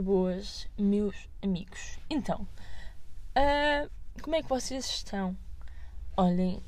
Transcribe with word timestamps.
Boas, 0.00 0.66
meus 0.78 1.28
amigos. 1.42 1.98
Então, 2.08 2.46
uh, 3.36 3.90
como 4.22 4.34
é 4.34 4.42
que 4.42 4.48
vocês 4.48 4.86
estão? 4.86 5.36
Olhem, 6.16 6.62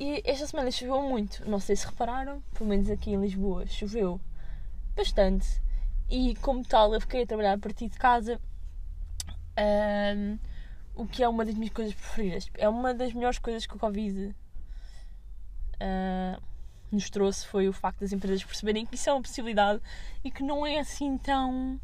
e 0.00 0.22
esta 0.24 0.46
semana 0.46 0.70
choveu 0.70 1.02
muito. 1.02 1.48
Não 1.48 1.60
sei 1.60 1.76
se 1.76 1.86
repararam, 1.86 2.42
pelo 2.54 2.70
menos 2.70 2.88
aqui 2.90 3.10
em 3.10 3.20
Lisboa 3.20 3.66
choveu 3.66 4.20
bastante. 4.96 5.46
E 6.08 6.34
como 6.36 6.64
tal, 6.64 6.94
eu 6.94 7.00
fiquei 7.00 7.22
a 7.22 7.26
trabalhar 7.26 7.52
a 7.52 7.58
partir 7.58 7.88
de 7.88 7.98
casa. 7.98 8.40
Uh, 9.58 10.38
o 10.94 11.06
que 11.06 11.22
é 11.22 11.28
uma 11.28 11.44
das 11.44 11.54
minhas 11.54 11.72
coisas 11.72 11.94
preferidas. 11.94 12.50
É 12.54 12.68
uma 12.68 12.94
das 12.94 13.12
melhores 13.12 13.38
coisas 13.38 13.66
que 13.66 13.76
o 13.76 13.78
Covid 13.78 14.34
uh, 15.74 16.42
nos 16.90 17.10
trouxe 17.10 17.46
foi 17.46 17.68
o 17.68 17.72
facto 17.72 18.00
das 18.00 18.12
empresas 18.12 18.42
perceberem 18.42 18.86
que 18.86 18.94
isso 18.94 19.08
é 19.10 19.12
uma 19.12 19.22
possibilidade 19.22 19.80
e 20.24 20.30
que 20.30 20.42
não 20.42 20.66
é 20.66 20.78
assim 20.78 21.18
tão 21.18 21.80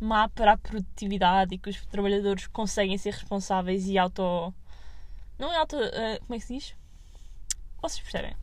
má 0.00 0.28
para 0.28 0.52
a 0.52 0.56
produtividade 0.56 1.54
e 1.54 1.58
que 1.58 1.70
os 1.70 1.84
trabalhadores 1.86 2.46
conseguem 2.46 2.98
ser 2.98 3.12
responsáveis 3.12 3.86
e 3.88 3.98
auto. 3.98 4.52
Não 5.38 5.52
é 5.52 5.56
auto. 5.56 5.76
Uh, 5.76 6.20
como 6.20 6.34
é 6.34 6.38
que 6.38 6.44
se 6.44 6.54
diz? 6.54 6.76
Vocês 7.80 8.00
percebem? 8.00 8.36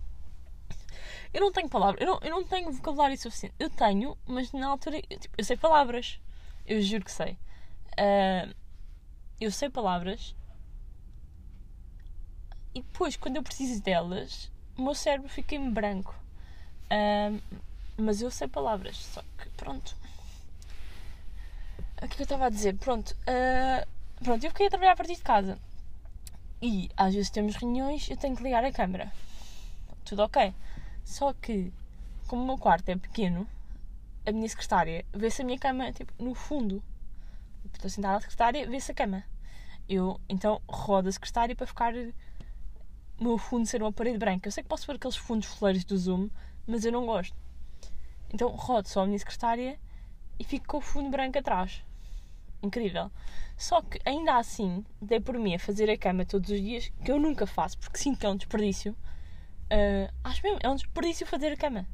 Eu 1.34 1.42
não 1.42 1.52
tenho 1.52 1.70
palavras, 1.70 2.02
eu 2.02 2.08
não, 2.08 2.20
eu 2.22 2.30
não 2.30 2.44
tenho 2.44 2.72
vocabulário 2.72 3.17
suficiente. 3.17 3.56
Eu 3.58 3.70
tenho, 3.70 4.17
mas 4.25 4.52
na 4.52 4.67
altura. 4.67 5.02
Eu, 5.09 5.20
tipo, 5.20 5.36
eu 5.38 5.44
sei 5.44 5.58
palavras. 5.58 6.20
Eu 6.66 6.81
juro 6.81 7.06
que 7.06 7.12
sei. 7.12 7.38
Uh, 7.94 8.53
eu 9.40 9.52
sei 9.52 9.70
palavras. 9.70 10.36
E 12.73 12.81
depois, 12.81 13.16
quando 13.18 13.38
eu 13.38 13.44
preciso 13.44 13.81
delas, 13.81 14.52
o 14.78 14.81
meu 14.81 14.95
cérebro 14.95 15.30
fica 15.30 15.56
em 15.56 15.70
branco. 15.70 16.16
Uh, 16.86 17.42
mas 17.97 18.22
eu 18.22 18.31
sei 18.31 18.47
palavras, 18.47 18.97
só 18.97 19.22
que 19.38 19.50
pronto. 19.58 19.95
O 22.02 22.07
que, 22.07 22.13
é 22.13 22.16
que 22.16 22.21
eu 22.21 22.23
estava 22.23 22.47
a 22.47 22.49
dizer? 22.49 22.75
Pronto, 22.77 23.11
uh, 23.11 23.88
pronto, 24.23 24.44
eu 24.44 24.49
fiquei 24.49 24.66
a 24.66 24.69
trabalhar 24.71 24.94
a 24.94 24.95
partir 24.95 25.16
de 25.16 25.21
casa. 25.21 25.59
E 26.59 26.89
às 26.97 27.13
vezes 27.13 27.30
temos 27.30 27.55
reuniões, 27.55 28.09
eu 28.09 28.17
tenho 28.17 28.35
que 28.35 28.41
ligar 28.41 28.66
a 28.66 28.71
câmera. 28.71 29.13
Tudo 30.03 30.23
ok. 30.23 30.52
Só 31.05 31.31
que, 31.33 31.72
como 32.27 32.41
o 32.41 32.45
meu 32.47 32.57
quarto 32.57 32.89
é 32.89 32.95
pequeno, 32.95 33.47
a 34.25 34.31
minha 34.31 34.49
secretária 34.49 35.05
vê-se 35.13 35.44
a 35.44 35.45
minha 35.45 35.59
cama 35.59 35.91
tipo, 35.91 36.11
no 36.17 36.33
fundo. 36.33 36.83
Estou 37.72 37.89
sentada 37.89 38.16
na 38.16 38.22
secretária, 38.22 38.67
vê-se 38.67 38.91
a 38.91 38.95
cama. 38.95 39.23
Eu 39.88 40.19
então 40.27 40.59
rodo 40.67 41.07
a 41.07 41.11
secretária 41.11 41.55
para 41.55 41.67
ficar 41.67 41.94
o 41.94 43.23
meu 43.23 43.38
fundo 43.38 43.67
ser 43.67 43.81
uma 43.83 43.94
parede 43.94 44.17
branca. 44.17 44.47
Eu 44.47 44.52
sei 44.52 44.63
que 44.63 44.69
posso 44.69 44.88
ver 44.88 44.95
aqueles 44.95 45.17
fundos 45.17 45.47
fleiros 45.47 45.83
do 45.83 45.95
Zoom, 45.95 46.29
mas 46.66 46.83
eu 46.83 46.91
não 46.91 47.05
gosto. 47.05 47.35
Então 48.33 48.49
rodo 48.49 48.89
só 48.89 49.03
a 49.03 49.05
minha 49.05 49.19
secretária 49.19 49.79
e 50.39 50.44
fico 50.44 50.66
com 50.66 50.77
o 50.77 50.81
fundo 50.81 51.11
branco 51.11 51.38
atrás. 51.38 51.83
Incrível. 52.64 53.12
Só 53.58 53.81
que 53.81 54.00
ainda 54.06 54.38
assim, 54.38 54.86
dei 55.02 55.20
por 55.20 55.38
mim 55.38 55.56
a 55.56 55.59
fazer 55.59 55.90
a 55.90 55.98
cama 55.98 56.26
todos 56.26 56.50
os 56.50 56.59
dias, 56.59 56.92
que 57.03 57.12
eu 57.12 57.20
nunca 57.20 57.45
faço, 57.45 57.78
porque 57.78 57.98
sinto 57.98 58.20
que 58.20 58.26
é 58.26 58.30
um 58.30 58.36
desperdício. 58.36 58.95
Uh, 59.72 60.12
acho 60.23 60.44
mesmo, 60.44 60.59
é 60.62 60.70
um 60.70 60.76
desperdício 60.76 61.26
fazer 61.26 61.53
a 61.53 61.58
cama. 61.58 61.88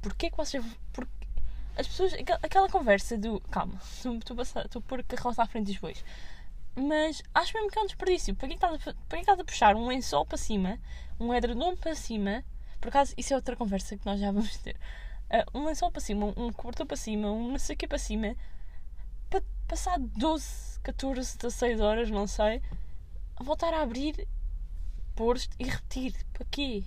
Porquê 0.00 0.30
que 0.30 0.36
vocês. 0.36 0.64
Porque 0.92 1.12
as 1.76 1.86
pessoas. 1.86 2.12
Aquela 2.42 2.68
conversa 2.68 3.16
do. 3.16 3.40
Calma, 3.50 3.80
estou 3.82 4.36
a 4.36 4.80
pôr 4.82 5.00
a 5.00 5.02
carroça 5.04 5.42
à 5.42 5.46
frente 5.46 5.66
dos 5.66 5.78
bois. 5.78 6.04
Mas 6.74 7.22
acho 7.34 7.54
mesmo 7.54 7.70
que 7.70 7.78
é 7.78 7.82
um 7.82 7.86
desperdício. 7.86 8.34
Para 8.34 8.48
que 8.48 8.54
estás 8.54 8.88
a, 8.88 8.94
para 9.08 9.20
estás 9.20 9.38
a 9.38 9.44
puxar 9.44 9.76
um 9.76 9.86
lençol 9.86 10.26
para 10.26 10.38
cima, 10.38 10.78
um 11.20 11.32
edredom 11.32 11.76
para 11.76 11.94
cima? 11.94 12.44
Por 12.80 12.88
acaso, 12.88 13.14
isso 13.16 13.32
é 13.32 13.36
outra 13.36 13.54
conversa 13.54 13.96
que 13.96 14.04
nós 14.04 14.18
já 14.18 14.32
vamos 14.32 14.56
ter. 14.58 14.76
Uh, 15.30 15.58
um 15.58 15.64
lençol 15.64 15.90
para 15.90 16.00
cima, 16.00 16.34
um 16.36 16.52
cobertor 16.52 16.86
para 16.86 16.96
cima, 16.96 17.30
um 17.30 17.52
não 17.52 17.58
sei 17.58 17.74
o 17.74 17.78
que 17.78 17.86
para 17.86 17.98
cima. 17.98 18.34
Passar 19.72 19.98
12, 19.98 20.80
14, 20.82 21.38
16 21.38 21.80
horas, 21.80 22.10
não 22.10 22.26
sei, 22.26 22.60
voltar 23.40 23.72
a 23.72 23.80
abrir, 23.80 24.28
pôr 25.16 25.38
e 25.58 25.64
repetir. 25.64 26.14
Para 26.34 26.44
quê? 26.50 26.84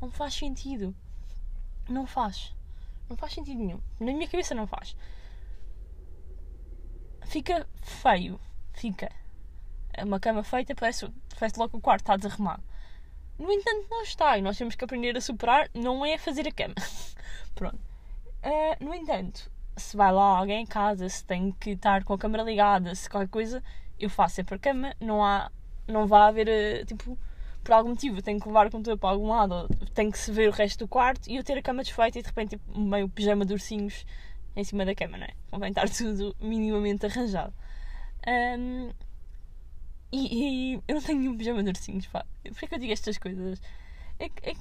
Não 0.00 0.12
faz 0.12 0.32
sentido. 0.32 0.94
Não 1.88 2.06
faz. 2.06 2.54
Não 3.10 3.16
faz 3.16 3.32
sentido 3.32 3.58
nenhum. 3.58 3.80
Na 3.98 4.12
minha 4.12 4.28
cabeça 4.28 4.54
não 4.54 4.64
faz. 4.64 4.96
Fica 7.26 7.66
feio 7.82 8.38
fica. 8.74 9.10
É 9.92 10.04
uma 10.04 10.20
cama 10.20 10.44
feita, 10.44 10.72
parece, 10.72 11.12
parece 11.36 11.58
logo 11.58 11.70
que 11.70 11.78
o 11.78 11.80
quarto 11.80 12.02
está 12.02 12.16
desarrumado. 12.16 12.62
No 13.36 13.50
entanto, 13.50 13.88
não 13.90 14.02
está 14.02 14.38
e 14.38 14.42
nós 14.42 14.56
temos 14.56 14.76
que 14.76 14.84
aprender 14.84 15.16
a 15.16 15.20
superar, 15.20 15.68
não 15.74 16.06
é 16.06 16.16
fazer 16.16 16.46
a 16.46 16.52
cama. 16.52 16.76
Pronto. 17.56 17.80
Uh, 18.44 18.84
no 18.84 18.94
entanto, 18.94 19.50
se 19.76 19.96
vai 19.96 20.12
lá 20.12 20.38
alguém 20.38 20.62
em 20.62 20.66
casa, 20.66 21.08
se 21.08 21.24
tem 21.24 21.52
que 21.52 21.70
estar 21.70 22.04
com 22.04 22.14
a 22.14 22.18
câmera 22.18 22.42
ligada, 22.42 22.94
se 22.94 23.08
qualquer 23.08 23.28
coisa, 23.28 23.62
eu 23.98 24.08
faço 24.08 24.36
sempre 24.36 24.54
a 24.54 24.58
cama, 24.58 24.94
não 25.00 25.24
há, 25.24 25.50
não 25.86 26.06
vai 26.06 26.28
haver, 26.28 26.48
uh, 26.48 26.86
tipo, 26.86 27.18
por 27.62 27.72
algum 27.72 27.90
motivo, 27.90 28.22
tenho 28.22 28.40
que 28.40 28.46
levar 28.46 28.66
o 28.66 28.70
computador 28.70 28.98
para 28.98 29.10
algum 29.10 29.28
lado, 29.28 29.68
tenho 29.94 30.12
que 30.12 30.18
se 30.18 30.30
ver 30.30 30.48
o 30.48 30.52
resto 30.52 30.80
do 30.80 30.88
quarto 30.88 31.28
e 31.28 31.36
eu 31.36 31.44
ter 31.44 31.58
a 31.58 31.62
cama 31.62 31.82
desfeita 31.82 32.18
e 32.18 32.22
de 32.22 32.28
repente, 32.28 32.50
tipo, 32.50 32.78
meio 32.78 33.08
pijama 33.08 33.44
de 33.44 33.54
ursinhos 33.54 34.04
em 34.56 34.62
cima 34.62 34.84
da 34.84 34.94
cama, 34.94 35.16
não 35.16 35.24
é? 35.24 35.30
Convém 35.50 35.70
estar 35.70 35.88
tudo 35.90 36.36
minimamente 36.40 37.06
arranjado. 37.06 37.52
Um, 38.26 38.90
e, 40.12 40.74
e, 40.74 40.82
eu 40.86 40.94
não 40.94 41.02
tenho 41.02 41.18
nenhum 41.18 41.36
pijama 41.36 41.62
de 41.62 41.70
ursinhos, 41.70 42.06
pá. 42.06 42.24
Por 42.42 42.68
que 42.68 42.74
eu 42.74 42.78
digo 42.78 42.92
estas 42.92 43.18
coisas? 43.18 43.60
É 44.18 44.26
é, 44.26 44.54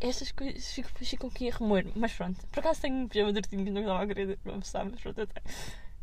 estas 0.00 0.32
coisas 0.32 0.72
ficam, 0.72 0.90
ficam 0.94 1.28
aqui 1.28 1.50
a 1.50 1.54
remoer. 1.54 1.86
Mas 1.94 2.12
pronto, 2.12 2.46
por 2.48 2.60
acaso 2.60 2.82
tenho 2.82 2.96
um 2.96 3.08
pijama 3.08 3.32
de 3.32 3.38
ursinhos, 3.38 3.72
não 3.72 3.80
estava 3.80 4.02
a 4.02 4.06
querer 4.06 4.38
confessar, 4.38 4.84
mas 4.84 5.00
pronto, 5.00 5.26
tenho. 5.26 5.46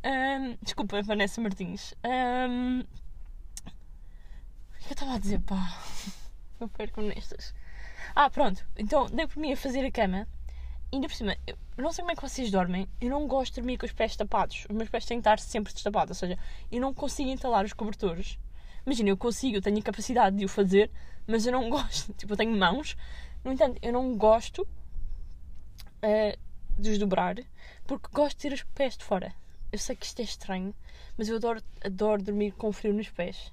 Um, 0.02 0.58
desculpa, 0.62 1.02
Vanessa 1.02 1.42
Martins. 1.42 1.94
Um, 2.04 2.80
o 2.80 2.84
que 4.80 4.90
eu 4.90 4.94
estava 4.94 5.16
a 5.16 5.20
dizer, 5.20 5.40
pá? 5.42 5.78
Eu 6.60 6.68
perco 6.68 7.02
nestas. 7.02 7.54
Ah, 8.14 8.30
pronto. 8.30 8.66
Então, 8.76 9.06
dei 9.06 9.26
por 9.28 9.38
mim 9.38 9.54
a 9.54 9.58
fazer 9.58 9.86
a 9.86 9.92
cama 9.92 10.28
ainda 10.92 11.08
por 11.08 11.16
cima, 11.16 11.36
eu 11.48 11.56
não 11.78 11.92
sei 11.92 12.02
como 12.02 12.12
é 12.12 12.16
que 12.16 12.22
vocês 12.22 12.50
dormem, 12.52 12.88
eu 13.00 13.10
não 13.10 13.28
gosto 13.28 13.54
de 13.54 13.62
dormir 13.62 13.78
com 13.78 13.86
os 13.86 13.92
pés 13.92 14.16
tapados. 14.16 14.66
Os 14.70 14.76
meus 14.76 14.90
pés 14.90 15.06
têm 15.06 15.18
que 15.18 15.22
estar 15.22 15.40
sempre 15.40 15.74
destapados, 15.74 16.12
ou 16.12 16.16
seja, 16.16 16.38
eu 16.72 16.82
não 16.82 16.94
consigo 16.94 17.30
entalar 17.30 17.64
os 17.66 17.74
cobertores. 17.74 18.38
Imagina, 18.86 19.10
eu 19.10 19.18
consigo, 19.18 19.58
eu 19.58 19.62
tenho 19.62 19.78
a 19.78 19.82
capacidade 19.82 20.36
de 20.36 20.46
o 20.46 20.50
fazer, 20.50 20.90
mas 21.28 21.46
eu 21.46 21.52
não 21.52 21.70
gosto. 21.70 22.14
Tipo, 22.14 22.34
eu 22.34 22.38
tenho 22.38 22.56
mãos, 22.58 22.98
no 23.50 23.54
entanto, 23.54 23.80
eu 23.82 23.92
não 23.92 24.16
gosto 24.16 24.62
uh, 24.62 26.40
de 26.78 26.92
os 26.92 27.00
dobrar 27.00 27.36
porque 27.88 28.08
gosto 28.14 28.38
de 28.38 28.42
ter 28.44 28.54
os 28.54 28.62
pés 28.62 28.96
de 28.96 29.04
fora. 29.04 29.34
Eu 29.72 29.80
sei 29.80 29.96
que 29.96 30.06
isto 30.06 30.20
é 30.20 30.24
estranho, 30.24 30.76
mas 31.18 31.30
eu 31.30 31.38
adoro, 31.38 31.64
adoro 31.84 32.22
dormir 32.22 32.52
com 32.52 32.72
frio 32.72 32.94
nos 32.94 33.10
pés. 33.10 33.52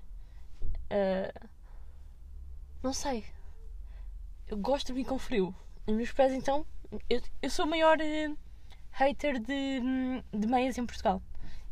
Uh, 0.90 1.48
não 2.82 2.92
sei. 2.92 3.24
Eu 4.46 4.58
gosto 4.58 4.88
de 4.88 4.92
dormir 4.92 5.06
com 5.06 5.18
frio. 5.18 5.54
Os 5.86 5.94
meus 5.94 6.12
pés, 6.12 6.34
então, 6.34 6.66
eu, 7.08 7.22
eu 7.40 7.48
sou 7.48 7.64
o 7.64 7.68
maior 7.68 7.96
uh, 7.98 8.38
hater 8.90 9.38
de, 9.38 9.80
de 10.30 10.46
meias 10.46 10.76
em 10.76 10.84
Portugal. 10.84 11.22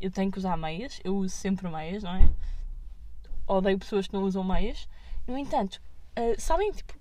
Eu 0.01 0.09
tenho 0.09 0.31
que 0.31 0.39
usar 0.39 0.57
meias, 0.57 0.99
eu 1.03 1.15
uso 1.15 1.35
sempre 1.35 1.69
meias, 1.69 2.01
não 2.01 2.15
é? 2.15 2.27
Odeio 3.45 3.77
pessoas 3.77 4.07
que 4.07 4.13
não 4.13 4.23
usam 4.23 4.43
meias. 4.43 4.89
No 5.27 5.37
entanto, 5.37 5.79
uh, 6.17 6.41
sabem, 6.41 6.71
tipo, 6.71 6.94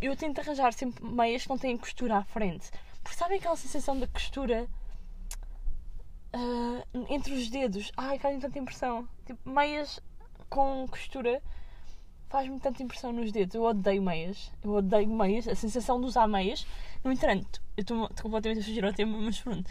eu 0.00 0.16
tento 0.16 0.40
arranjar 0.40 0.72
sempre 0.72 1.04
meias 1.04 1.42
que 1.42 1.48
não 1.50 1.58
têm 1.58 1.76
costura 1.76 2.18
à 2.18 2.24
frente. 2.24 2.70
Porque 3.02 3.16
sabem 3.16 3.38
aquela 3.38 3.56
sensação 3.56 3.98
da 3.98 4.06
costura 4.06 4.66
uh, 6.34 7.06
entre 7.08 7.34
os 7.34 7.48
dedos? 7.48 7.92
Ai, 7.96 8.18
faz-me 8.18 8.40
tanta 8.40 8.58
impressão. 8.58 9.08
Tipo, 9.26 9.48
meias 9.48 10.00
com 10.48 10.86
costura 10.88 11.42
faz-me 12.30 12.58
tanta 12.60 12.82
impressão 12.82 13.12
nos 13.12 13.32
dedos. 13.32 13.54
Eu 13.54 13.62
odeio 13.62 14.02
meias. 14.02 14.50
Eu 14.62 14.72
odeio 14.72 15.08
meias. 15.08 15.48
A 15.48 15.54
sensação 15.54 16.00
de 16.00 16.06
usar 16.06 16.26
meias. 16.26 16.66
No 17.04 17.12
entanto, 17.12 17.60
eu 17.76 17.82
estou 17.82 18.08
completamente 18.22 18.60
a 18.60 18.64
fugir 18.64 18.84
ao 18.84 18.92
tema, 18.92 19.18
mas 19.18 19.40
pronto. 19.40 19.68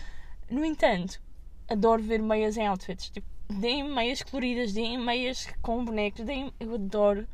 No 0.49 0.63
entanto, 0.65 1.21
adoro 1.67 2.03
ver 2.03 2.21
meias 2.21 2.57
em 2.57 2.67
outfits. 2.67 3.09
Tipo, 3.09 3.27
deem 3.49 3.83
meias 3.83 4.21
coloridas, 4.21 4.73
deem 4.73 4.97
meias 4.97 5.47
com 5.61 5.83
bonecos, 5.83 6.25
deem... 6.25 6.53
Eu 6.59 6.75
adoro. 6.75 7.27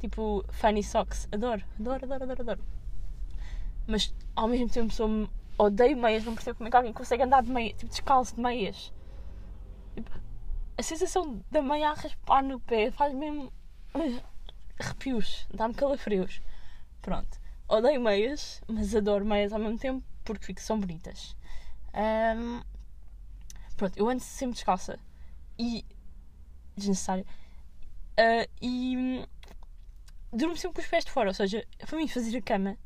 Tipo, 0.00 0.44
funny 0.50 0.82
socks. 0.82 1.28
Adoro, 1.32 1.62
adoro, 1.78 2.04
adoro, 2.04 2.24
adoro, 2.24 2.42
adoro. 2.42 2.64
Mas 3.86 4.14
ao 4.34 4.48
mesmo 4.48 4.68
tempo 4.68 4.92
sou 4.92 5.28
odeio 5.58 5.96
meias, 5.96 6.24
não 6.24 6.34
percebo 6.34 6.58
como 6.58 6.68
é 6.68 6.70
que 6.70 6.76
alguém 6.76 6.92
consegue 6.92 7.22
andar 7.22 7.42
de 7.42 7.50
meia, 7.50 7.72
tipo 7.72 7.88
descalço 7.88 8.34
de 8.34 8.40
meias. 8.40 8.92
Tipo, 9.94 10.10
a 10.76 10.82
sensação 10.82 11.42
da 11.50 11.62
meia 11.62 11.90
a 11.90 11.94
raspar 11.94 12.42
no 12.42 12.60
pé 12.60 12.90
faz 12.90 13.14
mesmo 13.14 13.52
arrepios, 14.78 15.46
dá-me 15.52 15.74
calafrios. 15.74 16.42
Pronto. 17.00 17.40
Odeio 17.68 18.00
meias, 18.00 18.62
mas 18.68 18.94
adoro 18.94 19.24
meias 19.24 19.52
ao 19.52 19.58
mesmo 19.58 19.78
tempo 19.78 20.04
porque 20.24 20.60
são 20.60 20.78
bonitas. 20.78 21.36
Um, 21.94 22.60
pronto, 23.76 23.96
eu 23.96 24.08
ando 24.08 24.22
sempre 24.22 24.54
descalça 24.54 24.98
e. 25.58 25.84
desnecessário. 26.76 27.24
Uh, 28.18 28.48
e. 28.60 29.24
durmo 30.32 30.56
sempre 30.56 30.76
com 30.76 30.82
os 30.82 30.88
pés 30.88 31.04
de 31.04 31.10
fora, 31.10 31.30
ou 31.30 31.34
seja, 31.34 31.66
para 31.78 31.96
mim 31.96 32.08
fazer 32.08 32.36
a 32.36 32.42
cama 32.42 32.78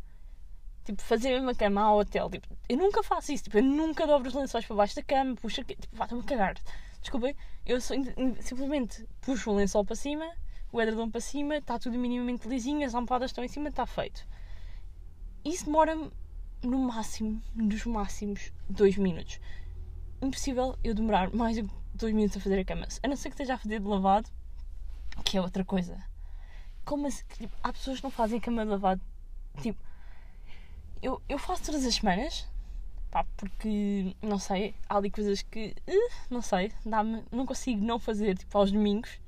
Tipo, 0.85 1.03
fazer 1.03 1.29
a 1.29 1.33
mesma 1.35 1.55
cama 1.55 1.83
ao 1.83 1.99
hotel. 1.99 2.31
Tipo, 2.31 2.49
eu 2.69 2.77
nunca 2.77 3.03
faço 3.03 3.33
isso. 3.33 3.45
Tipo, 3.45 3.59
eu 3.59 3.63
nunca 3.63 4.07
dobro 4.07 4.29
os 4.29 4.35
lençóis 4.35 4.65
para 4.65 4.77
baixo 4.77 4.97
da 4.97 5.03
cama, 5.03 5.35
puxo 5.37 5.61
aqui. 5.61 5.77
Tipo, 5.77 5.97
vá-me 5.97 6.21
a 6.21 6.25
cagar. 6.25 6.57
Desculpem, 7.01 7.37
eu 7.67 7.81
sou, 7.81 7.97
simplesmente 8.41 9.07
puxo 9.21 9.51
o 9.51 9.55
lençol 9.55 9.85
para 9.85 9.97
cima, 9.97 10.29
o 10.73 10.81
edredom 10.81 11.11
para 11.11 11.21
cima, 11.21 11.57
está 11.57 11.79
tudo 11.79 11.99
minimamente 11.99 12.49
lisinho, 12.49 12.85
as 12.85 12.95
almofadas 12.95 13.31
estão 13.31 13.45
em 13.45 13.49
cima, 13.49 13.69
está 13.69 13.87
feito. 13.87 14.27
Isso 15.45 15.65
demora-me 15.65 16.11
no 16.63 16.79
máximo, 16.79 17.41
nos 17.55 17.87
máximos, 17.87 18.53
dois 18.69 18.97
minutos. 18.97 19.41
Impossível 20.21 20.79
eu 20.85 20.95
demorar 20.95 21.33
mais 21.33 21.57
de 21.57 21.71
dois 21.95 22.13
minutos 22.13 22.37
a 22.37 22.41
fazer 22.41 22.59
a 22.59 22.65
cama. 22.65 22.87
A 23.03 23.09
não 23.09 23.17
ser 23.17 23.31
que 23.31 23.35
esteja 23.35 23.55
a 23.55 23.59
fazer 23.59 23.81
de 23.81 23.87
lavado, 23.87 24.29
que 25.25 25.39
é 25.39 25.41
outra 25.41 25.65
coisa. 25.65 26.10
Como 26.91 27.07
assim? 27.07 27.23
Tipo, 27.39 27.57
há 27.63 27.73
pessoas 27.73 27.99
que 27.99 28.03
não 28.03 28.11
fazem 28.11 28.41
cama 28.41 28.65
de 28.65 28.71
lavado. 28.73 29.01
Tipo, 29.63 29.79
eu, 31.01 31.23
eu 31.29 31.39
faço 31.39 31.63
todas 31.63 31.87
as 31.87 31.95
semanas, 31.95 32.49
pá, 33.13 33.25
porque, 33.37 34.17
não 34.21 34.41
sei, 34.41 34.75
há 34.89 34.97
ali 34.97 35.09
coisas 35.09 35.41
que, 35.41 35.77
uh, 35.89 36.11
não 36.29 36.43
sei, 36.43 36.73
não 37.31 37.47
consigo 37.47 37.81
não 37.85 38.01
fazer, 38.01 38.37
tipo, 38.37 38.59
aos 38.59 38.73
domingos. 38.73 39.21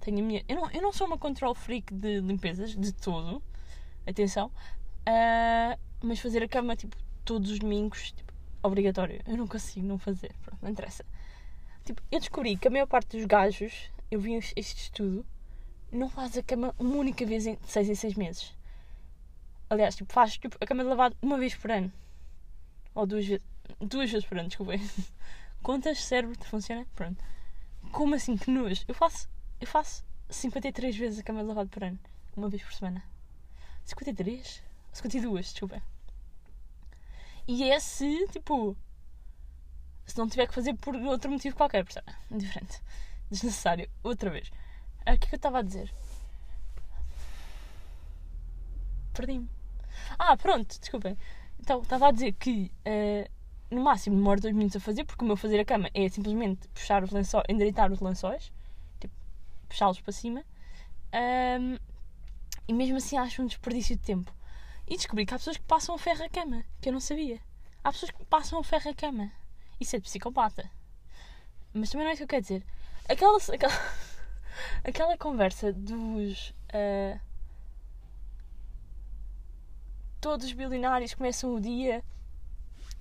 Tenho 0.00 0.18
a 0.18 0.22
minha, 0.22 0.44
eu, 0.46 0.56
não, 0.56 0.70
eu 0.70 0.82
não 0.82 0.92
sou 0.92 1.06
uma 1.06 1.16
control 1.16 1.54
freak 1.54 1.94
de 1.94 2.20
limpezas, 2.20 2.76
de 2.76 2.92
todo, 2.92 3.42
atenção, 4.06 4.48
uh, 5.08 5.80
mas 6.02 6.20
fazer 6.20 6.42
a 6.42 6.48
cama, 6.48 6.76
tipo, 6.76 6.98
todos 7.24 7.50
os 7.50 7.58
domingos, 7.58 8.12
tipo, 8.12 8.30
obrigatório. 8.62 9.22
Eu 9.26 9.38
não 9.38 9.46
consigo 9.46 9.86
não 9.86 9.98
fazer, 9.98 10.34
pronto, 10.44 10.58
não 10.60 10.68
interessa. 10.68 11.02
Tipo, 11.82 12.02
eu 12.12 12.18
descobri 12.18 12.58
que 12.58 12.68
a 12.68 12.70
maior 12.70 12.86
parte 12.86 13.16
dos 13.16 13.24
gajos, 13.24 13.90
eu 14.10 14.20
vi 14.20 14.34
este 14.34 14.82
estudo, 14.82 15.24
não 15.96 16.08
faz 16.08 16.36
a 16.36 16.42
cama 16.42 16.74
uma 16.78 16.96
única 16.96 17.24
vez 17.24 17.46
em 17.46 17.58
seis 17.66 17.88
em 17.88 17.94
seis 17.94 18.14
meses. 18.14 18.54
Aliás, 19.68 19.96
tipo, 19.96 20.12
faz 20.12 20.38
tipo, 20.38 20.56
a 20.60 20.66
cama 20.66 20.82
de 20.82 20.88
lavado 20.88 21.16
uma 21.20 21.38
vez 21.38 21.54
por 21.54 21.70
ano. 21.70 21.92
Ou 22.94 23.06
duas 23.06 23.26
vezes. 23.26 23.44
Duas 23.80 24.10
vezes 24.10 24.26
por 24.26 24.38
ano, 24.38 24.48
desculpa. 24.48 24.72
Contas, 25.62 26.04
cérebro, 26.04 26.38
funciona? 26.44 26.86
Pronto. 26.94 27.22
Como 27.90 28.14
assim? 28.14 28.36
Que 28.36 28.50
nojo. 28.50 28.84
Eu 28.86 28.94
faço, 28.94 29.28
eu 29.60 29.66
faço 29.66 30.04
53 30.30 30.96
vezes 30.96 31.18
a 31.18 31.22
cama 31.22 31.40
de 31.40 31.48
lavado 31.48 31.68
por 31.68 31.82
ano. 31.82 31.98
Uma 32.36 32.48
vez 32.48 32.62
por 32.62 32.72
semana. 32.72 33.02
53? 33.84 34.62
52, 34.92 35.50
desculpa. 35.50 35.82
E 37.48 37.64
é 37.64 37.78
se, 37.80 38.26
tipo. 38.28 38.76
Se 40.04 40.16
não 40.18 40.28
tiver 40.28 40.46
que 40.46 40.54
fazer 40.54 40.74
por 40.74 40.94
outro 40.94 41.30
motivo 41.30 41.56
qualquer, 41.56 41.84
percebe? 41.84 42.12
Diferente. 42.30 42.80
Desnecessário. 43.30 43.90
Outra 44.02 44.30
vez. 44.30 44.50
Ah, 45.06 45.14
o 45.14 45.18
que 45.18 45.26
é 45.26 45.28
que 45.28 45.34
eu 45.34 45.38
estava 45.38 45.60
a 45.60 45.62
dizer? 45.62 45.92
Perdi-me. 49.14 49.48
Ah, 50.18 50.36
pronto, 50.36 50.78
desculpem. 50.80 51.16
Então, 51.60 51.80
estava 51.80 52.08
a 52.08 52.10
dizer 52.10 52.32
que 52.32 52.72
uh, 52.84 53.30
no 53.74 53.82
máximo 53.82 54.16
demora 54.16 54.40
dois 54.40 54.54
minutos 54.54 54.76
a 54.76 54.80
fazer, 54.80 55.04
porque 55.04 55.24
o 55.24 55.26
meu 55.26 55.36
fazer 55.36 55.60
a 55.60 55.64
cama 55.64 55.88
é 55.94 56.08
simplesmente 56.08 56.68
puxar 56.68 57.02
os 57.02 57.10
lençóis, 57.10 57.44
endireitar 57.48 57.90
os 57.92 58.00
lençóis, 58.00 58.52
tipo, 59.00 59.14
puxá-los 59.68 60.00
para 60.00 60.12
cima. 60.12 60.44
Um, 61.14 61.78
e 62.68 62.72
mesmo 62.72 62.96
assim 62.96 63.16
acho 63.16 63.42
um 63.42 63.46
desperdício 63.46 63.96
de 63.96 64.02
tempo. 64.02 64.34
E 64.88 64.96
descobri 64.96 65.24
que 65.24 65.34
há 65.34 65.38
pessoas 65.38 65.56
que 65.56 65.64
passam 65.64 65.94
a 65.94 65.98
ferro 65.98 66.24
a 66.24 66.28
cama, 66.28 66.64
que 66.80 66.88
eu 66.88 66.92
não 66.92 67.00
sabia. 67.00 67.40
Há 67.82 67.92
pessoas 67.92 68.10
que 68.10 68.24
passam 68.26 68.58
a 68.58 68.64
ferro 68.64 68.90
a 68.90 68.94
cama. 68.94 69.30
Isso 69.80 69.94
é 69.94 69.98
de 69.98 70.04
psicopata. 70.04 70.68
Mas 71.72 71.90
também 71.90 72.04
não 72.04 72.10
é 72.10 72.14
isso 72.14 72.20
que 72.20 72.24
eu 72.24 72.28
quero 72.28 72.42
dizer. 72.42 72.64
Aquela, 73.08 73.38
aquela, 73.38 73.72
aquela 74.84 75.16
conversa 75.16 75.72
dos. 75.72 76.50
Uh, 76.72 77.18
todos 80.20 80.46
os 80.46 80.52
bilionários 80.52 81.14
começam 81.14 81.54
o 81.54 81.60
dia 81.60 82.02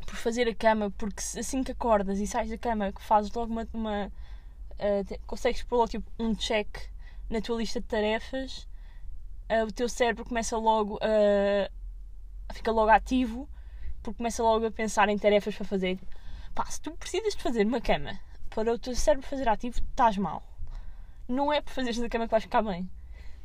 por 0.06 0.16
fazer 0.16 0.48
a 0.48 0.56
cama, 0.56 0.92
porque 0.92 1.22
assim 1.40 1.63
que 1.63 1.72
acordas 1.72 2.19
e 2.19 2.28
sais 2.28 2.50
da 2.50 2.57
cama, 2.57 2.92
que 2.92 3.02
fazes 3.02 3.31
logo 3.34 3.52
uma. 3.52 3.68
uma 3.74 4.07
uh, 4.07 5.19
consegues 5.25 5.63
pôr 5.63 5.78
logo 5.78 5.90
tipo, 5.90 6.12
um 6.19 6.36
check 6.36 6.68
na 7.30 7.42
tua 7.42 7.58
lista 7.58 7.80
de 7.80 7.88
tarefas, 7.88 8.68
uh, 9.50 9.66
o 9.68 9.72
teu 9.72 9.90
cérebro 9.90 10.25
começa 10.25 10.58
logo 10.58 11.00
a. 11.01 11.69
fica 12.54 12.72
logo 12.72 12.90
ativo, 12.90 13.50
porque 14.04 14.18
começa 14.18 14.44
logo 14.44 14.66
a 14.66 14.72
pensar 14.72 15.10
em 15.10 15.18
tarefas 15.18 15.56
para 15.56 15.66
fazer. 15.66 16.00
Pá, 16.54 16.66
se 16.66 16.80
tu 16.80 16.92
precisas 16.92 17.36
de 17.36 17.42
fazer 17.42 17.66
uma 17.66 17.81
cama 17.81 18.19
para 18.50 18.74
o 18.74 18.80
teu 18.80 18.96
cérebro 18.96 19.28
fazer 19.28 19.50
ativo, 19.50 19.80
estás 19.80 20.18
mal. 20.18 20.42
Não 21.27 21.51
é 21.51 21.62
por 21.62 21.72
fazeres 21.74 22.00
da 22.00 22.10
cama 22.10 22.25
que 22.25 22.31
vais 22.31 22.44
ficar 22.44 22.62
bem. 22.62 22.89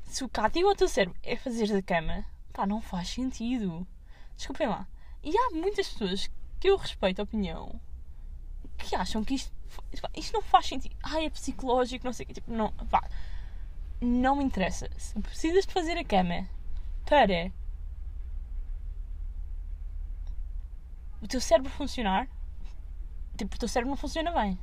Se 0.05 0.25
o 0.25 0.29
que 0.29 0.41
ativa 0.41 0.69
o 0.69 0.75
teu 0.75 0.89
cérebro 0.89 1.19
é 1.23 1.37
fazer 1.37 1.69
da 1.69 1.83
cama, 1.83 2.25
Pá, 2.53 2.67
não 2.67 2.81
faz 2.81 3.09
sentido. 3.09 3.87
Desculpem 4.37 4.69
lá. 4.69 4.87
E 5.23 5.37
há 5.37 5.51
muitas 5.53 5.89
pessoas 5.89 6.31
que 6.59 6.69
eu 6.69 6.77
respeito 6.77 7.21
a 7.21 7.25
opinião 7.25 7.81
que 8.77 8.95
acham 8.95 9.23
que 9.25 9.35
isto, 9.35 9.53
isto 10.17 10.33
não 10.33 10.43
faz 10.43 10.67
sentido. 10.67 10.97
Ai, 11.03 11.27
é 11.27 11.31
psicológico, 11.31 12.05
não 12.05 12.13
sei 12.13 12.25
o 12.25 12.27
que. 12.27 12.35
Tipo, 12.35 12.53
não, 12.53 12.73
pá, 12.91 13.09
não 14.01 14.37
me 14.37 14.45
interessa. 14.45 14.89
Se 14.97 15.19
precisas 15.21 15.67
de 15.67 15.73
fazer 15.73 15.97
a 15.97 16.05
cama 16.05 16.49
para 17.05 17.53
o 21.23 21.29
teu 21.29 21.41
cérebro 21.41 21.71
funcionar, 21.71 22.29
tipo, 23.37 23.55
o 23.55 23.59
teu 23.59 23.69
cérebro 23.69 23.91
não 23.91 23.97
funciona 23.97 24.33
bem. 24.33 24.59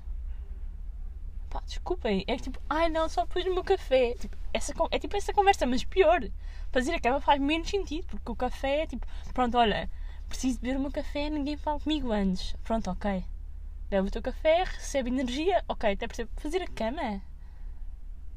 Pá, 1.58 1.64
desculpem, 1.66 2.24
é 2.28 2.38
tipo, 2.38 2.62
ai 2.70 2.88
não, 2.88 3.10
só 3.10 3.26
pus 3.26 3.44
no 3.44 3.56
meu 3.56 3.64
café. 3.64 4.14
Tipo, 4.14 4.38
essa, 4.54 4.74
é 4.92 5.00
tipo 5.00 5.18
essa 5.18 5.34
conversa, 5.34 5.66
mas 5.66 5.84
pior 5.84 6.22
fazer 6.72 6.94
a 6.94 7.00
cama 7.00 7.20
faz 7.20 7.42
menos 7.42 7.68
sentido, 7.68 8.06
porque 8.06 8.32
o 8.32 8.36
café 8.36 8.82
é 8.84 8.88
tipo, 8.88 9.08
pronto, 9.34 9.58
olha, 9.58 9.90
preciso 10.30 10.60
beber 10.60 10.78
o 10.78 10.80
meu 10.80 10.92
café, 10.92 11.32
ninguém 11.32 11.58
fala 11.58 11.80
comigo 11.80 12.12
antes. 12.12 12.56
Pronto, 12.64 12.92
ok. 12.92 13.26
Bebe 13.90 14.08
o 14.08 14.12
teu 14.12 14.22
café, 14.22 14.66
recebe 14.66 15.10
energia, 15.10 15.64
ok, 15.68 15.94
até 15.94 16.06
percebo. 16.06 16.30
Fazer 16.36 16.62
a 16.62 16.68
cama? 16.68 17.24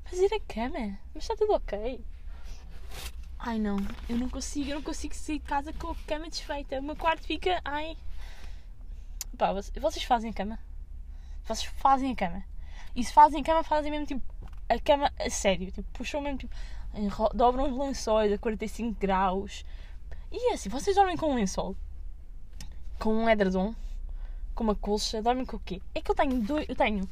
Fazer 0.05 0.33
a 0.33 0.41
cama? 0.41 0.99
Mas 1.13 1.25
está 1.25 1.37
tudo 1.37 1.53
ok. 1.53 2.03
Ai 3.39 3.59
não, 3.59 3.77
eu 4.09 4.17
não 4.17 4.31
consigo, 4.31 4.71
eu 4.71 4.77
não 4.77 4.83
consigo 4.83 5.15
sair 5.15 5.41
de 5.41 5.45
casa 5.45 5.75
com 5.75 5.91
a 5.91 5.97
cama 6.07 6.31
desfeita. 6.31 6.81
O 6.81 6.83
meu 6.83 6.97
quarto 6.97 7.27
fica. 7.27 7.61
Ai. 7.67 7.99
Pá, 9.37 9.53
vocês 9.53 10.05
fazem 10.05 10.31
a 10.31 10.35
cama? 10.35 10.59
Vocês 11.45 11.65
fazem 11.65 12.13
a 12.13 12.17
cama. 12.17 12.45
E 12.95 13.05
se 13.05 13.13
fazem 13.13 13.43
cama, 13.43 13.63
fazem 13.63 13.91
mesmo 13.91 14.07
tipo 14.07 14.23
a 14.69 14.79
cama 14.79 15.13
a 15.19 15.31
sério. 15.31 15.71
Tipo, 15.71 15.89
puxam 15.93 16.21
mesmo 16.21 16.39
tipo 16.39 16.55
dobram 17.35 17.71
os 17.71 17.79
lençóis 17.79 18.33
a 18.33 18.39
45 18.39 18.99
graus. 18.99 19.65
E 20.33 20.51
é 20.51 20.55
assim, 20.55 20.69
vocês 20.69 20.97
dormem 20.97 21.17
com 21.17 21.33
um 21.33 21.35
lençol, 21.35 21.77
com 22.99 23.15
um 23.15 23.29
edredom, 23.29 23.75
com 24.55 24.65
uma 24.65 24.75
colcha, 24.75 25.23
dormem 25.23 25.45
com 25.45 25.57
o 25.57 25.61
quê? 25.61 25.81
É 25.95 26.01
que 26.01 26.11
eu 26.11 26.15
tenho 26.15 26.41
dois. 26.43 26.69
Eu 26.69 26.77
tenho. 26.77 27.09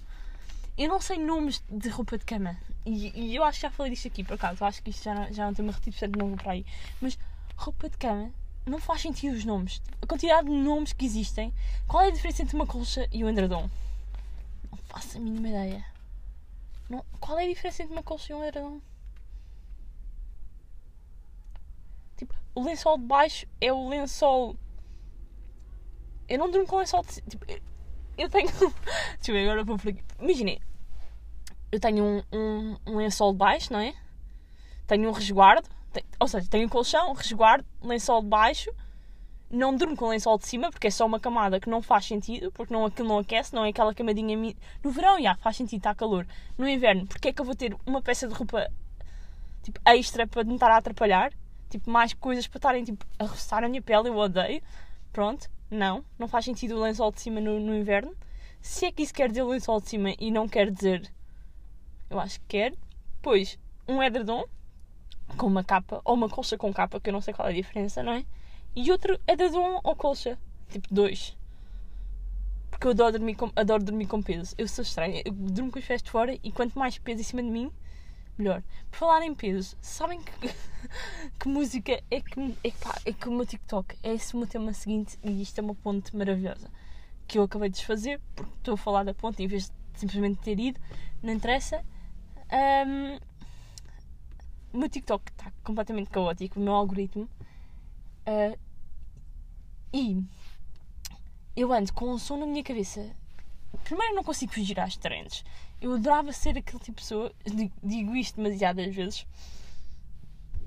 Eu 0.77 0.89
não 0.89 1.01
sei 1.01 1.19
nomes 1.19 1.63
de 1.69 1.89
roupa 1.89 2.17
de 2.17 2.25
cama. 2.25 2.57
E, 2.87 3.13
e 3.15 3.35
eu 3.35 3.43
acho 3.43 3.59
que 3.59 3.63
já 3.63 3.71
falei 3.71 3.93
disto 3.93 4.07
aqui 4.07 4.23
por 4.23 4.35
acaso. 4.35 4.63
Eu 4.63 4.69
acho 4.69 4.83
que 4.83 4.91
isto 4.91 5.03
já 5.03 5.15
não, 5.15 5.33
já 5.33 5.47
não 5.47 5.55
tem 5.55 5.65
uma 5.65 5.73
repetido, 5.73 5.97
portanto 5.99 6.19
não 6.19 6.29
vou 6.29 6.37
para 6.37 6.53
aí. 6.53 6.67
Mas 7.01 7.19
roupa 7.57 7.89
de 7.89 7.97
cama 7.97 8.31
não 8.65 8.79
faz 8.79 9.01
sentido 9.01 9.35
os 9.35 9.45
nomes. 9.45 9.83
A 10.01 10.07
quantidade 10.07 10.47
de 10.47 10.55
nomes 10.55 10.93
que 10.93 11.05
existem. 11.05 11.53
Qual 11.87 12.03
é 12.05 12.09
a 12.09 12.11
diferença 12.11 12.43
entre 12.43 12.55
uma 12.55 12.67
colcha 12.67 13.09
e 13.13 13.25
um 13.25 13.29
edredom? 13.29 13.69
Faço 14.89 15.19
a 15.19 15.21
mínima 15.21 15.49
ideia. 15.49 15.85
Não, 16.89 17.05
qual 17.21 17.39
é 17.39 17.45
a 17.45 17.49
diferença 17.49 17.83
entre 17.83 17.95
uma 17.95 18.03
colcha 18.03 18.33
e 18.33 18.37
um 18.37 18.45
edredom? 18.45 18.81
Tipo, 22.17 22.35
o 22.55 22.65
lençol 22.65 22.99
de 22.99 23.05
baixo 23.05 23.47
é 23.61 23.73
o 23.73 23.89
lençol. 23.89 24.57
Eu 26.29 26.39
não 26.39 26.51
durmo 26.51 26.67
com 26.67 26.79
lençol 26.79 27.03
de. 27.03 27.21
Tipo, 27.23 27.45
eu 28.17 28.29
tenho. 28.29 28.49
Deixa 28.49 28.73
eu 29.31 29.35
ver, 29.35 29.45
agora 29.45 29.65
vou 29.65 29.77
por 29.77 29.91
aqui. 29.91 30.03
Imaginem, 30.19 30.61
eu 31.71 31.79
tenho 31.79 32.05
um, 32.05 32.23
um, 32.33 32.77
um, 32.87 32.97
lençol 32.97 33.33
de 33.33 33.39
baixo, 33.39 33.73
não 33.73 33.81
é? 33.81 33.95
Tenho 34.87 35.09
um 35.09 35.13
resguardo, 35.13 35.69
tenho, 35.93 36.07
ou 36.19 36.27
seja, 36.27 36.49
tenho 36.49 36.67
um 36.67 36.71
colchão, 36.71 37.13
resguardo, 37.13 37.67
lençol 37.83 38.23
de 38.23 38.29
baixo. 38.29 38.75
Não 39.51 39.75
durmo 39.75 39.97
com 39.97 40.09
lençol 40.09 40.39
de 40.39 40.47
cima 40.47 40.71
porque 40.71 40.89
é 40.89 40.91
só 40.91 41.07
uma 41.07 41.19
camada 41.19 41.59
que 41.59 41.71
não 41.71 41.81
faz 41.81 42.05
sentido, 42.05 42.53
porque 42.53 42.73
não, 42.73 42.85
aquilo 42.85 43.09
não 43.09 43.19
aquece, 43.19 43.55
não 43.55 43.65
é 43.65 43.71
aquela 43.71 43.95
camadinha. 43.95 44.37
No 44.85 44.91
verão, 44.91 45.21
já 45.21 45.35
faz 45.37 45.57
sentido, 45.57 45.79
está 45.79 45.95
calor. 45.95 46.27
No 46.57 46.69
inverno, 46.69 47.07
porque 47.07 47.29
é 47.29 47.33
que 47.33 47.41
eu 47.41 47.45
vou 47.45 47.55
ter 47.55 47.75
uma 47.87 48.03
peça 48.03 48.29
de 48.29 48.35
roupa 48.35 48.71
tipo, 49.63 49.81
extra 49.87 50.27
para 50.27 50.45
me 50.45 50.55
estar 50.55 50.71
a 50.71 50.77
atrapalhar? 50.77 51.33
tipo, 51.69 51.91
mais 51.91 52.13
coisas 52.15 52.47
para 52.47 52.59
estarem 52.59 52.85
tipo, 52.85 53.05
a 53.19 53.25
roçar 53.25 53.63
a 53.63 53.69
minha 53.69 53.83
pele, 53.83 54.09
eu 54.09 54.17
odeio. 54.17 54.63
Pronto, 55.13 55.49
não, 55.71 56.05
não 56.19 56.29
faz 56.29 56.45
sentido 56.45 56.77
o 56.77 56.81
lençol 56.81 57.13
de 57.13 57.21
cima 57.21 57.41
no, 57.41 57.61
no 57.61 57.75
inverno. 57.75 58.15
Se 58.61 58.87
é 58.87 58.93
que 58.93 59.03
isso 59.03 59.15
quer 59.15 59.29
dizer 59.29 59.43
o 59.43 59.49
lençol 59.49 59.81
de 59.81 59.89
cima 59.89 60.15
e 60.19 60.31
não 60.31 60.49
quer 60.49 60.71
dizer, 60.71 61.11
eu 62.11 62.19
acho 62.19 62.41
que 62.41 62.47
quer. 62.49 62.75
Pois, 63.23 63.59
um 63.87 64.03
edredom 64.03 64.45
com 65.37 65.47
uma 65.47 65.63
capa, 65.63 66.01
ou 66.05 66.15
uma 66.15 66.29
colcha 66.29 66.57
com 66.57 66.73
capa, 66.73 67.01
que 67.01 67.11
eu 67.11 67.13
não 67.13 67.21
sei 67.21 67.35
qual 67.35 67.49
é 67.49 67.51
a 67.51 67.55
diferença, 67.55 68.03
não 68.03 68.13
é? 68.13 68.25
E 68.81 68.93
outro 68.93 69.19
edredom 69.27 69.81
ou 69.83 69.97
colcha, 69.97 70.39
tipo 70.71 70.87
dois. 70.95 71.37
Porque 72.71 72.87
eu 72.87 72.93
adoro 72.93 73.11
dormir 73.19 73.35
com, 73.35 73.51
adoro 73.57 73.83
dormir 73.83 74.07
com 74.07 74.23
peso. 74.23 74.55
Eu 74.57 74.69
sou 74.69 74.83
estranha, 74.83 75.21
eu 75.25 75.33
durmo 75.33 75.73
com 75.73 75.81
os 75.81 75.85
pés 75.85 76.01
de 76.01 76.09
fora 76.09 76.39
e 76.45 76.53
quanto 76.53 76.79
mais 76.79 76.97
peso 76.97 77.21
em 77.21 77.25
cima 77.25 77.43
de 77.43 77.51
mim, 77.51 77.73
melhor. 78.39 78.63
Por 78.89 78.99
falar 78.99 79.23
em 79.25 79.35
peso, 79.35 79.77
sabem 79.81 80.23
que, 80.23 80.33
que 81.41 81.49
música 81.49 82.01
é 82.09 82.21
que, 82.21 82.57
é, 82.63 82.71
pá, 82.71 82.97
é 83.05 83.13
que 83.13 83.29
o 83.29 83.33
meu 83.33 83.45
TikTok 83.45 83.99
é 84.01 84.15
esse 84.15 84.35
o 84.35 84.39
meu 84.39 84.47
tema 84.47 84.73
seguinte 84.73 85.19
e 85.25 85.43
isto 85.43 85.59
é 85.59 85.63
uma 85.63 85.75
ponte 85.75 86.15
maravilhosa 86.17 86.71
que 87.27 87.37
eu 87.37 87.43
acabei 87.43 87.71
de 87.71 87.79
desfazer 87.79 88.21
porque 88.37 88.53
estou 88.59 88.75
a 88.75 88.77
falar 88.77 89.03
da 89.03 89.13
ponte 89.13 89.43
em 89.43 89.49
vez 89.49 89.65
de 89.65 89.73
simplesmente 89.95 90.39
ter 90.39 90.61
ido, 90.61 90.79
não 91.21 91.33
interessa. 91.33 91.85
Um, 92.87 93.19
o 94.73 94.79
meu 94.79 94.89
TikTok 94.89 95.33
está 95.33 95.51
completamente 95.65 96.11
caótico, 96.11 96.61
o 96.61 96.63
meu 96.63 96.75
algoritmo. 96.75 97.29
Uh, 98.25 98.68
e 99.93 100.23
eu 101.57 101.73
ando 101.73 101.93
com 101.93 102.13
um 102.13 102.19
som 102.19 102.37
na 102.37 102.47
minha 102.47 102.63
cabeça. 102.63 103.15
Primeiro, 103.85 104.15
não 104.15 104.25
consigo 104.25 104.53
fugir 104.53 104.79
às 104.81 104.97
trends. 104.97 105.45
Eu 105.81 105.95
adorava 105.95 106.33
ser 106.33 106.51
aquele 106.51 106.79
tipo 106.79 106.97
de 106.97 107.03
pessoa. 107.03 107.33
Digo 107.83 108.17
isto 108.17 108.37
demasiadas 108.37 108.95
vezes. 108.95 109.27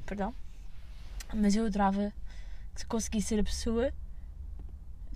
Perdão. 0.06 0.34
Mas 1.34 1.56
eu 1.56 1.66
adorava 1.66 2.14
que 2.76 2.86
conseguisse 2.86 3.30
ser 3.30 3.40
a 3.40 3.44
pessoa 3.44 3.94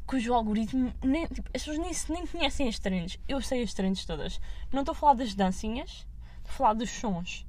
cujo 0.05 0.33
algoritmo. 0.33 0.93
Nem, 1.03 1.27
tipo, 1.27 1.49
as 1.53 1.63
pessoas 1.63 1.77
nem, 1.77 1.91
nem 2.17 2.27
conhecem 2.27 2.67
as 2.67 2.79
trends. 2.79 3.19
Eu 3.27 3.41
sei 3.41 3.63
as 3.63 3.73
trends 3.73 4.05
todas. 4.05 4.39
Não 4.71 4.81
estou 4.81 4.93
a 4.93 4.95
falar 4.95 5.13
das 5.15 5.33
dancinhas, 5.33 6.05
estou 6.37 6.51
a 6.51 6.53
falar 6.53 6.73
dos 6.73 6.89
sons. 6.89 7.45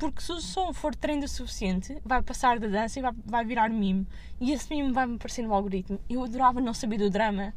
Porque 0.00 0.22
se 0.22 0.32
o 0.32 0.40
som 0.40 0.72
for 0.72 0.94
trend 0.94 1.26
o 1.26 1.28
suficiente, 1.28 2.00
vai 2.02 2.22
passar 2.22 2.58
da 2.58 2.66
dança 2.66 2.98
e 2.98 3.02
vai, 3.02 3.12
vai 3.22 3.44
virar 3.44 3.68
mime. 3.68 4.08
E 4.40 4.50
esse 4.50 4.74
mime 4.74 4.92
vai-me 4.92 5.16
aparecer 5.16 5.42
no 5.42 5.52
algoritmo. 5.52 6.00
Eu 6.08 6.24
adorava 6.24 6.58
não 6.58 6.72
saber 6.72 6.96
do 6.96 7.10
drama 7.10 7.52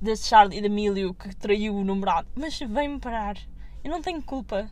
da 0.00 0.16
Charlie 0.16 0.56
e 0.56 0.62
da 0.62 0.68
Emílio 0.68 1.12
que 1.12 1.36
traiu 1.36 1.76
o 1.76 1.84
namorado. 1.84 2.26
Mas 2.34 2.58
vem-me 2.58 2.98
parar. 2.98 3.36
Eu 3.84 3.90
não 3.90 4.00
tenho 4.00 4.22
culpa. 4.22 4.70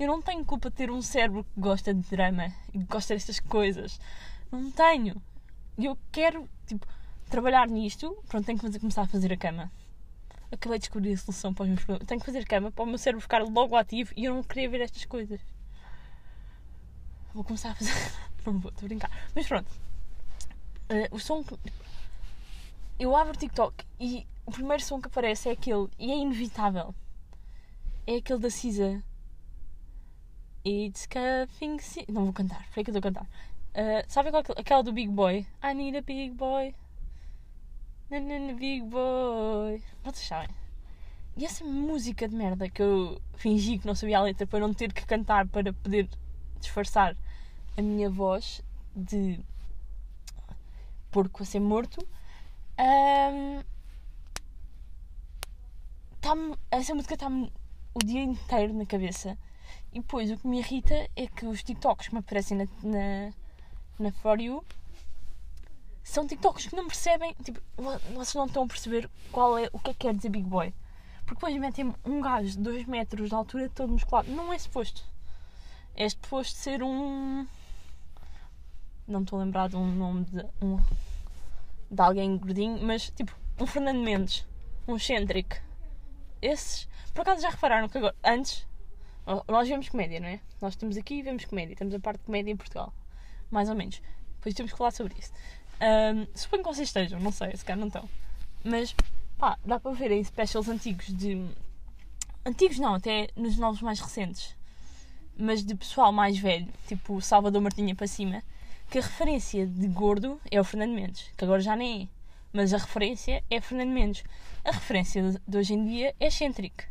Eu 0.00 0.06
não 0.06 0.22
tenho 0.22 0.42
culpa 0.46 0.70
de 0.70 0.76
ter 0.76 0.90
um 0.90 1.02
cérebro 1.02 1.44
que 1.44 1.60
gosta 1.60 1.92
de 1.92 2.08
drama 2.08 2.46
e 2.72 2.78
que 2.78 2.84
gosta 2.84 3.12
destas 3.12 3.38
coisas. 3.38 4.00
Não 4.50 4.70
tenho. 4.70 5.20
Eu 5.76 5.98
quero, 6.10 6.48
tipo, 6.66 6.86
trabalhar 7.28 7.68
nisto. 7.68 8.16
Pronto, 8.26 8.46
tenho 8.46 8.58
que 8.58 8.80
começar 8.80 9.02
a 9.02 9.06
fazer 9.06 9.30
a 9.30 9.36
cama. 9.36 9.70
Acabei 10.50 10.78
de 10.78 10.84
descobrir 10.84 11.12
a 11.12 11.16
solução 11.18 11.52
para 11.52 11.64
os 11.64 11.68
meus 11.68 11.84
problemas. 11.84 12.08
Tenho 12.08 12.18
que 12.18 12.24
fazer 12.24 12.46
cama 12.46 12.72
para 12.72 12.82
o 12.82 12.86
meu 12.86 12.96
cérebro 12.96 13.20
ficar 13.20 13.42
logo 13.42 13.76
ativo 13.76 14.14
e 14.16 14.24
eu 14.24 14.34
não 14.34 14.42
queria 14.42 14.70
ver 14.70 14.80
estas 14.80 15.04
coisas. 15.04 15.51
Vou 17.34 17.44
começar 17.44 17.70
a 17.70 17.74
fazer. 17.74 17.92
Não 18.44 18.58
vou, 18.58 18.70
estou 18.70 18.86
a 18.86 18.88
brincar. 18.88 19.10
Mas 19.34 19.46
pronto. 19.46 19.70
Uh, 20.90 21.14
o 21.14 21.18
som 21.18 21.42
que. 21.42 21.56
Eu 22.98 23.16
abro 23.16 23.32
o 23.32 23.36
TikTok 23.36 23.84
e 23.98 24.26
o 24.44 24.50
primeiro 24.50 24.82
som 24.82 25.00
que 25.00 25.08
aparece 25.08 25.48
é 25.48 25.52
aquele. 25.52 25.88
E 25.98 26.10
é 26.12 26.16
inevitável. 26.16 26.94
É 28.06 28.16
aquele 28.16 28.40
da 28.40 28.50
Cisa. 28.50 29.02
It's 30.66 31.06
cuffing. 31.06 31.78
Não 32.08 32.24
vou 32.24 32.32
cantar. 32.32 32.66
Foi 32.72 32.84
que 32.84 32.90
eu 32.90 32.96
estou 32.96 33.10
a 33.10 33.12
cantar. 33.12 33.26
Uh, 33.74 34.04
sabe 34.06 34.30
qual, 34.30 34.42
aquela 34.56 34.82
do 34.82 34.92
Big 34.92 35.10
Boy? 35.10 35.46
I 35.64 35.74
need 35.74 35.96
a 35.96 36.02
big 36.02 36.34
boy. 36.34 36.74
Nanana, 38.10 38.52
big 38.52 38.82
boy. 38.82 39.82
Vocês 40.04 40.28
sabem? 40.28 40.54
E 41.34 41.46
essa 41.46 41.64
música 41.64 42.28
de 42.28 42.36
merda 42.36 42.68
que 42.68 42.82
eu 42.82 43.18
fingi 43.36 43.78
que 43.78 43.86
não 43.86 43.94
sabia 43.94 44.18
a 44.18 44.22
letra 44.22 44.46
para 44.46 44.60
não 44.60 44.74
ter 44.74 44.92
que 44.92 45.06
cantar 45.06 45.48
para 45.48 45.72
poder 45.72 46.06
disfarçar 46.62 47.16
a 47.76 47.82
minha 47.82 48.08
voz 48.08 48.62
de 48.94 49.40
porco 51.10 51.42
a 51.42 51.46
ser 51.46 51.60
morto. 51.60 52.06
Um, 52.78 53.62
tá 56.20 56.32
essa 56.70 56.94
música 56.94 57.14
está-me 57.14 57.52
o 57.94 57.98
dia 57.98 58.22
inteiro 58.22 58.72
na 58.72 58.86
cabeça. 58.86 59.36
E 59.92 60.00
depois 60.00 60.30
o 60.30 60.38
que 60.38 60.46
me 60.46 60.58
irrita 60.58 61.08
é 61.14 61.26
que 61.26 61.44
os 61.44 61.62
TikToks 61.62 62.08
que 62.08 62.14
me 62.14 62.20
aparecem 62.20 62.56
na, 62.56 62.64
na, 62.82 63.32
na 63.98 64.12
For 64.12 64.40
You 64.40 64.64
são 66.02 66.26
TikToks 66.26 66.66
que 66.66 66.76
não 66.76 66.86
percebem, 66.86 67.34
tipo, 67.44 67.60
vocês 67.76 68.34
não 68.34 68.46
estão 68.46 68.64
a 68.64 68.66
perceber 68.66 69.08
qual 69.30 69.58
é, 69.58 69.68
o 69.72 69.78
que 69.78 69.90
é 69.90 69.92
que 69.92 70.00
quer 70.00 70.14
dizer 70.14 70.30
Big 70.30 70.46
Boy. 70.46 70.74
Porque 71.24 71.34
depois 71.34 71.56
metem 71.56 71.94
um 72.04 72.20
gajo 72.20 72.50
de 72.50 72.58
2 72.58 72.86
metros 72.86 73.28
de 73.28 73.34
altura 73.34 73.68
todo 73.68 73.92
musculado. 73.92 74.30
Não 74.30 74.52
é 74.52 74.58
suposto. 74.58 75.04
É 75.94 76.08
suposto 76.08 76.56
ser 76.58 76.82
um. 76.82 77.46
Não 79.06 79.20
me 79.20 79.24
estou 79.24 79.38
a 79.38 79.44
lembrar 79.44 79.68
de 79.68 79.76
um 79.76 79.86
nome 79.94 80.24
de, 80.24 80.44
um, 80.62 80.78
de 81.90 82.00
alguém 82.00 82.36
gordinho, 82.38 82.80
mas 82.82 83.10
tipo, 83.10 83.36
um 83.60 83.66
Fernando 83.66 84.00
Mendes, 84.00 84.46
um 84.88 84.96
excêntrico. 84.96 85.56
Esses, 86.40 86.88
por 87.12 87.22
acaso 87.22 87.42
já 87.42 87.50
repararam 87.50 87.88
que 87.88 87.98
agora, 87.98 88.14
antes, 88.24 88.66
nós 89.46 89.68
vemos 89.68 89.88
comédia, 89.88 90.18
não 90.18 90.28
é? 90.28 90.40
Nós 90.60 90.72
estamos 90.72 90.96
aqui 90.96 91.16
e 91.16 91.22
vemos 91.22 91.44
comédia, 91.44 91.76
temos 91.76 91.94
a 91.94 92.00
parte 92.00 92.20
de 92.20 92.24
comédia 92.24 92.50
em 92.50 92.56
Portugal, 92.56 92.92
mais 93.50 93.68
ou 93.68 93.74
menos. 93.74 94.00
Depois 94.36 94.54
temos 94.54 94.72
que 94.72 94.78
falar 94.78 94.92
sobre 94.92 95.14
isso. 95.18 95.32
Um, 95.80 96.26
suponho 96.34 96.62
que 96.62 96.68
vocês 96.68 96.88
estejam, 96.88 97.20
não 97.20 97.32
sei, 97.32 97.54
se 97.56 97.64
calhar 97.64 97.78
não 97.78 97.88
estão. 97.88 98.08
Mas, 98.64 98.94
pá, 99.36 99.58
dá 99.64 99.78
para 99.78 99.92
ver 99.92 100.10
em 100.10 100.24
specials 100.24 100.68
antigos 100.68 101.06
de. 101.06 101.46
Antigos 102.46 102.78
não, 102.78 102.94
até 102.94 103.28
nos 103.36 103.56
novos 103.58 103.82
mais 103.82 104.00
recentes 104.00 104.56
mas 105.36 105.64
de 105.64 105.74
pessoal 105.74 106.12
mais 106.12 106.38
velho, 106.38 106.68
tipo 106.86 107.20
Salvador 107.20 107.60
Martinha 107.60 107.94
para 107.94 108.06
cima, 108.06 108.42
que 108.90 108.98
a 108.98 109.02
referência 109.02 109.66
de 109.66 109.88
gordo 109.88 110.40
é 110.50 110.60
o 110.60 110.64
Fernando 110.64 110.92
Mendes, 110.92 111.30
que 111.36 111.44
agora 111.44 111.60
já 111.60 111.74
nem 111.74 112.02
é. 112.02 112.08
Mas 112.52 112.74
a 112.74 112.78
referência 112.78 113.42
é 113.50 113.60
Fernando 113.60 113.90
Mendes. 113.90 114.22
A 114.62 114.72
referência 114.72 115.40
de 115.48 115.56
hoje 115.56 115.72
em 115.72 115.86
dia 115.86 116.14
é 116.20 116.26
excêntrico. 116.26 116.84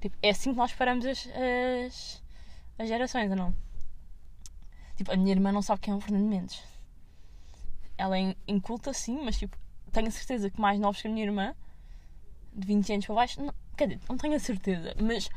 Tipo, 0.00 0.16
é 0.22 0.30
assim 0.30 0.52
que 0.52 0.56
nós 0.56 0.72
paramos 0.72 1.04
as, 1.04 1.28
as, 1.86 2.22
as 2.78 2.88
gerações, 2.88 3.30
ou 3.30 3.36
não? 3.36 3.54
Tipo, 4.96 5.12
a 5.12 5.16
minha 5.16 5.32
irmã 5.32 5.52
não 5.52 5.60
sabe 5.60 5.82
quem 5.82 5.92
é 5.92 5.96
o 5.96 6.00
Fernando 6.00 6.26
Mendes. 6.26 6.62
Ela 7.98 8.18
é 8.18 8.34
inculta, 8.48 8.94
sim, 8.94 9.22
mas 9.22 9.38
tipo, 9.38 9.58
tenho 9.92 10.10
certeza 10.10 10.48
que 10.48 10.58
mais 10.58 10.80
novos 10.80 11.02
que 11.02 11.08
a 11.08 11.10
minha 11.10 11.26
irmã, 11.26 11.54
de 12.54 12.66
20 12.66 12.92
anos 12.94 13.06
para 13.06 13.14
baixo, 13.14 13.42
não, 13.42 13.54
quer 13.76 13.88
dizer, 13.88 14.00
não 14.08 14.16
tenho 14.16 14.34
a 14.34 14.38
certeza, 14.38 14.94
mas 14.98 15.28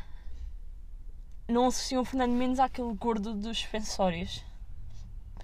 não 1.48 1.68
associam 1.68 2.02
o 2.02 2.06
Fernando 2.06 2.32
Mendes 2.32 2.60
àquele 2.60 2.94
gordo 2.94 3.34
dos 3.34 3.58
suspensórios. 3.58 4.44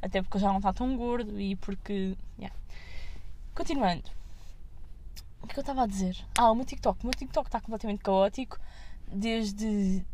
Até 0.02 0.22
porque 0.22 0.38
ele 0.38 0.44
já 0.44 0.50
não 0.50 0.58
está 0.58 0.74
tão 0.74 0.96
gordo 0.96 1.40
e 1.40 1.56
porque. 1.58 2.16
Yeah. 2.38 2.56
Continuando. 3.54 4.10
O 5.42 5.48
que, 5.48 5.56
é 5.56 5.60
eu 5.60 5.62
estava 5.62 5.84
a 5.84 5.88
dizer? 5.88 6.18
Ah, 6.38 6.52
o 6.52 6.56
meu 6.56 6.66
TikTok. 6.66 7.04
O 7.04 7.08
meu 7.08 7.14
TikTok 7.14 7.48
está 7.48 7.60
completamente 7.60 8.02
caótico. 8.02 8.58
Desde 9.08 10.06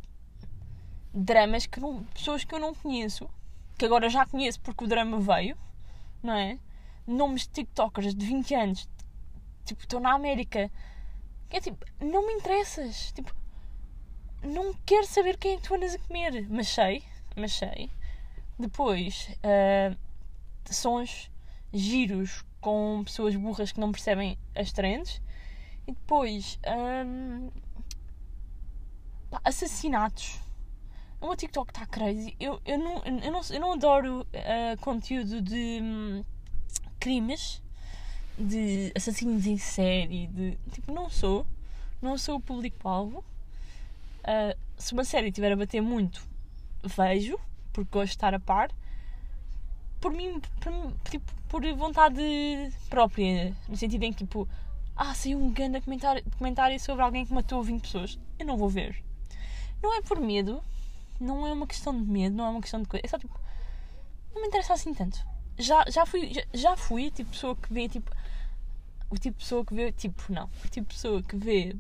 dramas 1.13 1.65
que 1.65 1.79
não, 1.79 2.03
pessoas 2.05 2.43
que 2.43 2.53
eu 2.53 2.59
não 2.59 2.73
conheço, 2.73 3.29
que 3.77 3.85
agora 3.85 4.09
já 4.09 4.25
conheço 4.25 4.59
porque 4.59 4.83
o 4.83 4.87
drama 4.87 5.19
veio, 5.19 5.57
não 6.21 6.33
é? 6.33 6.59
Nomes 7.07 7.43
de 7.43 7.49
TikTokers 7.49 8.15
de 8.15 8.25
20 8.25 8.55
anos, 8.55 8.89
tipo, 9.63 9.81
estou 9.81 9.99
na 9.99 10.13
América. 10.13 10.71
É 11.49 11.59
tipo, 11.59 11.85
não 11.99 12.25
me 12.25 12.33
interessas. 12.33 13.11
Tipo, 13.11 13.33
não 14.45 14.73
quero 14.85 15.05
saber 15.05 15.37
quem 15.37 15.53
é 15.53 15.57
que 15.57 15.63
tu 15.63 15.75
andas 15.75 15.95
a 15.95 15.99
comer. 15.99 16.47
Mas 16.49 16.67
sei, 16.67 17.03
mas 17.35 17.53
sei. 17.53 17.89
Depois, 18.57 19.29
uh, 19.43 19.97
sons 20.73 21.29
giros 21.73 22.43
com 22.61 23.03
pessoas 23.03 23.35
burras 23.35 23.71
que 23.71 23.79
não 23.79 23.91
percebem 23.91 24.37
as 24.55 24.71
trends. 24.71 25.21
E 25.87 25.91
depois, 25.91 26.59
um, 27.05 27.51
pá, 29.29 29.41
assassinatos. 29.43 30.39
O 31.21 31.27
meu 31.27 31.35
TikTok 31.35 31.71
está 31.71 31.85
crazy. 31.85 32.35
Eu, 32.39 32.59
eu, 32.65 32.77
não, 32.77 33.03
eu, 33.03 33.31
não, 33.31 33.41
eu 33.49 33.59
não 33.59 33.73
adoro 33.73 34.21
uh, 34.21 34.81
conteúdo 34.81 35.41
de 35.41 35.79
um, 35.81 36.23
crimes, 36.99 37.61
de 38.37 38.91
assassinos 38.95 39.45
em 39.45 39.57
série. 39.57 40.27
De, 40.27 40.57
tipo, 40.71 40.91
não 40.91 41.09
sou. 41.09 41.45
Não 42.01 42.17
sou 42.17 42.37
o 42.37 42.41
público-alvo. 42.41 43.23
Uh, 44.25 44.57
se 44.77 44.93
uma 44.93 45.05
série 45.05 45.27
estiver 45.27 45.51
a 45.51 45.55
bater 45.55 45.81
muito, 45.81 46.21
vejo, 46.83 47.39
porque 47.71 47.91
gosto 47.91 48.07
de 48.07 48.15
estar 48.15 48.33
a 48.33 48.39
par. 48.39 48.71
Por 50.01 50.11
mim, 50.11 50.41
por, 50.59 50.93
tipo, 51.09 51.31
por 51.47 51.61
vontade 51.75 52.21
própria, 52.89 53.55
no 53.69 53.77
sentido 53.77 54.03
em 54.03 54.11
que, 54.11 54.25
tipo, 54.25 54.47
ah, 54.95 55.13
saiu 55.13 55.39
um 55.39 55.51
grande 55.51 55.81
comentário, 55.81 56.23
comentário 56.37 56.79
sobre 56.79 57.03
alguém 57.03 57.25
que 57.25 57.33
matou 57.33 57.61
20 57.61 57.81
pessoas. 57.81 58.19
Eu 58.39 58.45
não 58.45 58.57
vou 58.57 58.69
ver. 58.69 59.03
Não 59.81 59.93
é 59.93 60.01
por 60.01 60.19
medo, 60.19 60.63
não 61.19 61.45
é 61.45 61.53
uma 61.53 61.67
questão 61.67 61.93
de 61.93 62.09
medo, 62.09 62.35
não 62.35 62.45
é 62.45 62.49
uma 62.49 62.61
questão 62.61 62.81
de 62.81 62.87
coisa. 62.87 63.05
É 63.05 63.07
só 63.07 63.17
tipo, 63.17 63.39
não 64.33 64.41
me 64.41 64.47
interessa 64.47 64.73
assim 64.73 64.93
tanto. 64.93 65.19
Já, 65.57 65.85
já 65.87 66.05
fui, 66.05 66.33
já, 66.33 66.43
já 66.53 66.77
fui 66.77 67.11
tipo 67.11 67.31
pessoa 67.31 67.55
que 67.55 67.73
vê, 67.73 67.87
tipo, 67.87 68.11
o 69.09 69.15
tipo 69.15 69.37
de 69.37 69.43
pessoa 69.43 69.65
que 69.65 69.73
vê, 69.73 69.91
tipo, 69.91 70.33
não, 70.33 70.45
o 70.45 70.67
tipo 70.69 70.87
de 70.87 70.95
pessoa 70.95 71.21
que 71.23 71.35
vê 71.35 71.75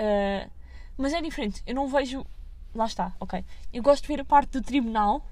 uh, 0.00 0.50
mas 0.96 1.12
é 1.12 1.20
diferente. 1.20 1.62
Eu 1.66 1.74
não 1.74 1.88
vejo. 1.88 2.24
Lá 2.74 2.86
está, 2.86 3.14
ok. 3.20 3.44
Eu 3.72 3.82
gosto 3.82 4.02
de 4.02 4.08
ver 4.08 4.20
a 4.20 4.24
parte 4.24 4.50
do 4.50 4.62
tribunal 4.62 5.24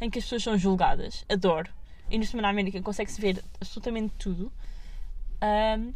em 0.00 0.10
que 0.10 0.18
as 0.18 0.24
pessoas 0.24 0.42
são 0.42 0.56
julgadas. 0.56 1.24
Adoro. 1.28 1.70
E 2.10 2.18
no 2.18 2.24
Semana 2.24 2.48
América 2.48 2.80
consegue-se 2.80 3.20
ver 3.20 3.44
absolutamente 3.60 4.14
tudo. 4.18 4.52
Um, 5.42 5.92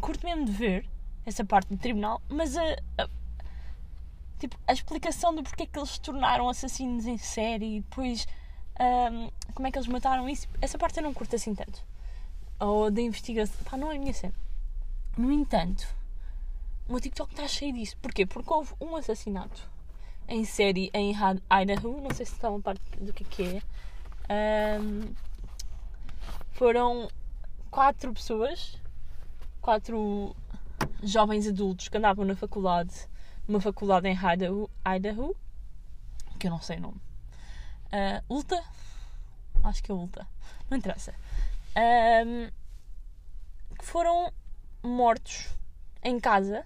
curto 0.00 0.24
mesmo 0.24 0.44
de 0.44 0.52
ver 0.52 0.86
essa 1.24 1.44
parte 1.44 1.68
do 1.68 1.76
tribunal, 1.76 2.20
mas 2.28 2.56
a, 2.56 2.62
a, 2.98 3.08
tipo, 4.38 4.56
a 4.66 4.72
explicação 4.72 5.34
do 5.34 5.42
porquê 5.42 5.66
que 5.66 5.78
eles 5.78 5.90
se 5.90 6.00
tornaram 6.00 6.48
assassinos 6.48 7.06
em 7.06 7.18
série 7.18 7.76
e 7.76 7.80
depois 7.80 8.26
um, 8.80 9.30
como 9.54 9.66
é 9.66 9.70
que 9.70 9.78
eles 9.78 9.88
mataram 9.88 10.28
isso. 10.28 10.48
Essa 10.60 10.78
parte 10.78 10.98
eu 10.98 11.02
não 11.02 11.14
curto 11.14 11.34
assim 11.36 11.54
tanto. 11.54 11.82
Ou 12.60 12.90
da 12.90 13.00
investigação. 13.00 13.56
Pá, 13.64 13.76
não 13.76 13.92
é 13.92 13.96
a 13.96 13.98
minha 13.98 14.14
cena. 14.14 14.34
No 15.16 15.30
entanto, 15.32 15.86
o 16.88 16.92
meu 16.92 17.00
TikTok 17.00 17.32
está 17.32 17.46
cheio 17.46 17.72
disso. 17.74 17.96
Porquê? 17.98 18.24
Porque 18.24 18.52
houve 18.52 18.72
um 18.80 18.96
assassinato 18.96 19.68
em 20.26 20.44
série 20.44 20.90
em 20.94 21.12
Idaho. 21.12 22.00
Não 22.00 22.10
sei 22.14 22.24
se 22.24 22.32
estão 22.32 22.56
a 22.56 22.60
parte 22.60 22.82
do 22.98 23.12
que, 23.12 23.24
que 23.24 23.42
é. 24.28 24.80
Um, 24.80 25.14
foram 26.52 27.08
quatro 27.70 28.12
pessoas, 28.12 28.80
quatro 29.60 30.34
jovens 31.02 31.46
adultos 31.46 31.88
que 31.88 31.98
andavam 31.98 32.24
na 32.24 32.34
faculdade, 32.34 32.94
numa 33.46 33.60
faculdade 33.60 34.08
em 34.08 34.16
Idaho, 34.16 34.68
Idaho 34.86 35.36
que 36.38 36.46
eu 36.46 36.50
não 36.50 36.60
sei 36.60 36.78
o 36.78 36.80
nome. 36.80 37.00
Uh, 37.92 38.34
Ulta, 38.34 38.62
acho 39.64 39.82
que 39.82 39.90
é 39.90 39.94
Ulta, 39.94 40.26
não 40.70 40.78
interessa. 40.78 41.14
Um, 41.76 42.50
foram 43.82 44.32
mortos 44.82 45.48
em 46.02 46.18
casa 46.18 46.64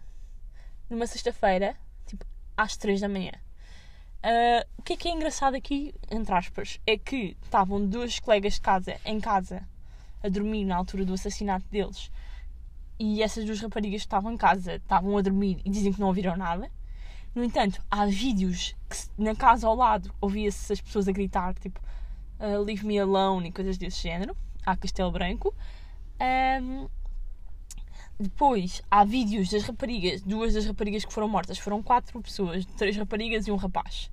numa 0.93 1.07
sexta-feira, 1.07 1.75
tipo 2.07 2.25
às 2.57 2.77
três 2.77 3.01
da 3.01 3.09
manhã. 3.09 3.33
Uh, 4.23 4.65
o 4.79 4.83
que 4.83 4.93
é 4.93 4.97
que 4.97 5.09
é 5.09 5.13
engraçado 5.13 5.57
aqui, 5.57 5.93
entre 6.11 6.33
aspas, 6.35 6.79
é 6.87 6.97
que 6.97 7.37
estavam 7.43 7.85
duas 7.85 8.21
colegas 8.21 8.55
de 8.55 8.61
casa 8.61 8.97
em 9.05 9.19
casa 9.19 9.67
a 10.23 10.29
dormir 10.29 10.65
na 10.65 10.77
altura 10.77 11.05
do 11.05 11.15
assassinato 11.15 11.67
deles 11.69 12.11
e 12.99 13.21
essas 13.21 13.45
duas 13.45 13.61
raparigas 13.61 14.03
que 14.03 14.07
estavam 14.07 14.33
em 14.33 14.37
casa 14.37 14.77
estavam 14.77 15.19
a 15.19 15.23
dormir 15.23 15.61
e 15.65 15.71
dizem 15.71 15.93
que 15.93 15.99
não 15.99 16.07
ouviram 16.07 16.37
nada. 16.37 16.71
No 17.35 17.43
entanto, 17.43 17.83
há 17.91 18.07
vídeos 18.07 18.77
que 18.89 18.97
na 19.21 19.35
casa 19.35 19.67
ao 19.67 19.75
lado 19.75 20.15
ouvia-se 20.21 20.73
as 20.73 20.81
pessoas 20.81 21.09
a 21.09 21.13
gritar 21.13 21.55
tipo 21.55 21.81
uh, 22.39 22.63
Leave 22.63 22.87
me 22.87 23.01
alone 23.01 23.49
e 23.49 23.53
coisas 23.53 23.77
desse 23.77 24.03
género. 24.03 24.37
Há 24.65 24.77
Castelo 24.77 25.11
Branco. 25.11 25.53
Um, 26.63 26.89
depois 28.23 28.81
há 28.91 29.05
vídeos 29.05 29.51
das 29.51 29.63
raparigas, 29.65 30.23
duas 30.23 30.55
das 30.55 30.65
raparigas 30.65 31.05
que 31.05 31.13
foram 31.13 31.29
mortas, 31.29 31.59
foram 31.59 31.83
quatro 31.83 32.21
pessoas, 32.21 32.65
três 32.77 32.97
raparigas 32.97 33.47
e 33.47 33.53
um 33.53 33.57
rapaz. 33.57 34.11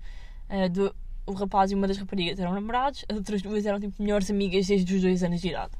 Uh, 0.49 0.69
do, 0.69 0.95
o 1.25 1.33
rapaz 1.33 1.71
e 1.71 1.75
uma 1.75 1.87
das 1.87 1.97
raparigas 1.97 2.39
eram 2.39 2.53
namorados, 2.53 3.05
as 3.07 3.15
outras 3.15 3.41
duas 3.41 3.65
eram 3.65 3.79
tipo 3.79 4.01
melhores 4.01 4.29
amigas 4.31 4.67
desde 4.67 4.95
os 4.95 5.01
dois 5.01 5.23
anos 5.23 5.41
de 5.41 5.49
idade. 5.49 5.73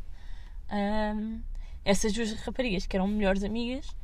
Um, 0.72 1.42
essas 1.84 2.14
duas 2.14 2.34
raparigas 2.42 2.86
que 2.86 2.96
eram 2.96 3.08
melhores 3.08 3.44
amigas, 3.44 3.96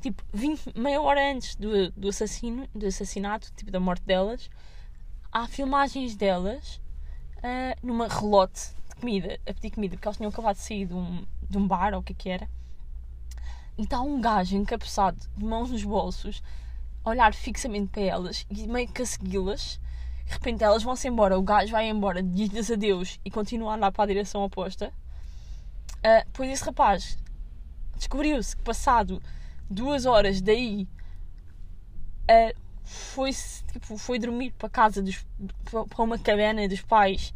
tipo, 0.00 0.22
20, 0.32 0.78
meia 0.78 1.00
hora 1.00 1.32
antes 1.32 1.54
do, 1.54 1.90
do, 1.92 2.08
assassino, 2.08 2.66
do 2.74 2.86
assassinato, 2.86 3.52
tipo, 3.54 3.70
da 3.70 3.78
morte 3.78 4.02
delas, 4.04 4.50
há 5.30 5.46
filmagens 5.46 6.16
delas 6.16 6.80
uh, 7.38 7.86
numa 7.86 8.08
relote 8.08 8.70
de 8.88 8.96
comida, 8.96 9.38
a 9.46 9.52
pedir 9.52 9.70
comida, 9.70 9.96
porque 9.96 10.08
elas 10.08 10.16
tinham 10.16 10.30
acabado 10.30 10.56
de 10.56 10.62
sair 10.62 10.86
de 10.86 10.94
um, 10.94 11.24
de 11.48 11.58
um 11.58 11.66
bar, 11.66 11.92
ou 11.92 12.00
o 12.00 12.02
que 12.02 12.12
é 12.12 12.16
que 12.16 12.28
era, 12.30 12.48
e 13.80 13.84
está 13.84 13.98
um 13.98 14.20
gajo 14.20 14.54
encapuçado, 14.56 15.16
de 15.34 15.42
mãos 15.42 15.70
nos 15.70 15.82
bolsos, 15.82 16.42
a 17.02 17.08
olhar 17.08 17.32
fixamente 17.32 17.86
para 17.86 18.02
elas 18.02 18.46
e 18.50 18.66
meio 18.66 18.86
que 18.86 19.00
a 19.00 19.06
segui-las. 19.06 19.80
De 20.26 20.34
repente 20.34 20.62
elas 20.62 20.82
vão-se 20.82 21.08
embora, 21.08 21.38
o 21.38 21.42
gajo 21.42 21.72
vai 21.72 21.88
embora, 21.88 22.22
diz-lhes 22.22 22.70
adeus 22.70 23.18
e 23.24 23.30
continua 23.30 23.72
a 23.72 23.76
andar 23.76 23.90
para 23.90 24.04
a 24.04 24.06
direção 24.08 24.44
oposta. 24.44 24.92
Uh, 25.96 26.28
pois 26.34 26.50
esse 26.50 26.62
rapaz 26.62 27.16
descobriu-se 27.96 28.54
que 28.54 28.62
passado 28.62 29.22
duas 29.70 30.04
horas 30.04 30.42
daí 30.42 30.86
uh, 32.30 32.60
foi, 32.84 33.30
tipo, 33.72 33.96
foi 33.96 34.18
dormir 34.18 34.52
para 34.58 34.68
casa 34.68 35.00
dos, 35.00 35.26
para 35.64 36.04
uma 36.04 36.18
cabana 36.18 36.68
dos 36.68 36.82
pais 36.82 37.32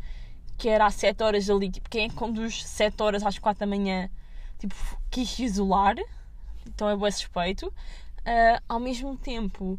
que 0.59 0.69
era 0.69 0.85
às 0.85 0.95
7 0.97 1.23
horas 1.23 1.47
dali. 1.47 1.71
Tipo, 1.71 1.89
quem 1.89 2.05
é 2.05 2.09
que 2.11 2.15
conduz 2.15 2.67
7 2.67 3.03
horas 3.03 3.23
às 3.23 3.39
4 3.39 3.61
da 3.61 3.67
manhã? 3.67 4.11
Tipo, 4.59 4.75
quis 5.11 5.39
isolar, 5.39 5.97
então 6.67 6.89
é 6.89 6.97
bem 6.97 7.11
suspeito. 7.11 7.69
Uh, 7.69 8.63
ao 8.69 8.81
mesmo 8.81 9.17
tempo, 9.17 9.79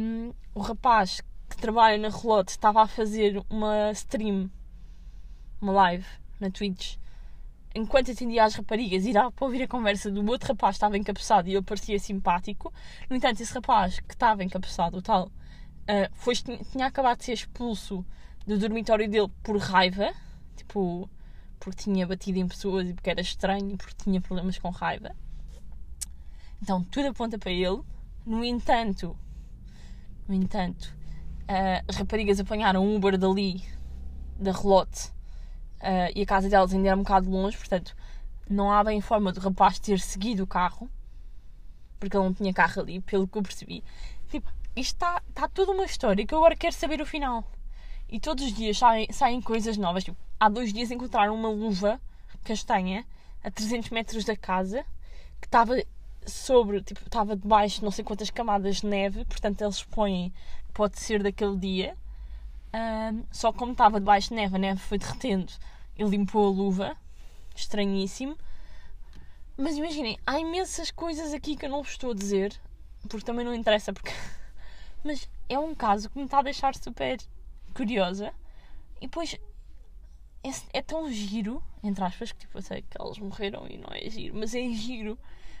um, 0.00 0.32
o 0.54 0.60
rapaz 0.60 1.20
que 1.48 1.56
trabalha 1.56 1.98
na 1.98 2.08
Relote 2.08 2.50
estava 2.50 2.82
a 2.82 2.86
fazer 2.86 3.42
uma 3.50 3.90
stream, 3.92 4.50
uma 5.60 5.72
live 5.72 6.06
na 6.40 6.50
Twitch 6.50 6.96
enquanto 7.74 8.10
atendia 8.10 8.44
às 8.44 8.54
raparigas, 8.54 9.04
ir 9.06 9.12
para 9.12 9.32
ouvir 9.40 9.62
a 9.62 9.68
conversa 9.68 10.10
do 10.10 10.24
outro 10.28 10.48
rapaz 10.48 10.74
que 10.74 10.76
estava 10.76 10.98
encapuçado 10.98 11.48
e 11.48 11.52
ele 11.54 11.62
parecia 11.62 11.98
simpático. 11.98 12.72
No 13.08 13.16
entanto, 13.16 13.40
esse 13.40 13.52
rapaz 13.52 14.00
que 14.00 14.14
estava 14.14 14.42
encapuçado, 14.42 14.98
o 14.98 15.02
tal, 15.02 15.26
uh, 15.26 16.10
foi, 16.14 16.34
tinha 16.34 16.86
acabado 16.86 17.18
de 17.18 17.24
ser 17.24 17.32
expulso 17.32 18.04
do 18.46 18.58
dormitório 18.58 19.08
dele 19.08 19.28
por 19.42 19.56
raiva, 19.58 20.12
tipo, 20.56 21.08
porque 21.60 21.84
tinha 21.84 22.06
batido 22.06 22.38
em 22.38 22.48
pessoas 22.48 22.88
e 22.88 22.94
porque 22.94 23.10
era 23.10 23.20
estranho, 23.20 23.76
porque 23.76 23.94
tinha 24.02 24.20
problemas 24.20 24.58
com 24.58 24.70
raiva. 24.70 25.14
Então, 26.62 26.82
tudo 26.84 27.08
aponta 27.08 27.38
para 27.38 27.52
ele. 27.52 27.82
No 28.26 28.44
entanto, 28.44 29.16
no 30.26 30.34
entanto, 30.34 30.94
uh, 31.44 31.84
as 31.88 31.96
raparigas 31.96 32.40
apanharam 32.40 32.84
um 32.86 32.96
Uber 32.96 33.16
dali, 33.16 33.62
da 34.38 34.52
relote, 34.52 35.12
Uh, 35.78 36.10
e 36.14 36.22
a 36.22 36.26
casa 36.26 36.48
delas 36.48 36.72
ainda 36.72 36.88
era 36.88 36.96
um 36.96 37.02
bocado 37.02 37.30
longe, 37.30 37.56
portanto, 37.56 37.94
não 38.50 38.72
há 38.72 38.82
bem 38.82 39.00
forma 39.00 39.32
do 39.32 39.38
rapaz 39.38 39.78
ter 39.78 40.00
seguido 40.00 40.42
o 40.42 40.46
carro, 40.46 40.90
porque 42.00 42.16
ele 42.16 42.24
não 42.24 42.34
tinha 42.34 42.52
carro 42.52 42.82
ali, 42.82 43.00
pelo 43.00 43.28
que 43.28 43.38
eu 43.38 43.42
percebi. 43.42 43.84
Tipo, 44.28 44.50
isto 44.74 44.94
está 44.94 45.22
tá 45.32 45.48
toda 45.48 45.70
uma 45.70 45.84
história 45.84 46.26
que 46.26 46.34
eu 46.34 46.38
agora 46.38 46.56
quero 46.56 46.74
saber 46.74 47.00
o 47.00 47.06
final. 47.06 47.44
E 48.08 48.18
todos 48.18 48.44
os 48.44 48.52
dias 48.52 48.76
saem, 48.76 49.06
saem 49.12 49.40
coisas 49.40 49.76
novas. 49.76 50.02
Tipo, 50.02 50.16
há 50.40 50.48
dois 50.48 50.72
dias 50.72 50.90
encontraram 50.90 51.34
uma 51.34 51.48
luva 51.48 52.00
castanha 52.42 53.06
a 53.44 53.50
300 53.50 53.90
metros 53.90 54.24
da 54.24 54.36
casa 54.36 54.84
que 55.40 55.46
estava 55.46 55.76
sobre, 56.28 56.82
tipo, 56.82 57.00
estava 57.04 57.36
debaixo 57.36 57.78
de 57.78 57.84
não 57.84 57.90
sei 57.90 58.04
quantas 58.04 58.30
camadas 58.30 58.76
de 58.76 58.86
neve, 58.86 59.24
portanto 59.24 59.62
eles 59.62 59.82
põem, 59.82 60.32
pode 60.72 60.98
ser 60.98 61.22
daquele 61.22 61.56
dia. 61.56 61.96
Um, 62.74 63.24
só 63.32 63.52
como 63.52 63.72
estava 63.72 63.98
debaixo 63.98 64.28
de 64.28 64.34
neve, 64.34 64.56
a 64.56 64.58
neve 64.58 64.80
foi 64.80 64.98
derretendo 64.98 65.52
e 65.96 66.04
limpou 66.04 66.46
a 66.46 66.50
luva. 66.50 66.96
Estranhíssimo. 67.54 68.36
Mas 69.56 69.76
imaginem, 69.76 70.16
há 70.24 70.38
imensas 70.38 70.90
coisas 70.90 71.32
aqui 71.32 71.56
que 71.56 71.66
eu 71.66 71.70
não 71.70 71.82
vos 71.82 71.92
estou 71.92 72.12
a 72.12 72.14
dizer, 72.14 72.54
porque 73.08 73.26
também 73.26 73.44
não 73.44 73.54
interessa, 73.54 73.92
porque. 73.92 74.12
Mas 75.02 75.28
é 75.48 75.58
um 75.58 75.74
caso 75.74 76.08
que 76.10 76.18
me 76.18 76.24
está 76.24 76.38
a 76.38 76.42
deixar 76.42 76.74
super 76.76 77.18
curiosa. 77.74 78.32
E 79.00 79.06
depois 79.06 79.36
é, 80.42 80.78
é, 80.78 80.82
tão 80.82 81.10
giro, 81.10 81.62
entre 81.82 82.04
aspas, 82.04 82.32
que 82.32 82.40
tipo, 82.40 82.58
eu 82.58 82.62
sei 82.62 82.82
que 82.82 83.00
elas 83.00 83.18
morreram 83.18 83.66
e 83.68 83.76
não 83.76 83.88
é 83.92 84.08
giro, 84.08 84.36
mas 84.36 84.54
é 84.54 84.68
giro. 84.70 85.18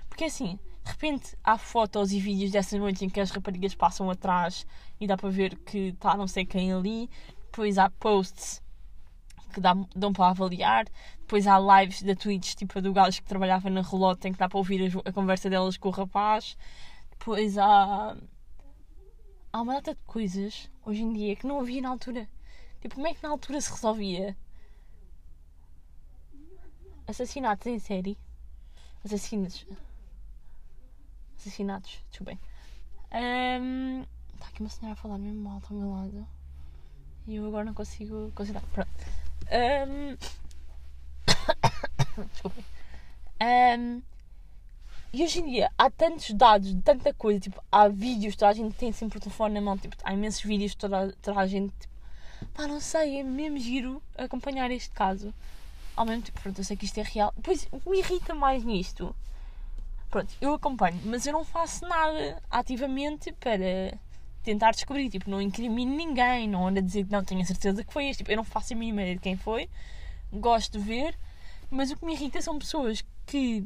Porque 0.08 0.24
assim, 0.24 0.58
de 0.84 0.90
repente 0.90 1.36
há 1.44 1.58
fotos 1.58 2.12
e 2.12 2.20
vídeos 2.20 2.50
dessa 2.50 2.78
noite 2.78 3.04
em 3.04 3.10
que 3.10 3.20
as 3.20 3.30
raparigas 3.30 3.74
passam 3.74 4.10
atrás 4.10 4.66
e 5.00 5.06
dá 5.06 5.16
para 5.16 5.28
ver 5.28 5.56
que 5.58 5.88
está 5.88 6.16
não 6.16 6.26
sei 6.26 6.44
quem 6.44 6.72
ali. 6.72 7.10
Depois 7.50 7.78
há 7.78 7.90
posts 7.90 8.62
que 9.52 9.60
dá, 9.60 9.74
dão 9.94 10.12
para 10.12 10.30
avaliar. 10.30 10.86
Depois 11.20 11.46
há 11.46 11.58
lives 11.58 12.02
da 12.02 12.14
Twitch, 12.14 12.54
tipo 12.54 12.78
a 12.78 12.82
do 12.82 12.92
gajo 12.92 13.22
que 13.22 13.28
trabalhava 13.28 13.68
na 13.68 13.82
relota, 13.82 14.28
em 14.28 14.32
que 14.32 14.38
dá 14.38 14.48
para 14.48 14.58
ouvir 14.58 14.92
a, 15.04 15.08
a, 15.08 15.12
conversa 15.12 15.50
delas 15.50 15.76
com 15.76 15.88
o 15.88 15.92
rapaz. 15.92 16.56
Depois 17.10 17.58
há. 17.58 18.16
Há 19.52 19.62
uma 19.62 19.74
data 19.74 19.94
de 19.94 20.00
coisas 20.06 20.70
hoje 20.84 21.02
em 21.02 21.12
dia 21.12 21.36
que 21.36 21.46
não 21.46 21.60
havia 21.60 21.80
na 21.80 21.88
altura. 21.90 22.28
Tipo, 22.80 22.94
como 22.96 23.06
é 23.06 23.14
que 23.14 23.22
na 23.22 23.30
altura 23.30 23.60
se 23.60 23.70
resolvia? 23.70 24.36
Assassinatos 27.06 27.66
em 27.66 27.78
série. 27.78 28.18
Assassinos 29.04 29.66
assassinatos. 31.38 31.98
Desculpem. 32.10 32.38
Um, 33.12 34.04
está 34.34 34.48
aqui 34.48 34.60
uma 34.60 34.68
senhora 34.68 34.92
a 34.92 34.96
falar 34.96 35.18
mesmo 35.18 35.42
mal 35.42 35.62
ao 35.68 35.76
meu 35.76 35.90
lado. 35.92 36.26
E 37.26 37.36
eu 37.36 37.46
agora 37.46 37.64
não 37.64 37.74
consigo 37.74 38.32
concentrar. 38.34 38.64
Pronto. 38.72 38.90
Um, 39.50 40.16
desculpem. 42.32 42.64
Um, 43.40 44.02
e 45.10 45.24
hoje 45.24 45.40
em 45.40 45.46
dia 45.46 45.70
há 45.78 45.88
tantos 45.88 46.34
dados, 46.34 46.74
tanta 46.84 47.14
coisa, 47.14 47.40
tipo, 47.40 47.62
há 47.72 47.88
vídeos, 47.88 48.36
toda 48.36 48.50
a 48.50 48.54
gente 48.54 48.74
tem 48.74 48.92
sempre 48.92 49.16
o 49.16 49.20
telefone 49.20 49.54
na 49.54 49.60
mão, 49.60 49.78
tipo, 49.78 49.96
há 50.04 50.12
imensos 50.12 50.42
vídeos, 50.42 50.74
toda, 50.74 51.12
toda 51.22 51.40
a 51.40 51.46
gente, 51.46 51.72
tipo, 51.78 51.94
pá, 52.52 52.66
não 52.66 52.78
sei, 52.78 53.20
é 53.20 53.22
mesmo 53.22 53.56
giro 53.58 54.02
acompanhar 54.16 54.70
este 54.70 54.90
caso. 54.90 55.32
Ao 55.96 56.04
mesmo 56.04 56.22
tempo, 56.22 56.40
pronto, 56.42 56.58
eu 56.58 56.64
sei 56.64 56.76
que 56.76 56.84
isto 56.84 56.98
é 56.98 57.02
real. 57.02 57.32
Pois, 57.42 57.66
o 57.72 57.80
que 57.80 57.88
me 57.88 57.98
irrita 58.00 58.34
mais 58.34 58.64
nisto 58.64 59.14
Pronto, 60.10 60.34
eu 60.40 60.54
acompanho, 60.54 60.98
mas 61.04 61.26
eu 61.26 61.32
não 61.32 61.44
faço 61.44 61.86
nada 61.86 62.42
ativamente 62.50 63.32
para 63.32 63.98
tentar 64.42 64.70
descobrir. 64.70 65.10
Tipo, 65.10 65.28
não 65.30 65.40
incrimino 65.40 65.94
ninguém, 65.94 66.48
não 66.48 66.66
ando 66.66 66.78
a 66.78 66.82
dizer 66.82 67.04
que 67.04 67.12
não 67.12 67.22
tenho 67.22 67.42
a 67.42 67.44
certeza 67.44 67.84
que 67.84 67.92
foi 67.92 68.08
este. 68.08 68.18
Tipo, 68.18 68.32
eu 68.32 68.36
não 68.38 68.44
faço 68.44 68.72
a 68.72 68.76
mínima 68.76 69.02
ideia 69.02 69.16
de 69.16 69.22
quem 69.22 69.36
foi. 69.36 69.68
Gosto 70.32 70.78
de 70.78 70.84
ver, 70.84 71.18
mas 71.70 71.90
o 71.90 71.96
que 71.96 72.04
me 72.06 72.14
irrita 72.14 72.40
são 72.40 72.58
pessoas 72.58 73.04
que 73.26 73.64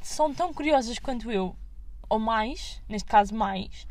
são 0.00 0.32
tão 0.34 0.52
curiosas 0.52 0.98
quanto 0.98 1.30
eu 1.30 1.54
ou 2.08 2.18
mais, 2.18 2.82
neste 2.88 3.08
caso 3.08 3.34
mais, 3.34 3.86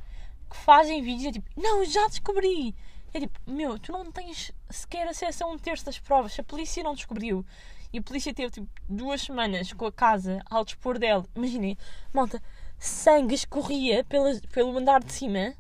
que 0.50 0.58
fazem 0.58 1.02
vídeos 1.02 1.28
é 1.28 1.32
tipo, 1.32 1.50
não, 1.56 1.86
já 1.86 2.08
descobri. 2.08 2.76
É 3.14 3.20
tipo, 3.20 3.40
meu, 3.48 3.80
tu 3.80 3.92
não 3.92 4.12
tens 4.12 4.52
sequer 4.70 5.08
acesso 5.08 5.44
a 5.44 5.48
um 5.48 5.58
terço 5.58 5.86
das 5.86 5.98
provas. 5.98 6.38
A 6.38 6.44
polícia 6.44 6.84
não 6.84 6.94
descobriu 6.94 7.46
e 7.92 8.00
a 8.00 8.02
polícia 8.02 8.34
teve 8.34 8.52
tipo 8.52 8.68
duas 8.88 9.22
semanas 9.22 9.74
com 9.74 9.86
a 9.86 9.92
casa 9.92 10.42
ao 10.50 10.64
dispor 10.64 11.00
dela, 11.00 11.26
imaginem, 11.36 11.78
malta, 12.14 12.42
sangue 12.78 13.36
escorria 13.36 14.04
pela, 14.04 14.34
pelo 14.52 14.78
andar 14.78 15.04
de 15.04 15.12
cima, 15.12 15.56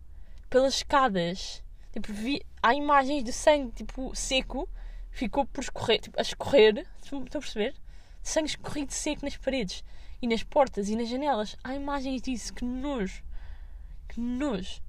pelas 0.49 0.75
escadas. 0.75 1.63
Tipo, 1.91 2.13
vi, 2.13 2.41
há 2.61 2.73
imagens 2.75 3.23
de 3.23 3.33
sangue 3.33 3.71
tipo 3.71 4.15
seco, 4.15 4.69
ficou 5.11 5.45
por 5.45 5.61
escorrer, 5.61 5.99
tipo, 5.99 6.19
a 6.19 6.21
escorrer, 6.21 6.87
estão 7.03 7.19
a 7.19 7.39
perceber? 7.39 7.75
Sangue 8.21 8.49
escorrido 8.49 8.93
seco 8.93 9.25
nas 9.25 9.37
paredes 9.37 9.83
e 10.21 10.27
nas 10.27 10.43
portas 10.43 10.89
e 10.89 10.95
nas 10.95 11.09
janelas. 11.09 11.57
Há 11.63 11.75
imagens 11.75 12.21
disso, 12.21 12.53
que 12.53 12.63
nojo. 12.63 13.23
Que 14.07 14.19
nojo. 14.19 14.81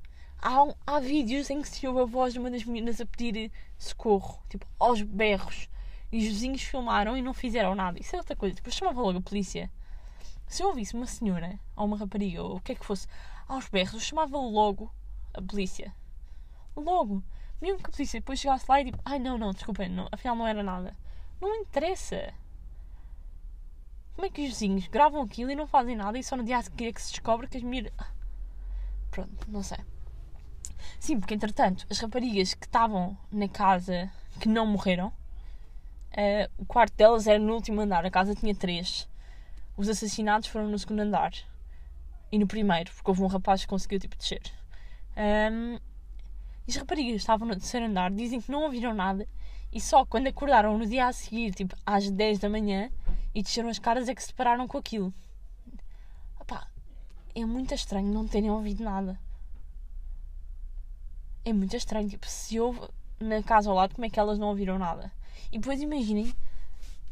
Há, 0.42 0.56
há 0.86 1.00
vídeos 1.00 1.50
em 1.50 1.60
que 1.60 1.68
se 1.68 1.86
ouve 1.86 2.00
a 2.00 2.04
voz 2.04 2.32
de 2.32 2.38
uma 2.38 2.50
das 2.50 2.64
meninas 2.64 3.00
a 3.00 3.06
pedir 3.06 3.50
socorro, 3.78 4.42
tipo, 4.48 4.66
aos 4.78 5.02
berros. 5.02 5.68
E 6.12 6.18
os 6.18 6.24
vizinhos 6.24 6.62
filmaram 6.62 7.16
e 7.16 7.22
não 7.22 7.32
fizeram 7.32 7.74
nada. 7.74 7.98
Isso 8.00 8.16
é 8.16 8.18
outra 8.18 8.34
coisa. 8.34 8.56
Depois 8.56 8.74
chamava 8.74 9.00
logo 9.00 9.18
a 9.18 9.22
polícia. 9.22 9.70
Se 10.46 10.62
eu 10.62 10.68
ouvisse 10.68 10.94
uma 10.94 11.06
senhora, 11.06 11.58
ou 11.76 11.86
uma 11.86 11.96
rapariga, 11.96 12.42
ou 12.42 12.56
o 12.56 12.60
que 12.60 12.72
é 12.72 12.74
que 12.74 12.84
fosse, 12.84 13.06
aos 13.46 13.68
berros, 13.68 13.94
eu 13.94 14.00
chamava 14.00 14.36
logo 14.36 14.92
a 15.32 15.40
polícia. 15.40 15.94
Logo. 16.76 17.22
Mesmo 17.60 17.78
que 17.78 17.90
a 17.90 17.92
polícia 17.92 18.20
depois 18.20 18.40
chegasse 18.40 18.64
lá 18.68 18.80
e 18.80 18.86
tipo, 18.86 18.98
ai 19.04 19.18
não, 19.18 19.38
não, 19.38 19.52
desculpem, 19.52 19.88
não, 19.88 20.08
afinal 20.10 20.34
não 20.34 20.46
era 20.46 20.62
nada. 20.62 20.96
Não 21.40 21.54
interessa. 21.54 22.34
Como 24.14 24.26
é 24.26 24.30
que 24.30 24.42
os 24.42 24.48
vizinhos 24.48 24.88
gravam 24.88 25.22
aquilo 25.22 25.50
e 25.50 25.54
não 25.54 25.66
fazem 25.66 25.94
nada 25.94 26.18
e 26.18 26.24
só 26.24 26.36
no 26.36 26.44
dia 26.44 26.58
a 26.58 26.62
seguir 26.62 26.88
é 26.88 26.92
que 26.92 27.02
se 27.02 27.10
descobre 27.10 27.46
que 27.46 27.56
as 27.56 27.62
mulheres. 27.62 27.92
Pronto, 29.10 29.50
não 29.50 29.62
sei. 29.62 29.78
Sim, 30.98 31.18
porque 31.20 31.34
entretanto, 31.34 31.86
as 31.90 31.98
raparigas 31.98 32.54
que 32.54 32.66
estavam 32.66 33.16
na 33.30 33.48
casa 33.48 34.10
que 34.40 34.48
não 34.48 34.66
morreram, 34.66 35.12
uh, 36.12 36.50
o 36.58 36.64
quarto 36.64 36.94
delas 36.94 37.26
era 37.26 37.38
no 37.38 37.54
último 37.54 37.80
andar, 37.80 38.04
a 38.04 38.10
casa 38.10 38.34
tinha 38.34 38.54
três. 38.54 39.08
Os 39.76 39.88
assassinatos 39.88 40.48
foram 40.48 40.68
no 40.68 40.78
segundo 40.78 41.00
andar 41.00 41.32
e 42.30 42.38
no 42.38 42.46
primeiro, 42.46 42.92
porque 42.92 43.10
houve 43.10 43.22
um 43.22 43.26
rapaz 43.26 43.62
que 43.62 43.68
conseguiu 43.68 43.98
tipo 43.98 44.16
descer. 44.16 44.42
Um, 45.16 45.78
e 46.66 46.70
as 46.70 46.76
raparigas 46.76 47.16
estavam 47.16 47.48
no 47.48 47.54
terceiro 47.54 47.86
andar, 47.86 48.10
dizem 48.10 48.40
que 48.40 48.50
não 48.50 48.62
ouviram 48.62 48.94
nada 48.94 49.26
e 49.72 49.80
só 49.80 50.04
quando 50.04 50.26
acordaram 50.26 50.76
no 50.76 50.86
dia 50.86 51.06
a 51.06 51.12
seguir, 51.12 51.54
tipo 51.54 51.76
às 51.86 52.10
10 52.10 52.38
da 52.40 52.48
manhã, 52.48 52.90
e 53.34 53.42
desceram 53.42 53.68
as 53.68 53.78
caras 53.78 54.08
é 54.08 54.14
que 54.14 54.22
se 54.22 54.28
depararam 54.28 54.66
com 54.66 54.78
aquilo. 54.78 55.12
É 57.32 57.44
muito 57.44 57.72
estranho 57.72 58.12
não 58.12 58.26
terem 58.26 58.50
ouvido 58.50 58.82
nada. 58.82 59.18
É 61.44 61.52
muito 61.52 61.76
estranho. 61.76 62.08
Tipo, 62.08 62.26
se 62.26 62.58
houve 62.58 62.80
na 63.20 63.42
casa 63.42 63.70
ao 63.70 63.76
lado, 63.76 63.94
como 63.94 64.04
é 64.04 64.10
que 64.10 64.18
elas 64.18 64.38
não 64.38 64.48
ouviram 64.48 64.78
nada? 64.78 65.12
E 65.52 65.58
depois 65.58 65.80
imaginem 65.80 66.34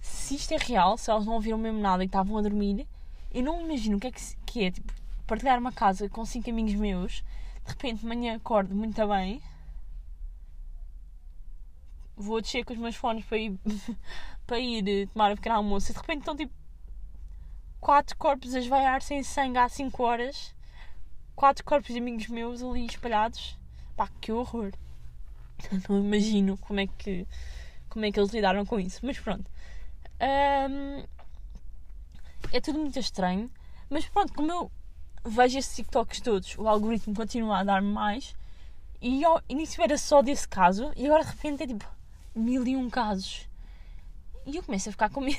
se 0.01 0.35
isto 0.37 0.53
é 0.53 0.57
real, 0.57 0.97
se 0.97 1.11
elas 1.11 1.27
não 1.27 1.35
ouviram 1.35 1.59
mesmo 1.59 1.81
nada 1.81 2.03
e 2.03 2.07
estavam 2.07 2.37
a 2.37 2.43
dormir. 2.43 2.87
Eu 3.33 3.43
não 3.43 3.61
imagino 3.61 3.97
o 3.97 4.01
que 4.01 4.07
é 4.07 4.13
que, 4.13 4.37
que 4.47 4.65
é, 4.65 4.71
tipo, 4.71 4.93
partilhar 5.27 5.59
uma 5.59 5.73
casa 5.73 6.09
com 6.09 6.25
cinco 6.25 6.51
amigos 6.51 6.75
meus. 6.75 7.25
De 7.65 7.73
repente, 7.73 8.01
de 8.01 8.07
manhã 8.07 8.37
acordo 8.37 8.75
muito 8.75 9.07
bem. 9.09 9.43
Vou 12.17 12.41
descer 12.41 12.65
com 12.65 12.73
os 12.73 12.79
meus 12.79 12.97
fones 12.97 13.25
para 13.25 13.39
ir, 13.39 13.59
para 14.47 14.59
ir 14.59 14.89
eh, 14.89 15.07
tomar 15.07 15.33
um 15.33 15.37
pequeno 15.37 15.57
almoço. 15.57 15.91
E 15.91 15.95
de 15.95 16.01
repente 16.01 16.21
estão 16.21 16.37
tipo 16.37 16.53
quatro 17.81 18.17
corpos 18.17 18.55
a 18.55 18.59
esvaiar 18.59 19.03
sem 19.03 19.23
sangue 19.23 19.59
há 19.59 19.69
5 19.69 20.03
horas. 20.03 20.55
Quatro 21.37 21.65
corpos 21.65 21.93
de 21.93 21.99
amigos 21.99 22.27
meus 22.29 22.63
ali 22.63 22.87
espalhados. 22.87 23.57
Pá, 23.97 24.09
que 24.21 24.33
horror. 24.33 24.73
Não 25.89 26.01
imagino 26.01 26.57
como 26.59 26.81
é 26.81 26.87
que, 26.87 27.27
como 27.99 28.07
é 28.07 28.13
que 28.13 28.21
eles 28.21 28.31
lidaram 28.31 28.65
com 28.65 28.79
isso. 28.79 29.01
Mas 29.03 29.19
pronto. 29.19 29.51
Um, 30.71 31.05
é 32.53 32.61
tudo 32.61 32.79
muito 32.79 32.99
estranho. 32.99 33.51
Mas 33.91 34.07
pronto, 34.07 34.33
como 34.33 34.53
eu 34.53 34.71
vejo 35.25 35.59
esses 35.59 35.75
TikToks 35.75 36.21
todos, 36.21 36.57
o 36.57 36.69
algoritmo 36.69 37.15
continua 37.15 37.59
a 37.59 37.65
dar-me 37.65 37.93
mais. 37.93 38.37
E 39.03 39.25
ao 39.25 39.43
início 39.49 39.83
era 39.83 39.99
só 39.99 40.23
desse 40.23 40.47
caso, 40.47 40.93
e 40.97 41.07
agora 41.07 41.25
de 41.25 41.31
repente 41.31 41.63
é 41.63 41.67
tipo 41.67 41.85
mil 42.35 42.67
e 42.67 42.77
um 42.77 42.89
casos. 42.89 43.49
E 44.47 44.57
eu 44.57 44.63
começo 44.63 44.89
a 44.89 44.93
ficar 44.93 45.11
com 45.11 45.21
medo. 45.21 45.39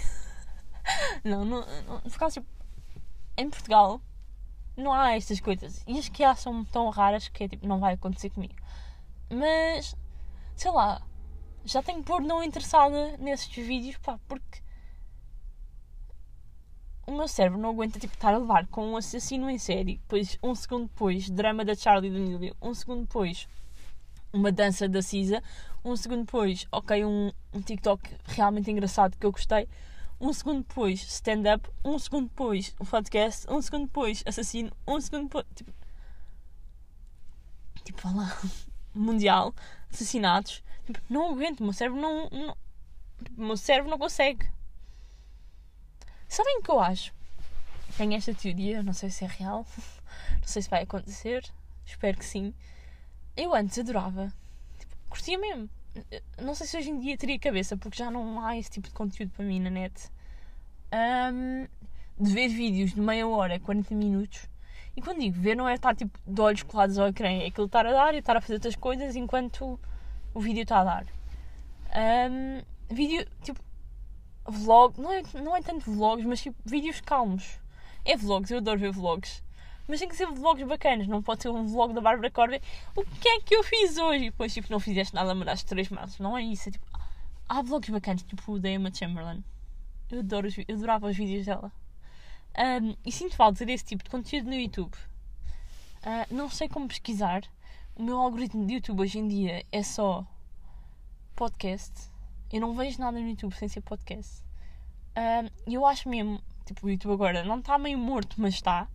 não, 1.23 1.45
não, 1.45 1.65
não 1.87 2.09
ficar 2.09 2.29
tipo. 2.29 2.47
Em 3.37 3.49
Portugal 3.49 4.01
não 4.75 4.91
há 4.91 5.15
estas 5.15 5.39
coisas. 5.39 5.81
E 5.87 5.97
as 5.97 6.09
que 6.09 6.25
há 6.25 6.35
são 6.35 6.65
tão 6.65 6.89
raras 6.89 7.29
que 7.29 7.45
é, 7.45 7.47
tipo, 7.47 7.65
não 7.65 7.79
vai 7.79 7.93
acontecer 7.93 8.29
comigo. 8.29 8.55
Mas, 9.29 9.95
sei 10.55 10.71
lá, 10.71 11.01
já 11.65 11.81
tenho 11.83 12.03
por 12.03 12.21
não 12.21 12.43
interessada 12.43 13.17
nesses 13.17 13.53
vídeos, 13.53 13.97
pá, 13.97 14.19
porque 14.27 14.61
o 17.05 17.11
meu 17.11 17.27
cérebro 17.27 17.59
não 17.59 17.71
aguenta 17.71 17.99
tipo, 17.99 18.13
estar 18.13 18.33
a 18.33 18.37
levar 18.37 18.67
com 18.67 18.85
um 18.85 18.97
assassino 18.97 19.49
em 19.49 19.57
série, 19.57 19.97
depois 19.97 20.37
um 20.43 20.53
segundo 20.53 20.87
depois, 20.87 21.29
drama 21.29 21.65
da 21.65 21.75
Charlie 21.75 22.15
Emílio, 22.15 22.55
um 22.61 22.73
segundo 22.73 23.01
depois, 23.01 23.47
uma 24.31 24.51
dança 24.51 24.87
da 24.87 25.01
Cisa, 25.01 25.41
um 25.83 25.95
segundo 25.95 26.25
depois, 26.25 26.67
ok, 26.71 27.03
um, 27.03 27.31
um 27.53 27.61
TikTok 27.61 28.15
realmente 28.25 28.69
engraçado 28.69 29.17
que 29.17 29.25
eu 29.25 29.31
gostei, 29.31 29.67
um 30.21 30.33
segundo 30.33 30.59
depois 30.59 31.01
stand-up, 31.01 31.69
um 31.83 31.97
segundo 31.97 32.27
depois 32.27 32.75
um 32.79 32.85
podcast, 32.85 33.45
um 33.49 33.61
segundo 33.61 33.85
depois 33.85 34.21
assassino, 34.25 34.71
um 34.87 34.99
segundo 34.99 35.23
depois. 35.23 35.45
Tipo, 35.55 35.73
tipo 37.83 38.15
lá, 38.15 38.37
mundial, 38.93 39.55
assassinatos. 39.91 40.61
Não 41.09 41.31
aguento, 41.31 41.61
o 41.61 41.63
meu 41.63 41.73
cérebro 41.73 41.99
não. 41.99 42.29
não 42.29 42.57
o 43.37 43.41
meu 43.43 43.57
cérebro 43.57 43.89
não 43.89 43.97
consegue. 43.97 44.49
Sabem 46.27 46.59
o 46.59 46.63
que 46.63 46.71
eu 46.71 46.79
acho? 46.79 47.13
Tenho 47.97 48.13
esta 48.13 48.33
teoria, 48.33 48.83
não 48.83 48.93
sei 48.93 49.09
se 49.09 49.25
é 49.25 49.27
real, 49.27 49.65
não 50.39 50.47
sei 50.47 50.61
se 50.61 50.69
vai 50.69 50.83
acontecer, 50.83 51.43
espero 51.85 52.17
que 52.17 52.25
sim. 52.25 52.53
Eu 53.35 53.53
antes 53.53 53.79
adorava, 53.79 54.31
tipo, 54.77 54.95
curtia 55.09 55.37
mesmo 55.37 55.69
não 56.41 56.55
sei 56.55 56.67
se 56.67 56.77
hoje 56.77 56.89
em 56.89 56.99
dia 56.99 57.17
teria 57.17 57.39
cabeça, 57.39 57.75
porque 57.77 57.97
já 57.97 58.11
não 58.11 58.43
há 58.45 58.57
esse 58.57 58.69
tipo 58.69 58.87
de 58.87 58.93
conteúdo 58.93 59.31
para 59.31 59.45
mim 59.45 59.59
na 59.59 59.69
net. 59.69 60.09
Um, 60.93 61.67
de 62.19 62.33
ver 62.33 62.49
vídeos 62.49 62.93
de 62.93 63.01
meia 63.01 63.27
hora, 63.27 63.59
40 63.59 63.95
minutos. 63.95 64.47
E 64.95 65.01
quando 65.01 65.19
digo 65.19 65.39
ver, 65.39 65.55
não 65.55 65.67
é 65.67 65.75
estar 65.75 65.95
tipo 65.95 66.19
de 66.25 66.41
olhos 66.41 66.63
colados 66.63 66.97
ao 66.97 67.07
ecrã, 67.07 67.29
é 67.29 67.47
aquilo 67.47 67.67
estar 67.67 67.85
a 67.85 67.93
dar 67.93 68.13
e 68.13 68.17
estar 68.17 68.35
a 68.35 68.41
fazer 68.41 68.55
outras 68.55 68.75
coisas 68.75 69.15
enquanto 69.15 69.79
o 70.33 70.39
vídeo 70.39 70.63
está 70.63 70.79
a 70.79 70.83
dar. 70.83 71.05
Um, 72.31 72.61
vídeo 72.93 73.27
tipo 73.41 73.59
vlog, 74.47 74.99
não 74.99 75.11
é, 75.11 75.23
não 75.33 75.55
é 75.55 75.61
tanto 75.61 75.91
vlogs, 75.91 76.25
mas 76.25 76.41
tipo 76.41 76.57
vídeos 76.65 77.01
calmos. 77.01 77.59
É 78.05 78.15
vlogs, 78.15 78.51
eu 78.51 78.57
adoro 78.57 78.79
ver 78.79 78.91
vlogs 78.91 79.43
mas 79.89 79.99
tem 79.99 80.07
que 80.07 80.15
ser 80.15 80.27
vlogs 80.27 80.67
bacanas, 80.67 81.07
não 81.07 81.23
pode 81.23 81.41
ser 81.41 81.49
um 81.49 81.65
vlog 81.65 81.93
da 81.95 81.99
Bárbara 81.99 82.29
Corby. 82.29 82.61
O 82.95 83.03
que 83.03 83.27
é 83.27 83.39
que 83.41 83.55
eu 83.55 83.63
fiz 83.63 83.97
hoje? 83.97 84.25
E 84.25 84.29
depois, 84.29 84.53
tipo, 84.53 84.71
não 84.71 84.79
fizeste 84.79 85.15
nada, 85.15 85.33
mudaste 85.33 85.65
três 85.65 85.89
meses. 85.89 86.19
Não 86.19 86.37
é 86.37 86.43
isso. 86.43 86.69
É, 86.69 86.71
tipo, 86.73 86.85
há 87.49 87.61
vlogs 87.63 87.89
bacanas, 87.89 88.21
tipo 88.21 88.51
o 88.51 88.59
da 88.59 88.69
Emma 88.69 88.93
Chamberlain. 88.93 89.43
Eu, 90.11 90.19
adoro 90.19 90.47
os, 90.47 90.55
eu 90.55 90.75
adorava 90.75 91.07
os 91.07 91.17
vídeos 91.17 91.47
dela. 91.47 91.71
Um, 92.55 92.95
e 93.03 93.11
sinto 93.11 93.35
falta 93.35 93.65
desse 93.65 93.83
tipo 93.83 94.03
de 94.03 94.11
conteúdo 94.11 94.47
no 94.47 94.53
YouTube. 94.53 94.93
Uh, 96.03 96.35
não 96.35 96.51
sei 96.51 96.69
como 96.69 96.87
pesquisar. 96.87 97.41
O 97.99 98.01
meu 98.01 98.17
algoritmo 98.17 98.65
de 98.65 98.75
YouTube 98.75 99.01
hoje 99.01 99.19
em 99.19 99.27
dia 99.27 99.65
é 99.73 99.83
só 99.83 100.25
podcast. 101.35 102.09
Eu 102.49 102.61
não 102.61 102.73
vejo 102.73 102.97
nada 102.97 103.19
no 103.19 103.27
YouTube 103.27 103.53
sem 103.53 103.67
ser 103.67 103.81
podcast. 103.81 104.41
E 105.67 105.69
um, 105.69 105.73
eu 105.73 105.85
acho 105.85 106.07
mesmo, 106.07 106.41
tipo, 106.65 106.87
o 106.87 106.89
YouTube 106.89 107.11
agora 107.11 107.43
não 107.43 107.59
está 107.59 107.77
meio 107.77 107.97
morto, 107.97 108.37
mas 108.39 108.53
está. 108.53 108.87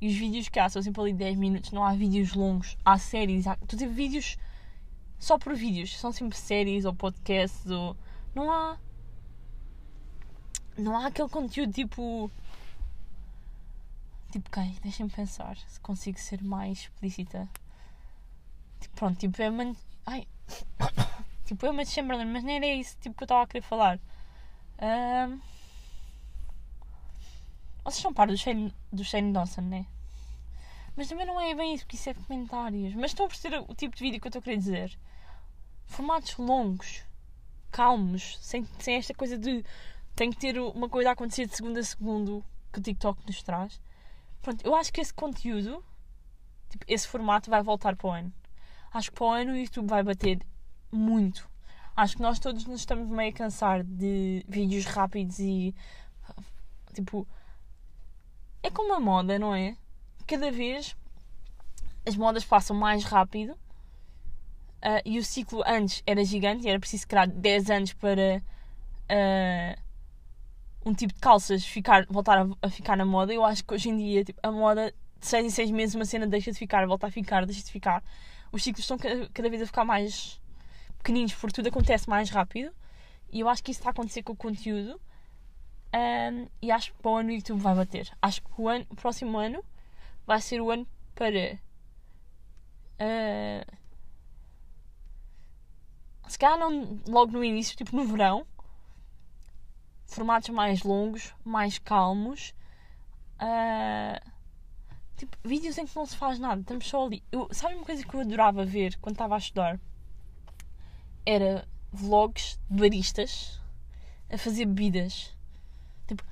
E 0.00 0.08
os 0.08 0.16
vídeos 0.16 0.48
que 0.48 0.58
há 0.58 0.68
são 0.68 0.82
sempre 0.82 1.00
ali 1.02 1.12
10 1.12 1.36
minutos, 1.36 1.70
não 1.70 1.84
há 1.84 1.94
vídeos 1.94 2.34
longos, 2.34 2.76
há 2.84 2.98
séries, 2.98 3.46
há. 3.46 3.54
Tu 3.54 3.76
tens 3.76 3.94
vídeos 3.94 4.36
só 5.20 5.38
por 5.38 5.54
vídeos, 5.54 5.96
são 5.96 6.10
sempre 6.10 6.36
séries 6.36 6.84
ou 6.84 6.92
podcasts 6.92 7.70
ou. 7.70 7.96
Não 8.34 8.50
há. 8.50 8.76
Não 10.76 10.96
há 10.96 11.06
aquele 11.06 11.28
conteúdo 11.28 11.72
tipo. 11.72 12.28
Tipo 14.32 14.50
quem? 14.50 14.76
Deixem-me 14.82 15.12
pensar 15.12 15.56
se 15.68 15.78
consigo 15.78 16.18
ser 16.18 16.42
mais 16.42 16.78
explícita. 16.80 17.48
Pronto, 18.90 19.18
tipo 19.18 19.40
é 19.40 19.50
uma. 19.50 19.74
Ai. 20.06 20.26
tipo 21.44 21.66
é 21.66 21.70
uma 21.70 21.84
Chamberlain, 21.84 22.26
mas 22.26 22.44
nem 22.44 22.56
era 22.56 22.66
isso 22.66 22.96
tipo, 23.00 23.16
que 23.16 23.22
eu 23.22 23.26
estava 23.26 23.42
a 23.42 23.46
querer 23.46 23.62
falar. 23.62 23.98
Um... 24.80 25.40
Vocês 27.84 28.02
são 28.02 28.14
par 28.14 28.28
do 28.28 28.36
Shane, 28.36 28.72
do 28.92 29.04
Shane 29.04 29.32
Dawson, 29.32 29.62
né? 29.62 29.86
Mas 30.96 31.08
também 31.08 31.26
não 31.26 31.40
é 31.40 31.54
bem 31.54 31.74
isso, 31.74 31.84
porque 31.84 31.96
isso 31.96 32.10
é 32.10 32.14
comentários. 32.14 32.94
Mas 32.94 33.10
estão 33.10 33.26
a 33.26 33.28
perceber 33.28 33.64
o 33.68 33.74
tipo 33.74 33.96
de 33.96 34.02
vídeo 34.02 34.20
que 34.20 34.26
eu 34.26 34.28
estou 34.28 34.40
a 34.40 34.42
querer 34.42 34.56
dizer? 34.56 34.98
Formatos 35.86 36.36
longos, 36.36 37.02
calmos, 37.70 38.38
sem, 38.40 38.64
sem 38.78 38.96
esta 38.96 39.14
coisa 39.14 39.36
de 39.36 39.64
tem 40.14 40.30
que 40.30 40.36
ter 40.36 40.58
uma 40.58 40.88
coisa 40.88 41.08
a 41.08 41.12
acontecer 41.12 41.46
de 41.46 41.56
segundo 41.56 41.78
a 41.78 41.82
segundo 41.82 42.44
que 42.72 42.78
o 42.78 42.82
TikTok 42.82 43.26
nos 43.26 43.42
traz. 43.42 43.80
Pronto, 44.42 44.64
eu 44.64 44.74
acho 44.74 44.92
que 44.92 45.00
esse 45.00 45.12
conteúdo, 45.12 45.82
tipo, 46.68 46.84
esse 46.86 47.08
formato 47.08 47.50
vai 47.50 47.62
voltar 47.62 47.96
para 47.96 48.06
o 48.06 48.10
ano. 48.10 48.32
Acho 48.92 49.10
que 49.10 49.16
para 49.16 49.24
o 49.24 49.30
ano 49.30 49.52
o 49.52 49.56
YouTube 49.56 49.88
vai 49.88 50.02
bater 50.02 50.40
muito. 50.90 51.48
Acho 51.96 52.16
que 52.16 52.22
nós 52.22 52.38
todos 52.38 52.66
nos 52.66 52.80
estamos 52.80 53.08
meio 53.08 53.30
a 53.30 53.34
cansar 53.34 53.82
de 53.82 54.44
vídeos 54.48 54.84
rápidos 54.86 55.38
e. 55.38 55.74
Tipo. 56.94 57.26
É 58.62 58.70
como 58.70 58.94
a 58.94 59.00
moda, 59.00 59.38
não 59.38 59.54
é? 59.54 59.76
Cada 60.26 60.50
vez 60.50 60.96
as 62.06 62.16
modas 62.16 62.44
passam 62.44 62.76
mais 62.76 63.04
rápido 63.04 63.52
uh, 64.82 65.02
e 65.04 65.18
o 65.18 65.24
ciclo 65.24 65.62
antes 65.66 66.02
era 66.06 66.24
gigante 66.24 66.66
e 66.66 66.68
era 66.68 66.78
preciso 66.78 67.06
criar 67.06 67.26
10 67.26 67.70
anos 67.70 67.92
para 67.92 68.42
uh, 69.10 69.82
um 70.84 70.94
tipo 70.94 71.14
de 71.14 71.20
calças 71.20 71.64
ficar, 71.64 72.06
voltar 72.08 72.38
a, 72.38 72.46
a, 72.62 72.70
ficar 72.70 72.96
na 72.96 73.04
moda. 73.04 73.32
Eu 73.32 73.44
acho 73.44 73.64
que 73.64 73.74
hoje 73.74 73.88
em 73.88 73.96
dia 73.96 74.24
tipo, 74.24 74.40
a 74.42 74.50
moda 74.50 74.92
de 75.20 75.26
6 75.26 75.46
em 75.46 75.50
6 75.50 75.70
meses 75.70 75.94
uma 75.94 76.04
cena 76.04 76.26
deixa 76.26 76.50
de 76.52 76.58
ficar, 76.58 76.86
volta 76.86 77.06
a 77.06 77.10
ficar, 77.10 77.46
deixa 77.46 77.62
de 77.62 77.70
ficar. 77.70 78.02
Os 78.52 78.62
ciclos 78.62 78.84
estão 78.84 78.98
cada, 78.98 79.50
vez 79.50 79.62
a 79.62 79.66
ficar 79.66 79.84
mais 79.84 80.40
pequeninos 80.98 81.34
porque 81.34 81.54
tudo 81.54 81.68
acontece 81.68 82.08
mais 82.08 82.30
rápido 82.30 82.72
e 83.32 83.40
eu 83.40 83.48
acho 83.48 83.64
que 83.64 83.70
isso 83.70 83.80
está 83.80 83.90
a 83.90 83.92
acontecer 83.92 84.22
com 84.22 84.34
o 84.34 84.36
conteúdo. 84.36 85.00
Um, 85.94 86.48
e 86.60 86.70
acho 86.70 86.92
que 86.92 86.98
para 86.98 87.10
o 87.10 87.16
ano 87.16 87.30
o 87.30 87.32
YouTube 87.32 87.60
vai 87.60 87.74
bater. 87.74 88.10
Acho 88.20 88.42
que 88.42 88.48
o, 88.56 88.68
ano, 88.68 88.86
o 88.90 88.94
próximo 88.94 89.38
ano 89.38 89.64
vai 90.26 90.40
ser 90.40 90.60
o 90.60 90.70
ano 90.70 90.86
para 91.14 91.58
Uh, 93.02 93.66
se 96.28 96.38
calhar 96.38 96.56
não 96.56 97.00
logo 97.08 97.32
no 97.32 97.42
início, 97.44 97.76
tipo 97.76 97.96
no 97.96 98.06
verão, 98.06 98.46
formatos 100.06 100.50
mais 100.50 100.82
longos, 100.82 101.34
mais 101.44 101.78
calmos. 101.78 102.54
Uh, 103.40 104.31
tipo, 105.22 105.36
vídeos 105.44 105.78
em 105.78 105.86
que 105.86 105.94
não 105.94 106.04
se 106.04 106.16
faz 106.16 106.40
nada, 106.40 106.60
estamos 106.60 106.88
só 106.88 107.06
ali. 107.06 107.22
Eu, 107.30 107.48
sabe 107.52 107.76
uma 107.76 107.84
coisa 107.84 108.04
que 108.04 108.12
eu 108.12 108.20
adorava 108.20 108.64
ver 108.64 108.98
quando 109.00 109.14
estava 109.14 109.36
a 109.36 109.38
estudar? 109.38 109.78
Era 111.24 111.66
vlogs 111.92 112.58
de 112.68 112.80
baristas 112.80 113.60
a 114.28 114.36
fazer 114.36 114.66
bebidas. 114.66 115.32
Tipo, 116.08 116.24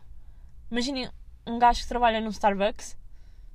imaginem 0.71 1.09
um 1.47 1.59
gajo 1.59 1.83
que 1.83 1.89
trabalha 1.89 2.21
no 2.21 2.31
Starbucks 2.31 2.99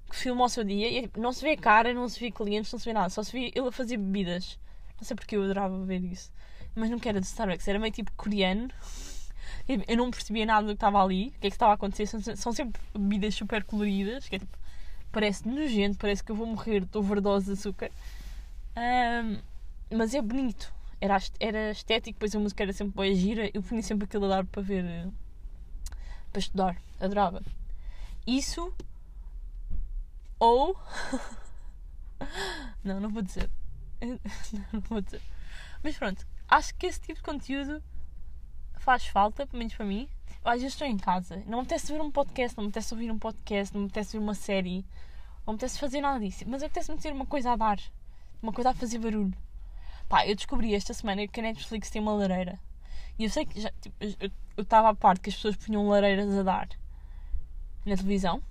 que 0.10 0.16
filma 0.16 0.46
o 0.46 0.50
seu 0.50 0.64
dia 0.64 0.88
e 0.88 1.12
não 1.18 1.34
se 1.34 1.42
vê 1.42 1.58
cara, 1.58 1.94
não 1.94 2.08
se 2.08 2.20
vê 2.20 2.32
clientes, 2.32 2.72
não 2.72 2.80
se 2.80 2.86
vê 2.86 2.94
nada, 2.94 3.10
só 3.10 3.22
se 3.22 3.32
vê 3.34 3.52
ele 3.54 3.68
a 3.68 3.72
fazer 3.72 3.98
bebidas. 3.98 4.58
Não 4.98 5.04
sei 5.04 5.16
porque 5.18 5.36
eu 5.36 5.44
adorava 5.44 5.78
ver 5.84 6.02
isso. 6.02 6.32
Mas 6.74 6.90
nunca 6.90 7.10
era 7.10 7.20
de 7.20 7.26
Starbucks, 7.26 7.68
era 7.68 7.80
meio 7.80 7.92
tipo 7.92 8.12
coreano. 8.14 8.70
Eu 9.68 9.98
não 9.98 10.12
percebia 10.12 10.46
nada 10.46 10.68
do 10.68 10.74
que 10.74 10.76
estava 10.76 11.04
ali, 11.04 11.30
o 11.30 11.40
que 11.40 11.48
é 11.48 11.50
que 11.50 11.56
estava 11.56 11.72
a 11.72 11.76
acontecer. 11.76 12.06
São, 12.06 12.22
são 12.36 12.54
sempre 12.54 12.80
bebidas 12.94 13.34
super 13.34 13.64
coloridas, 13.64 14.30
que 14.30 14.36
é 14.36 14.40
tipo, 14.40 14.56
parece 15.16 15.48
nojento, 15.48 15.98
parece 15.98 16.22
que 16.22 16.30
eu 16.30 16.36
vou 16.36 16.46
morrer, 16.46 16.84
estou 16.84 17.02
overdose 17.02 17.46
de 17.46 17.54
açúcar. 17.54 17.90
Um, 18.76 19.40
mas 19.96 20.14
é 20.14 20.22
bonito, 20.22 20.74
era, 21.00 21.18
era 21.40 21.72
estético, 21.72 22.16
depois 22.16 22.36
a 22.36 22.40
música 22.40 22.64
era 22.64 22.74
sempre 22.74 22.94
boa 22.94 23.14
gira. 23.16 23.50
Eu 23.54 23.64
punha 23.64 23.82
sempre 23.82 24.04
aquilo 24.04 24.26
a 24.26 24.28
dar 24.28 24.46
para 24.46 24.62
ver, 24.62 25.08
para 26.34 26.40
estudar, 26.40 26.76
adorava. 27.00 27.42
Isso 28.28 28.74
ou. 30.38 30.78
não, 32.84 33.00
não 33.00 33.10
vou 33.10 33.22
dizer. 33.22 33.50
não, 34.74 34.82
vou 34.82 35.00
dizer. 35.00 35.22
Mas 35.82 35.98
pronto, 35.98 36.28
acho 36.50 36.76
que 36.76 36.88
esse 36.88 37.00
tipo 37.00 37.16
de 37.16 37.24
conteúdo 37.24 37.82
faz 38.80 39.08
falta, 39.08 39.48
pelo 39.48 39.60
menos 39.60 39.76
para 39.76 39.86
mim. 39.86 40.10
Às 40.46 40.62
vezes 40.62 40.74
estou 40.74 40.88
em 40.88 40.96
casa, 40.96 41.38
não 41.48 41.58
me 41.58 41.64
apetece 41.64 41.92
ver 41.92 42.00
um 42.00 42.12
podcast, 42.12 42.56
não 42.56 42.66
me 42.66 42.70
apetece 42.70 42.94
ouvir 42.94 43.12
um 43.12 43.18
podcast, 43.18 43.74
não 43.74 43.82
me 43.82 43.88
apetece 43.88 44.12
ver 44.14 44.24
uma 44.24 44.36
série, 44.36 44.86
não 45.46 45.54
me 45.54 45.56
apetece 45.56 45.80
fazer 45.80 46.02
nada 46.02 46.20
disso, 46.20 46.46
mas 46.48 46.62
apetece-me 46.62 47.00
ter 47.00 47.12
uma 47.12 47.26
coisa 47.26 47.54
a 47.54 47.56
dar, 47.56 47.80
uma 48.44 48.54
coisa 48.54 48.70
a 48.70 48.74
fazer 48.76 49.00
barulho. 49.00 49.34
Pá, 50.08 50.28
eu 50.28 50.36
descobri 50.36 50.76
esta 50.76 50.94
semana 50.94 51.28
que 51.28 51.40
a 51.40 51.44
Netflix 51.44 51.90
tem 51.90 52.00
uma 52.00 52.14
lareira. 52.14 52.60
E 53.18 53.24
eu 53.24 53.30
sei 53.30 53.46
que 53.46 53.60
já, 53.60 53.72
tipo, 53.82 53.96
eu 54.00 54.32
estava 54.62 54.90
à 54.90 54.96
parte 54.96 55.22
que 55.22 55.30
as 55.30 55.36
pessoas 55.36 55.56
punham 55.56 55.90
lareiras 55.90 56.32
a 56.38 56.44
dar 56.44 56.70
na 57.84 57.96
televisão, 57.96 58.44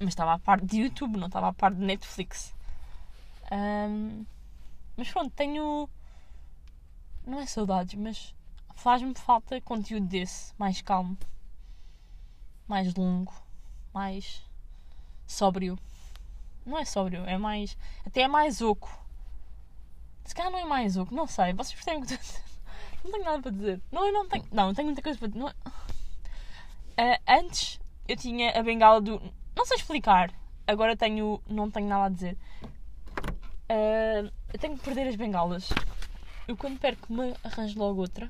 mas 0.00 0.08
estava 0.08 0.34
à 0.34 0.38
parte 0.38 0.66
de 0.66 0.78
YouTube, 0.78 1.16
não 1.16 1.28
estava 1.28 1.48
à 1.48 1.52
parte 1.52 1.76
de 1.76 1.84
Netflix. 1.84 2.54
Um, 3.52 4.24
mas 4.96 5.10
pronto, 5.10 5.30
tenho. 5.30 5.88
Não 7.24 7.40
é 7.40 7.46
saudades, 7.46 7.94
mas 7.94 8.34
faz-me 8.76 9.14
falta 9.14 9.60
conteúdo 9.60 10.06
desse, 10.06 10.54
mais 10.56 10.80
calmo, 10.80 11.18
mais 12.68 12.94
longo, 12.94 13.32
mais 13.92 14.44
sóbrio. 15.26 15.78
Não 16.64 16.78
é 16.78 16.84
sóbrio, 16.84 17.24
é 17.24 17.36
mais. 17.36 17.76
Até 18.04 18.22
é 18.22 18.28
mais 18.28 18.60
oco. 18.60 19.04
Se 20.24 20.34
calhar 20.34 20.52
não 20.52 20.58
é 20.58 20.64
mais 20.64 20.96
oco, 20.96 21.14
não 21.14 21.26
sei. 21.26 21.52
Vocês 21.52 21.74
percebem 21.74 22.02
o 22.02 22.06
que 22.06 22.12
estou 22.14 22.40
a? 22.42 22.46
Não 23.04 23.12
tenho 23.12 23.24
nada 23.24 23.40
para 23.40 23.52
dizer. 23.52 23.80
Não, 23.92 24.04
eu 24.04 24.12
não 24.12 24.28
tenho. 24.28 24.44
Não, 24.50 24.74
tenho 24.74 24.86
muita 24.86 25.00
coisa 25.00 25.16
para 25.16 25.28
dizer. 25.28 25.38
Não... 25.38 25.48
Uh, 25.48 27.20
antes 27.28 27.78
eu 28.08 28.16
tinha 28.16 28.50
a 28.58 28.62
bengala 28.64 29.00
do 29.00 29.22
não 29.54 29.64
sei 29.64 29.76
explicar. 29.76 30.32
Agora 30.66 30.96
tenho. 30.96 31.40
Não 31.48 31.70
tenho 31.70 31.86
nada 31.86 32.06
a 32.06 32.08
dizer. 32.08 32.36
Uh, 33.70 34.32
eu 34.52 34.58
tenho 34.58 34.76
que 34.76 34.84
perder 34.84 35.06
as 35.06 35.14
bengalas. 35.14 35.68
Eu 36.48 36.56
quando 36.56 36.80
perco 36.80 37.12
me 37.12 37.34
arranjo 37.44 37.78
logo 37.78 38.00
outra. 38.00 38.28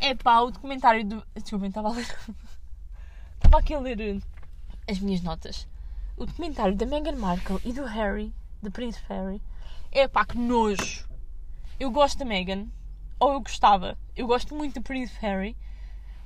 É 0.00 0.14
pá, 0.14 0.40
o 0.40 0.50
documentário 0.50 1.04
do. 1.04 1.26
Desculpem, 1.34 1.68
estava 1.68 1.88
a 1.88 1.92
ler. 1.92 2.06
estava 3.36 3.58
aqui 3.58 3.74
a 3.74 3.80
ler 3.80 3.98
uh, 3.98 4.22
as 4.88 4.98
minhas 5.00 5.20
notas. 5.22 5.66
O 6.16 6.24
documentário 6.24 6.76
da 6.76 6.86
Meghan 6.86 7.16
Markle 7.16 7.60
e 7.64 7.72
do 7.72 7.84
Harry, 7.84 8.32
do 8.62 8.70
Prince 8.70 9.00
Harry. 9.08 9.42
É 9.90 10.06
pá, 10.06 10.24
que 10.24 10.38
nojo. 10.38 11.08
Eu 11.80 11.90
gosto 11.90 12.18
da 12.18 12.24
Meghan. 12.24 12.68
Ou 13.18 13.32
eu 13.32 13.40
gostava. 13.40 13.98
Eu 14.16 14.26
gosto 14.26 14.54
muito 14.54 14.74
do 14.74 14.82
Prince 14.82 15.14
Harry. 15.20 15.56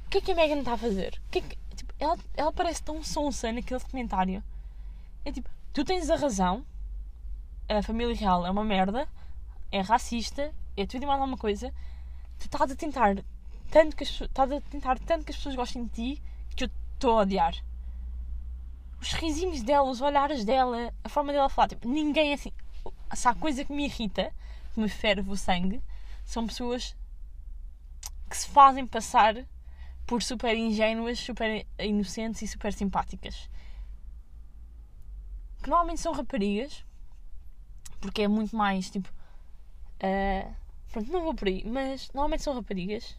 O 0.07 0.11
que 0.11 0.19
é 0.19 0.21
que 0.21 0.33
a 0.33 0.35
Meghan 0.35 0.59
está 0.59 0.75
a 0.75 0.79
fazer? 0.79 1.21
O 1.27 1.31
que 1.31 1.39
é 1.39 1.43
que 1.43 1.59
ela, 1.99 2.19
ela 2.35 2.53
parece 2.53 2.83
tão 2.83 3.03
sonsa 3.03 3.53
naquele 3.53 3.81
documentário. 3.81 4.43
É 5.25 5.33
tipo, 5.33 5.49
tu 5.73 5.85
tens 5.85 6.11
a 6.11 6.17
razão, 6.17 6.67
a 7.69 7.83
família 7.83 8.15
real 8.15 8.45
é 8.45 8.51
uma 8.51 8.65
merda, 8.65 9.09
é 9.71 9.81
racista, 9.81 10.53
é 10.77 10.85
tudo 10.85 11.05
e 11.05 11.07
mais 11.07 11.21
alguma 11.21 11.39
coisa. 11.39 11.73
Tu 12.39 12.47
estás 12.47 12.71
a 12.71 12.77
tentar 12.77 13.17
tanto 13.73 13.97
que 13.97 14.05
as, 14.05 14.21
estás 14.21 14.53
a 14.53 14.61
tentar 14.61 14.99
tanto 14.99 15.25
que 15.25 15.33
as 15.33 15.37
pessoas 15.37 15.57
gostem 15.57 15.87
de 15.87 15.91
ti 15.91 16.23
que 16.55 16.65
eu 16.65 16.71
estou 16.93 17.19
a 17.19 17.23
odiar. 17.23 17.55
Os 19.01 19.15
risinhos 19.15 19.63
dela, 19.63 19.91
os 19.91 20.03
olhares 20.03 20.45
dela, 20.45 20.95
a 21.03 21.09
forma 21.09 21.33
dela 21.33 21.49
falar, 21.49 21.69
tipo, 21.69 21.89
ninguém 21.89 22.31
é 22.31 22.35
assim. 22.35 22.53
Se 23.15 23.27
há 23.27 23.35
coisa 23.35 23.65
que 23.65 23.73
me 23.73 23.87
irrita, 23.87 24.33
que 24.75 24.81
me 24.81 24.91
ferve 24.91 25.29
o 25.29 25.37
sangue, 25.37 25.83
são 26.23 26.47
pessoas 26.47 26.95
que 28.29 28.37
se 28.37 28.47
fazem 28.49 28.87
passar 28.87 29.35
por 30.07 30.23
super 30.23 30.55
ingênuas, 30.55 31.19
super 31.19 31.67
inocentes 31.79 32.43
e 32.43 32.49
super 32.49 32.75
simpáticas. 32.75 33.49
Que 35.63 35.71
normalmente 35.71 36.03
são 36.03 36.13
raparigas, 36.13 36.85
porque 38.01 38.23
é 38.23 38.29
muito 38.29 38.55
mais 38.55 38.91
tipo. 38.91 39.09
Uh, 40.03 40.55
pronto, 40.91 41.11
não 41.11 41.23
vou 41.23 41.35
por 41.35 41.49
aí, 41.49 41.65
mas 41.65 42.11
normalmente 42.13 42.43
são 42.43 42.55
raparigas 42.55 43.17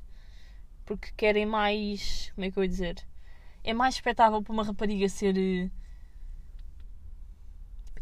porque 0.86 1.12
querem 1.18 1.46
mais. 1.46 2.32
Como 2.36 2.46
é 2.46 2.52
que 2.52 2.58
eu 2.58 2.64
ia 2.64 2.70
dizer? 2.70 3.08
É 3.64 3.74
mais 3.74 3.96
expectável 3.96 4.42
para 4.42 4.54
uma 4.54 4.64
rapariga 4.64 5.08
ser. 5.10 5.36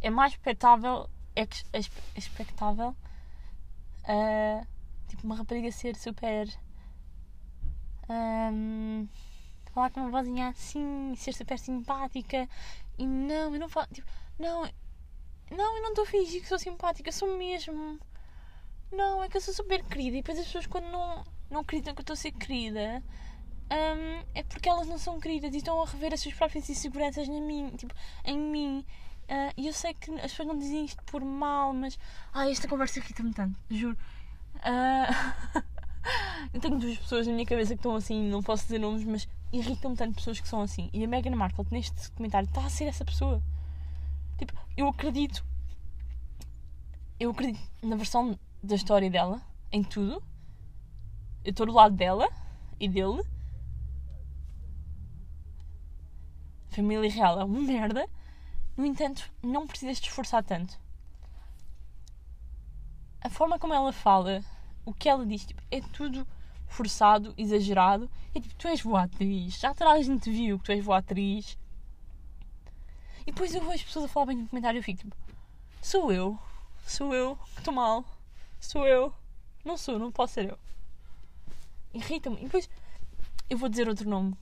É 0.02 0.10
mais 0.10 0.34
expectável. 0.34 1.10
É, 1.36 1.44
é 1.44 1.80
expectável. 2.18 2.96
Uh, 4.04 4.66
tipo, 5.08 5.24
uma 5.26 5.36
rapariga 5.36 5.72
ser 5.72 5.96
super 5.96 6.48
um, 8.12 9.08
falar 9.74 9.90
com 9.92 10.02
uma 10.02 10.10
vozinha 10.10 10.50
assim, 10.50 11.14
ser 11.16 11.34
super 11.34 11.58
simpática. 11.58 12.48
E 12.98 13.06
não, 13.08 13.54
eu 13.54 13.60
não 13.60 13.70
falo. 13.70 13.88
Tipo, 13.94 14.10
não, 14.40 14.64
não, 15.50 15.78
eu 15.78 15.82
não 15.82 15.90
estou 15.90 16.04
a 16.04 16.08
fingir 16.08 16.42
que 16.42 16.48
sou 16.48 16.60
simpática, 16.60 17.12
sou 17.12 17.38
mesmo. 17.38 18.00
Não, 18.92 19.24
é 19.24 19.30
que 19.30 19.38
eu 19.38 19.42
sou 19.42 19.54
super 19.54 19.84
querida. 19.84 20.18
E 20.18 20.22
depois 20.22 20.38
as 20.40 20.46
pessoas, 20.46 20.68
quando 20.68 20.86
não, 20.86 21.24
não 21.52 21.62
acreditam 21.62 21.94
que 21.94 22.00
eu 22.00 22.04
estou 22.04 22.14
a 22.14 22.18
ser 22.18 22.32
querida, 22.32 23.04
um, 23.72 24.26
é 24.34 24.44
porque 24.44 24.68
elas 24.68 24.88
não 24.88 24.98
são 24.98 25.20
queridas 25.20 25.54
e 25.54 25.58
estão 25.58 25.82
a 25.82 25.86
rever 25.86 26.14
as 26.14 26.22
suas 26.22 26.36
próprias 26.36 26.70
inseguranças 26.70 27.28
na 27.28 27.40
mim, 27.40 27.70
tipo, 27.78 27.94
em 28.26 28.38
mim. 28.38 28.86
Uh, 29.24 29.54
e 29.56 29.68
eu 29.68 29.74
sei 29.74 29.94
que 29.94 30.12
as 30.16 30.32
pessoas 30.32 30.48
não 30.48 30.58
dizem 30.58 30.86
isto 30.86 31.02
por 31.04 31.24
mal, 31.24 31.74
mas. 31.74 31.98
Ai, 32.34 32.52
esta 32.52 32.68
conversa 32.68 33.00
irrita-me 33.00 33.34
tanto, 33.34 33.58
juro. 33.70 33.98
Uh... 34.58 35.62
Eu 36.54 36.60
tenho 36.60 36.80
duas 36.80 36.98
pessoas 36.98 37.28
na 37.28 37.34
minha 37.34 37.46
cabeça 37.46 37.74
que 37.74 37.80
estão 37.80 37.96
assim, 37.96 38.28
não 38.28 38.42
posso 38.42 38.64
dizer 38.64 38.80
nomes, 38.80 39.04
mas 39.04 39.28
irritam-me 39.54 39.96
tanto 39.96 40.16
pessoas 40.16 40.40
que 40.40 40.48
são 40.48 40.62
assim. 40.62 40.90
E 40.92 41.04
a 41.04 41.08
Meghan 41.08 41.36
Markle, 41.36 41.66
neste 41.70 42.12
comentário, 42.12 42.48
está 42.48 42.66
a 42.66 42.70
ser 42.70 42.86
essa 42.86 43.06
pessoa. 43.06 43.42
Tipo, 44.38 44.54
eu 44.76 44.88
acredito. 44.88 45.46
Eu 47.20 47.32
acredito 47.32 47.62
na 47.84 47.96
versão 47.96 48.38
da 48.64 48.76
história 48.76 49.10
dela, 49.10 49.42
em 49.72 49.84
tudo. 49.84 50.24
Eu 51.44 51.52
estou 51.52 51.66
do 51.66 51.72
lado 51.72 51.96
dela 51.96 52.30
e 52.80 52.88
dele. 52.88 53.24
família 56.70 57.10
real 57.12 57.40
é 57.40 57.44
uma 57.44 57.62
merda. 57.62 58.08
No 58.78 58.86
entanto, 58.86 59.30
não 59.44 59.68
precisas 59.68 60.00
te 60.00 60.10
esforçar 60.10 60.44
tanto. 60.44 60.80
A 63.20 63.30
forma 63.30 63.60
como 63.60 63.74
ela 63.74 63.92
fala, 63.92 64.44
o 64.86 64.94
que 64.94 65.10
ela 65.10 65.26
diz, 65.26 65.46
tipo, 65.46 65.62
é 65.70 65.82
tudo 65.82 66.26
forçado, 66.68 67.34
exagerado. 67.38 68.10
É 68.34 68.40
tipo, 68.40 68.56
tu 68.56 68.68
és 68.68 68.82
boa 68.82 69.04
atriz, 69.04 69.60
já 69.60 69.74
toda 69.74 69.92
a 69.92 70.02
gente 70.02 70.32
viu 70.32 70.58
que 70.58 70.66
tu 70.66 70.72
és 70.72 70.84
boa 70.84 70.98
atriz. 70.98 71.58
E 73.22 73.26
depois 73.26 73.54
eu 73.54 73.62
vejo 73.62 73.74
as 73.74 73.84
pessoas 73.84 74.06
a 74.06 74.08
falar 74.08 74.28
bem 74.28 74.38
no 74.38 74.48
comentário 74.48 74.78
e 74.78 74.80
eu 74.80 74.84
fico 74.84 75.00
tipo, 75.02 75.16
sou 75.82 76.12
eu, 76.12 76.40
sou 76.88 77.14
eu 77.14 77.36
que 77.54 77.60
estou 77.60 77.74
mal, 77.74 78.04
sou 78.60 78.88
eu, 78.88 79.14
não 79.64 79.78
sou, 79.78 80.00
não 80.00 80.12
posso 80.12 80.34
ser 80.34 80.50
eu. 80.50 80.58
Irrita-me. 81.94 82.38
E 82.38 82.44
depois 82.44 82.70
eu 83.50 83.58
vou 83.58 83.70
dizer 83.70 83.88
outro 83.88 84.10
nome. 84.10 84.36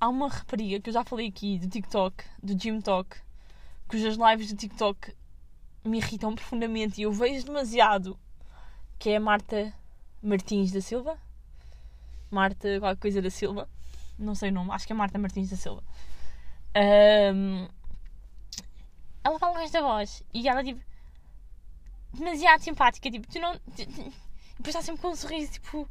Há 0.00 0.08
uma 0.08 0.28
rapariga 0.28 0.80
que 0.80 0.90
eu 0.90 0.94
já 0.94 1.04
falei 1.04 1.28
aqui 1.28 1.58
do 1.58 1.68
TikTok, 1.68 2.24
do 2.42 2.54
Gym 2.58 2.80
Talk, 2.80 3.16
cujas 3.86 4.16
lives 4.16 4.52
do 4.52 4.56
TikTok 4.56 5.14
me 5.84 5.98
irritam 5.98 6.34
profundamente 6.34 7.00
e 7.00 7.04
eu 7.04 7.12
vejo 7.12 7.46
demasiado, 7.46 8.18
que 8.98 9.10
é 9.10 9.16
a 9.16 9.20
Marta 9.20 9.72
Martins 10.22 10.72
da 10.72 10.80
Silva. 10.80 11.18
Marta 12.30 12.78
qualquer 12.78 13.00
coisa 13.00 13.22
da 13.22 13.30
Silva. 13.30 13.68
Não 14.18 14.34
sei 14.34 14.50
o 14.50 14.52
nome, 14.52 14.70
acho 14.72 14.86
que 14.86 14.92
é 14.92 14.96
Marta 14.96 15.18
Martins 15.18 15.50
da 15.50 15.56
Silva. 15.56 15.82
Um, 17.34 17.68
ela 19.24 19.38
fala 19.38 19.54
com 19.54 19.60
esta 19.60 19.82
voz 19.82 20.22
e 20.32 20.48
ela 20.48 20.62
tipo 20.62 20.80
demasiado 22.12 22.62
simpática, 22.62 23.10
tipo, 23.10 23.26
tu 23.28 23.38
não. 23.38 23.54
Tu, 23.54 23.86
tu, 23.86 24.12
depois 24.56 24.74
está 24.74 24.82
sempre 24.82 25.00
com 25.00 25.08
um 25.08 25.16
sorriso, 25.16 25.52
tipo. 25.52 25.88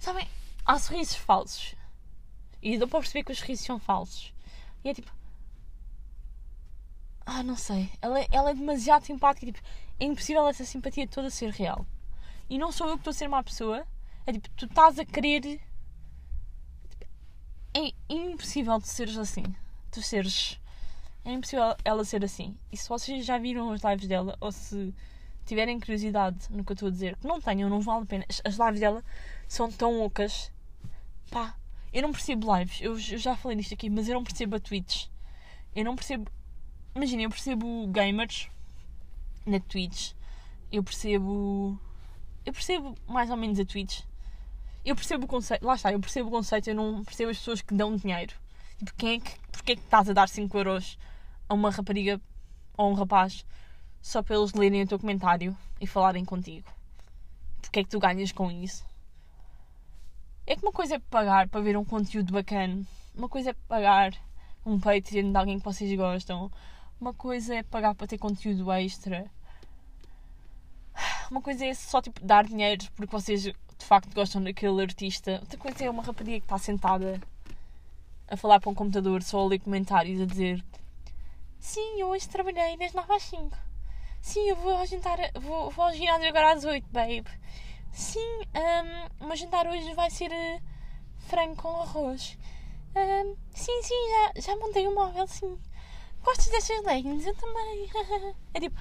Sabem? 0.00 0.26
Há 0.64 0.78
sorrisos 0.78 1.14
falsos. 1.14 1.74
E 2.62 2.78
dá 2.78 2.86
para 2.86 3.00
perceber 3.00 3.22
que 3.22 3.32
os 3.32 3.38
sorrisos 3.38 3.66
são 3.66 3.78
falsos. 3.78 4.32
E 4.82 4.88
é 4.88 4.94
tipo. 4.94 5.12
Ah, 7.26 7.42
não 7.42 7.54
sei. 7.54 7.92
Ela, 8.00 8.20
é, 8.20 8.26
ela 8.32 8.50
é 8.50 8.54
demasiado 8.54 9.04
simpática. 9.04 9.46
Tipo, 9.46 9.60
é 10.00 10.04
impossível 10.06 10.48
essa 10.48 10.64
simpatia 10.64 11.06
toda 11.06 11.28
ser 11.28 11.50
real. 11.50 11.86
E 12.48 12.56
não 12.56 12.72
sou 12.72 12.88
eu 12.88 12.94
que 12.94 13.00
estou 13.00 13.10
a 13.10 13.14
ser 13.14 13.28
má 13.28 13.42
pessoa. 13.42 13.86
É 14.26 14.32
tipo, 14.32 14.48
tu 14.56 14.64
estás 14.64 14.98
a 14.98 15.04
querer. 15.04 15.60
Tipo, 16.88 17.06
é 17.74 17.92
impossível 18.08 18.80
tu 18.80 18.88
seres 18.88 19.18
assim. 19.18 19.44
Tu 19.90 20.00
seres. 20.00 20.58
É 21.26 21.30
impossível 21.30 21.76
ela 21.84 22.06
ser 22.06 22.24
assim. 22.24 22.56
E 22.72 22.76
se 22.76 22.88
vocês 22.88 23.26
já 23.26 23.36
viram 23.36 23.70
as 23.70 23.82
lives 23.82 24.08
dela, 24.08 24.34
ou 24.40 24.50
se 24.50 24.94
tiverem 25.50 25.80
curiosidade 25.80 26.46
no 26.48 26.64
que 26.64 26.70
eu 26.70 26.74
estou 26.74 26.88
a 26.88 26.92
dizer, 26.92 27.16
que 27.16 27.26
não 27.26 27.40
tenham, 27.40 27.68
não 27.68 27.80
vale 27.80 28.04
a 28.04 28.06
pena. 28.06 28.24
As 28.44 28.56
lives 28.56 28.80
dela 28.80 29.04
são 29.48 29.70
tão 29.70 30.00
ocas. 30.00 30.52
Pá, 31.28 31.56
eu 31.92 32.02
não 32.02 32.12
percebo 32.12 32.56
lives. 32.56 32.80
Eu, 32.80 32.92
eu 32.92 33.18
já 33.18 33.36
falei 33.36 33.58
disto 33.58 33.74
aqui, 33.74 33.90
mas 33.90 34.08
eu 34.08 34.14
não 34.14 34.22
percebo 34.22 34.56
a 34.56 34.60
Twitch. 34.60 35.06
Eu 35.74 35.84
não 35.84 35.96
percebo. 35.96 36.30
Imagina, 36.94 37.22
eu 37.22 37.30
percebo 37.30 37.86
gamers 37.88 38.48
na 39.44 39.58
Twitch. 39.58 40.12
Eu 40.70 40.84
percebo. 40.84 41.78
Eu 42.46 42.52
percebo 42.52 42.94
mais 43.08 43.28
ou 43.28 43.36
menos 43.36 43.58
a 43.58 43.64
Twitch. 43.64 44.02
Eu 44.84 44.94
percebo 44.94 45.24
o 45.24 45.28
conceito. 45.28 45.66
Lá 45.66 45.74
está, 45.74 45.92
eu 45.92 46.00
percebo 46.00 46.28
o 46.28 46.32
conceito. 46.32 46.70
Eu 46.70 46.76
não 46.76 47.04
percebo 47.04 47.30
as 47.30 47.38
pessoas 47.38 47.60
que 47.60 47.74
dão 47.74 47.96
dinheiro. 47.96 48.34
Tipo, 48.78 48.94
quem 48.96 49.16
é 49.16 49.20
que. 49.20 49.40
Porquê 49.50 49.72
é 49.72 49.76
que 49.76 49.82
estás 49.82 50.08
a 50.08 50.12
dar 50.12 50.28
5 50.28 50.56
euros 50.56 50.96
a 51.48 51.54
uma 51.54 51.70
rapariga 51.70 52.20
ou 52.76 52.90
um 52.90 52.94
rapaz 52.94 53.44
só 54.00 54.22
para 54.22 54.36
eles 54.36 54.52
lerem 54.52 54.82
o 54.82 54.86
teu 54.86 54.98
comentário 54.98 55.56
e 55.80 55.86
falarem 55.86 56.24
contigo? 56.24 56.68
Porquê 57.60 57.80
é 57.80 57.84
que 57.84 57.90
tu 57.90 57.98
ganhas 57.98 58.32
com 58.32 58.50
isso? 58.50 58.84
É 60.46 60.56
que 60.56 60.62
uma 60.62 60.72
coisa 60.72 60.96
é 60.96 60.98
pagar 60.98 61.48
para 61.48 61.60
ver 61.60 61.76
um 61.76 61.84
conteúdo 61.84 62.32
bacana, 62.32 62.84
uma 63.14 63.28
coisa 63.28 63.50
é 63.50 63.54
pagar 63.68 64.12
um 64.64 64.80
Patreon 64.80 65.30
de 65.30 65.36
alguém 65.36 65.58
que 65.58 65.64
vocês 65.64 65.96
gostam, 65.96 66.50
uma 67.00 67.14
coisa 67.14 67.54
é 67.54 67.62
pagar 67.62 67.94
para 67.94 68.06
ter 68.06 68.18
conteúdo 68.18 68.70
extra, 68.72 69.30
uma 71.30 71.40
coisa 71.40 71.64
é 71.64 71.74
só 71.74 72.02
tipo 72.02 72.20
dar 72.24 72.44
dinheiro 72.44 72.84
porque 72.96 73.12
vocês 73.12 73.42
de 73.42 73.54
facto 73.78 74.12
gostam 74.14 74.42
daquele 74.42 74.82
artista, 74.82 75.38
outra 75.40 75.58
coisa 75.58 75.84
é 75.84 75.90
uma 75.90 76.02
rapariga 76.02 76.40
que 76.40 76.46
está 76.46 76.58
sentada 76.58 77.20
a 78.28 78.36
falar 78.36 78.60
para 78.60 78.70
um 78.70 78.74
computador, 78.74 79.22
só 79.22 79.40
a 79.40 79.46
ler 79.46 79.60
comentários, 79.60 80.20
a 80.20 80.26
dizer 80.26 80.64
Sim, 81.60 82.02
hoje 82.04 82.28
trabalhei 82.28 82.76
das 82.78 82.92
9 82.92 83.12
às 83.12 83.22
5. 83.24 83.69
Sim, 84.20 84.48
eu 84.48 84.56
vou 84.56 84.72
ao, 84.76 84.86
jantar, 84.86 85.18
vou, 85.40 85.70
vou 85.70 85.84
ao 85.84 85.92
ginásio 85.92 86.28
agora 86.28 86.52
às 86.52 86.64
8, 86.64 86.88
babe. 86.90 87.26
Sim, 87.92 88.40
um, 88.54 89.24
o 89.24 89.28
meu 89.28 89.36
jantar 89.36 89.66
hoje 89.66 89.92
vai 89.94 90.10
ser 90.10 90.30
uh, 90.30 90.62
frango 91.18 91.56
com 91.56 91.80
arroz. 91.80 92.38
Um, 92.94 93.36
sim, 93.54 93.82
sim, 93.82 93.94
já, 94.34 94.40
já 94.40 94.56
montei 94.56 94.86
o 94.86 94.94
móvel, 94.94 95.26
sim. 95.26 95.58
Gostas 96.22 96.48
destas 96.48 96.84
leggings? 96.84 97.26
Eu 97.26 97.34
também. 97.34 97.90
é 98.54 98.60
tipo. 98.60 98.80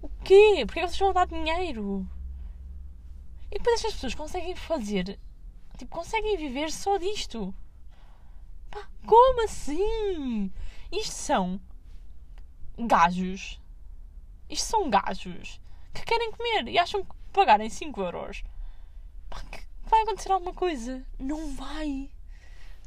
O 0.00 0.08
quê? 0.24 0.64
Porquê 0.66 0.80
vocês 0.80 0.98
vão 0.98 1.12
dar 1.12 1.26
dinheiro? 1.26 2.06
E 3.50 3.58
depois 3.58 3.76
estas 3.76 3.94
pessoas 3.94 4.14
conseguem 4.14 4.54
fazer. 4.54 5.18
Tipo, 5.76 5.90
conseguem 5.90 6.36
viver 6.36 6.70
só 6.70 6.98
disto. 6.98 7.54
Pá, 8.70 8.88
como 9.06 9.44
assim? 9.44 10.52
Isto 10.90 11.12
são 11.12 11.60
gajos. 12.78 13.61
Isto 14.52 14.66
são 14.66 14.90
gajos 14.90 15.58
que 15.94 16.04
querem 16.04 16.30
comer 16.30 16.68
e 16.68 16.78
acham 16.78 17.02
que 17.02 17.14
pagarem 17.32 17.70
5 17.70 18.02
euros, 18.02 18.44
vai 19.86 20.02
acontecer 20.02 20.30
alguma 20.30 20.52
coisa. 20.52 21.02
Não 21.18 21.54
vai. 21.54 22.10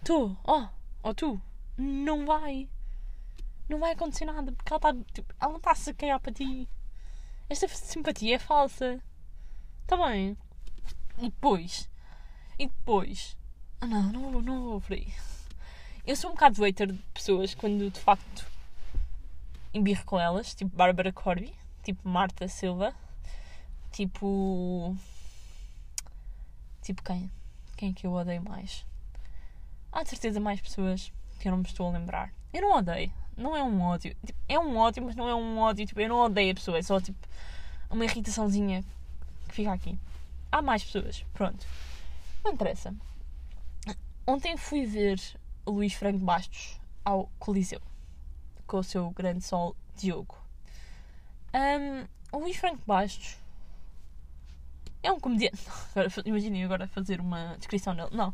Tu, 0.04 0.38
ó, 0.44 0.60
oh, 0.60 0.70
ó 1.02 1.10
oh, 1.10 1.14
tu, 1.16 1.42
não 1.76 2.24
vai. 2.24 2.70
Não 3.68 3.80
vai 3.80 3.94
acontecer 3.94 4.26
nada 4.26 4.52
porque 4.52 4.72
ela, 4.72 4.78
está 4.78 4.94
tipo, 5.12 5.34
ela 5.42 5.50
não 5.50 5.58
está 5.58 5.72
a 5.72 5.76
se 5.76 5.92
cair 5.96 6.20
para 6.20 6.32
ti. 6.32 6.70
Esta 7.50 7.68
simpatia 7.68 8.36
é 8.36 8.40
falsa. 8.40 9.02
Está 9.82 9.98
bem? 9.98 10.38
E 11.18 11.32
depois. 11.32 11.90
E 12.60 12.68
depois. 12.68 13.36
Ah, 13.82 13.88
não, 13.88 14.04
não, 14.04 14.40
não 14.40 14.64
vou 14.66 14.82
por 14.82 14.94
aí. 14.94 15.12
Eu 16.06 16.16
sou 16.16 16.30
um 16.30 16.34
bocado 16.34 16.64
hater 16.64 16.92
de 16.92 17.00
pessoas 17.12 17.56
quando 17.56 17.90
de 17.90 18.00
facto 18.00 18.55
embirro 19.76 20.06
com 20.06 20.20
elas, 20.20 20.56
tipo 20.56 20.76
Bárbara 20.76 21.12
Corby, 21.12 21.54
tipo 21.84 22.08
Marta 22.08 22.48
Silva, 22.48 22.94
Tipo. 23.96 24.94
Tipo 26.82 27.02
quem? 27.02 27.32
Quem 27.78 27.92
é 27.92 27.94
que 27.94 28.06
eu 28.06 28.12
odeio 28.12 28.44
mais? 28.44 28.86
Há 29.90 30.04
de 30.04 30.10
certeza 30.10 30.38
mais 30.38 30.60
pessoas 30.60 31.14
que 31.40 31.48
eu 31.48 31.52
não 31.52 31.60
me 31.60 31.66
estou 31.66 31.88
a 31.88 31.92
lembrar. 31.92 32.34
Eu 32.54 32.62
não 32.62 32.76
odeio. 32.76 33.10
Não 33.38 33.56
é 33.56 33.64
um 33.64 33.82
ódio. 33.82 34.14
Tipo, 34.26 34.38
é 34.50 34.60
um 34.60 34.76
ódio, 34.76 35.02
mas 35.02 35.16
não 35.16 35.30
é 35.30 35.34
um 35.34 35.58
ódio. 35.60 35.86
Tipo, 35.86 36.02
eu 36.02 36.10
não 36.10 36.18
odeio 36.18 36.52
a 36.52 36.56
pessoa. 36.56 36.78
É 36.78 36.82
só 36.82 37.00
tipo 37.00 37.18
uma 37.90 38.04
irritaçãozinha 38.04 38.84
que 39.48 39.56
fica 39.56 39.72
aqui. 39.72 39.98
Há 40.52 40.62
mais 40.62 40.84
pessoas. 40.84 41.26
Pronto. 41.34 41.66
Não 42.44 42.52
interessa. 42.52 42.94
Ontem 44.28 44.58
fui 44.58 44.86
ver 44.86 45.22
Luís 45.66 45.94
Franco 45.94 46.20
Bastos 46.20 46.82
ao 47.06 47.32
Coliseu 47.40 47.82
com 48.66 48.78
o 48.78 48.84
seu 48.84 49.10
grande 49.12 49.44
sol 49.44 49.76
Diogo. 49.96 50.38
Um, 51.54 52.06
o 52.36 52.42
Luís 52.42 52.58
Franco 52.58 52.82
Bastos 52.86 53.38
é 55.02 55.12
um 55.12 55.20
comediante. 55.20 55.64
Imaginem 56.26 56.64
agora 56.64 56.88
fazer 56.88 57.20
uma 57.20 57.56
descrição 57.58 57.96
dele. 57.96 58.10
Não. 58.12 58.34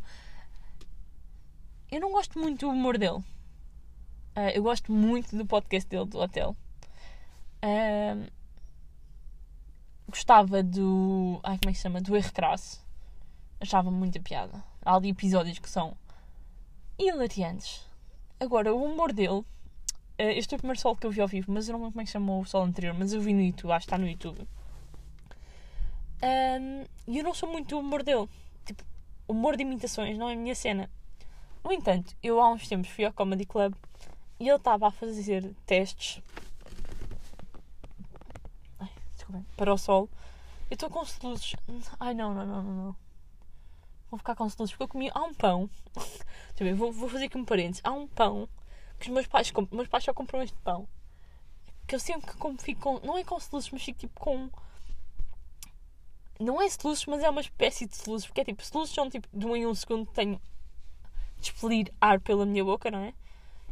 Eu 1.91 1.99
não 1.99 2.11
gosto 2.11 2.39
muito 2.39 2.65
do 2.65 2.71
humor 2.71 2.97
dele. 2.97 3.23
Uh, 4.35 4.49
eu 4.53 4.63
gosto 4.63 4.91
muito 4.91 5.35
do 5.35 5.45
podcast 5.45 5.89
dele, 5.89 6.05
do 6.05 6.19
Hotel. 6.19 6.55
Gostava 10.11 10.61
do. 10.61 11.39
Ai, 11.41 11.57
como 11.57 11.69
é 11.69 11.71
que 11.71 11.77
se 11.77 11.83
chama? 11.83 12.01
Do 12.01 12.17
Erro 12.17 12.33
Crasso. 12.33 12.85
Achava 13.61 13.89
muita 13.89 14.19
piada. 14.19 14.61
Há 14.83 14.95
ali 14.95 15.09
episódios 15.09 15.57
que 15.57 15.69
são 15.69 15.95
hilariantes. 16.99 17.87
Agora, 18.37 18.73
o 18.73 18.83
humor 18.83 19.13
dele. 19.13 19.45
Uh, 20.21 20.37
este 20.37 20.53
é 20.53 20.55
o 20.55 20.59
primeiro 20.59 20.79
sol 20.79 20.95
que 20.95 21.07
eu 21.07 21.09
vi 21.09 21.19
ao 21.19 21.27
vivo, 21.27 21.51
mas 21.51 21.67
eu 21.67 21.73
não 21.73 21.79
lembro 21.79 21.93
como 21.93 22.01
é 22.01 22.05
que 22.05 22.11
chamou 22.11 22.41
o 22.41 22.45
sol 22.45 22.63
anterior, 22.63 22.93
mas 22.93 23.11
eu 23.11 23.19
vi 23.19 23.33
no 23.33 23.41
YouTube, 23.41 23.71
acho 23.71 23.87
que 23.87 23.87
está 23.87 23.97
no 23.97 24.07
YouTube. 24.07 24.47
E 26.21 26.59
um, 26.59 27.17
eu 27.17 27.23
não 27.23 27.33
sou 27.33 27.49
muito 27.49 27.79
humor 27.79 28.03
dele. 28.03 28.29
Tipo, 28.63 28.83
humor 29.27 29.57
de 29.57 29.63
imitações 29.63 30.15
não 30.19 30.29
é 30.29 30.33
a 30.33 30.35
minha 30.35 30.53
cena. 30.53 30.91
No 31.63 31.71
entanto, 31.71 32.15
eu 32.21 32.39
há 32.39 32.51
uns 32.51 32.67
tempos 32.67 32.91
fui 32.91 33.03
ao 33.03 33.11
Comedy 33.11 33.45
Club 33.45 33.73
e 34.39 34.47
ele 34.47 34.57
estava 34.57 34.87
a 34.87 34.91
fazer 34.91 35.55
testes 35.65 36.21
Ai, 38.79 38.89
desculpa, 39.15 39.43
para 39.57 39.73
o 39.73 39.77
sol. 39.77 40.07
Eu 40.69 40.75
estou 40.75 40.89
com 40.91 41.03
soluços. 41.03 41.55
Ai 41.99 42.13
não, 42.13 42.31
não, 42.35 42.45
não, 42.45 42.63
não, 42.63 42.73
não. 42.73 42.95
Vou 44.11 44.19
ficar 44.19 44.35
com 44.35 44.47
soluços 44.47 44.71
porque 44.75 44.83
eu 44.83 44.87
comi. 44.87 45.09
Há 45.15 45.23
um 45.23 45.33
pão. 45.33 45.67
Deixa 45.95 46.59
eu 46.59 46.65
ver, 46.65 46.75
vou, 46.75 46.91
vou 46.91 47.09
fazer 47.09 47.25
aqui 47.25 47.39
um 47.39 47.45
parênteses. 47.45 47.81
Há 47.83 47.91
um 47.91 48.07
pão 48.07 48.47
que 49.01 49.09
os 49.09 49.13
meus 49.13 49.27
pais 49.27 49.51
compram. 49.51 49.77
Meus 49.77 49.89
pais 49.89 50.03
só 50.03 50.13
compram 50.13 50.41
este 50.41 50.57
pão. 50.59 50.87
Que 51.87 51.95
eu 51.95 51.99
sempre 51.99 52.31
que 52.31 52.37
como 52.37 52.57
fico 52.61 52.81
com. 52.81 53.05
Não 53.05 53.17
é 53.17 53.23
com 53.23 53.39
soluços, 53.39 53.71
mas 53.71 53.83
fico 53.83 53.99
tipo 53.99 54.19
com 54.19 54.49
não 56.41 56.61
é 56.61 56.67
soluços, 56.69 57.05
mas 57.05 57.21
é 57.21 57.29
uma 57.29 57.41
espécie 57.41 57.85
de 57.85 57.95
soluços, 57.95 58.25
porque 58.27 58.41
é 58.41 58.45
tipo, 58.45 58.65
soluços 58.65 58.95
são 58.95 59.07
tipo 59.09 59.27
de 59.31 59.45
um 59.45 59.55
em 59.55 59.67
um 59.67 59.75
segundo 59.75 60.09
tenho 60.11 60.41
de 61.37 61.43
expelir 61.43 61.93
ar 62.01 62.19
pela 62.19 62.45
minha 62.45 62.63
boca, 62.63 62.89
não 62.89 62.99
é? 62.99 63.13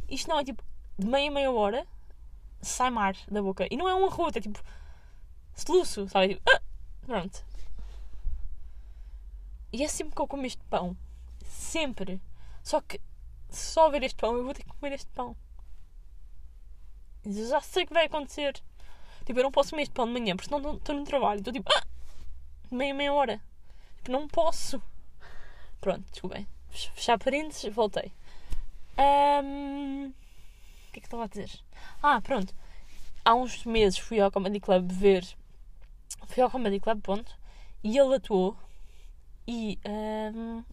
Isto 0.08 0.28
não 0.28 0.38
é 0.38 0.44
tipo, 0.44 0.62
de 0.98 1.06
meia 1.06 1.30
a 1.30 1.32
meia 1.32 1.50
hora 1.50 1.86
sai 2.62 2.90
mar 2.90 3.16
da 3.30 3.42
boca. 3.42 3.66
E 3.70 3.76
não 3.76 3.88
é 3.88 3.94
um 3.94 4.06
arroto, 4.06 4.38
é 4.38 4.40
tipo 4.40 4.62
soluço, 5.54 6.08
sabe? 6.08 6.34
Tipo, 6.34 6.50
ah! 6.50 6.60
pronto. 7.04 7.44
E 9.72 9.82
é 9.82 9.88
sempre 9.88 10.14
que 10.14 10.20
eu 10.20 10.26
como 10.26 10.46
este 10.46 10.62
pão. 10.64 10.96
Sempre. 11.44 12.20
Só 12.62 12.80
que 12.80 13.00
se 13.56 13.72
só 13.72 13.90
ver 13.90 14.02
este 14.02 14.16
pão, 14.16 14.36
eu 14.36 14.44
vou 14.44 14.54
ter 14.54 14.64
que 14.64 14.70
comer 14.70 14.94
este 14.94 15.10
pão. 15.12 15.36
Já 17.26 17.60
sei 17.60 17.86
que 17.86 17.92
vai 17.92 18.06
acontecer. 18.06 18.60
Tipo, 19.24 19.38
eu 19.38 19.44
não 19.44 19.52
posso 19.52 19.70
comer 19.70 19.82
este 19.82 19.92
pão 19.92 20.06
de 20.06 20.12
manhã, 20.12 20.34
porque 20.34 20.48
senão 20.48 20.76
estou 20.76 20.94
no 20.94 21.04
trabalho. 21.04 21.38
Estou 21.38 21.52
tipo, 21.52 21.70
ah! 21.74 21.82
meia, 22.70 22.94
meia 22.94 23.12
hora. 23.12 23.40
Tipo, 23.98 24.12
não 24.12 24.26
posso. 24.28 24.82
Pronto, 25.80 26.04
desculpem. 26.10 26.46
Fechar 26.70 27.18
parênteses, 27.18 27.74
voltei. 27.74 28.12
Um... 28.98 30.06
O 30.08 30.92
que 30.92 30.98
é 30.98 31.00
que 31.00 31.06
estava 31.06 31.24
a 31.24 31.28
dizer? 31.28 31.50
Ah, 32.02 32.20
pronto. 32.20 32.54
Há 33.24 33.34
uns 33.34 33.64
meses 33.64 33.98
fui 33.98 34.20
ao 34.20 34.30
Comedy 34.30 34.60
Club 34.60 34.90
ver. 34.90 35.26
Fui 36.26 36.42
ao 36.42 36.50
Comedy 36.50 36.80
Club, 36.80 37.00
ponto. 37.00 37.38
E 37.82 37.98
ele 37.98 38.14
atuou. 38.16 38.56
E 39.46 39.78
um... 39.86 40.64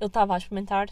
ele 0.00 0.06
estava 0.06 0.34
a 0.34 0.38
experimentar 0.38 0.88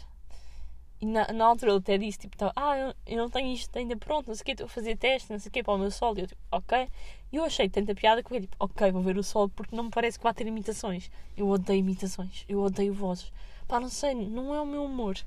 e 1.01 1.05
na, 1.05 1.25
na 1.33 1.45
altura 1.45 1.71
ele 1.71 1.79
até 1.79 1.97
disse, 1.97 2.19
tipo, 2.19 2.35
ah, 2.55 2.77
eu, 2.77 2.93
eu, 3.07 3.17
não 3.17 3.27
tenho 3.27 3.51
isto 3.51 3.75
ainda 3.75 3.97
pronto, 3.97 4.27
não 4.27 4.35
sei 4.35 4.43
o 4.43 4.45
que, 4.45 4.51
estou 4.51 4.65
a 4.67 4.69
fazer 4.69 4.95
teste, 4.95 5.31
não 5.31 5.39
sei 5.39 5.49
o 5.49 5.51
que, 5.51 5.63
para 5.63 5.73
o 5.73 5.77
meu 5.79 5.89
solo. 5.89 6.19
E 6.19 6.21
eu, 6.21 6.27
tipo, 6.27 6.41
ok. 6.51 6.87
E 7.31 7.37
eu 7.37 7.43
achei 7.43 7.67
tanta 7.67 7.95
piada 7.95 8.21
que 8.21 8.31
eu, 8.31 8.39
tipo, 8.39 8.55
ok, 8.59 8.91
vou 8.91 9.01
ver 9.01 9.17
o 9.17 9.23
solo 9.23 9.49
porque 9.49 9.75
não 9.75 9.85
me 9.85 9.89
parece 9.89 10.19
que 10.19 10.23
vai 10.23 10.33
ter 10.33 10.45
imitações. 10.45 11.09
Eu 11.35 11.49
odeio 11.49 11.79
imitações, 11.79 12.45
eu 12.47 12.59
odeio 12.61 12.93
vozes. 12.93 13.33
Pá, 13.67 13.79
não 13.79 13.89
sei, 13.89 14.13
não 14.13 14.53
é 14.53 14.61
o 14.61 14.65
meu 14.65 14.85
humor. 14.85 15.17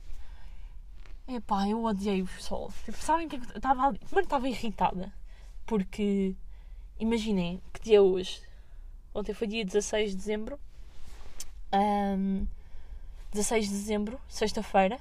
É 1.26 1.40
pá, 1.40 1.68
eu 1.68 1.82
odiei 1.82 2.22
o 2.22 2.28
solo. 2.38 2.72
Tipo, 2.84 2.98
sabem 2.98 3.28
que 3.28 3.34
eu 3.34 3.42
estava 3.56 3.88
ali? 3.88 3.98
Primeiro 3.98 4.26
estava 4.26 4.48
irritada. 4.48 5.12
Porque, 5.66 6.36
imaginem, 7.00 7.60
que 7.72 7.80
dia 7.80 7.96
é 7.96 8.00
hoje? 8.00 8.40
Ontem 9.12 9.34
foi 9.34 9.48
dia 9.48 9.64
16 9.64 10.10
de 10.10 10.16
dezembro. 10.16 10.60
Um, 11.72 12.46
16 13.32 13.66
de 13.66 13.72
dezembro, 13.72 14.20
sexta-feira 14.28 15.00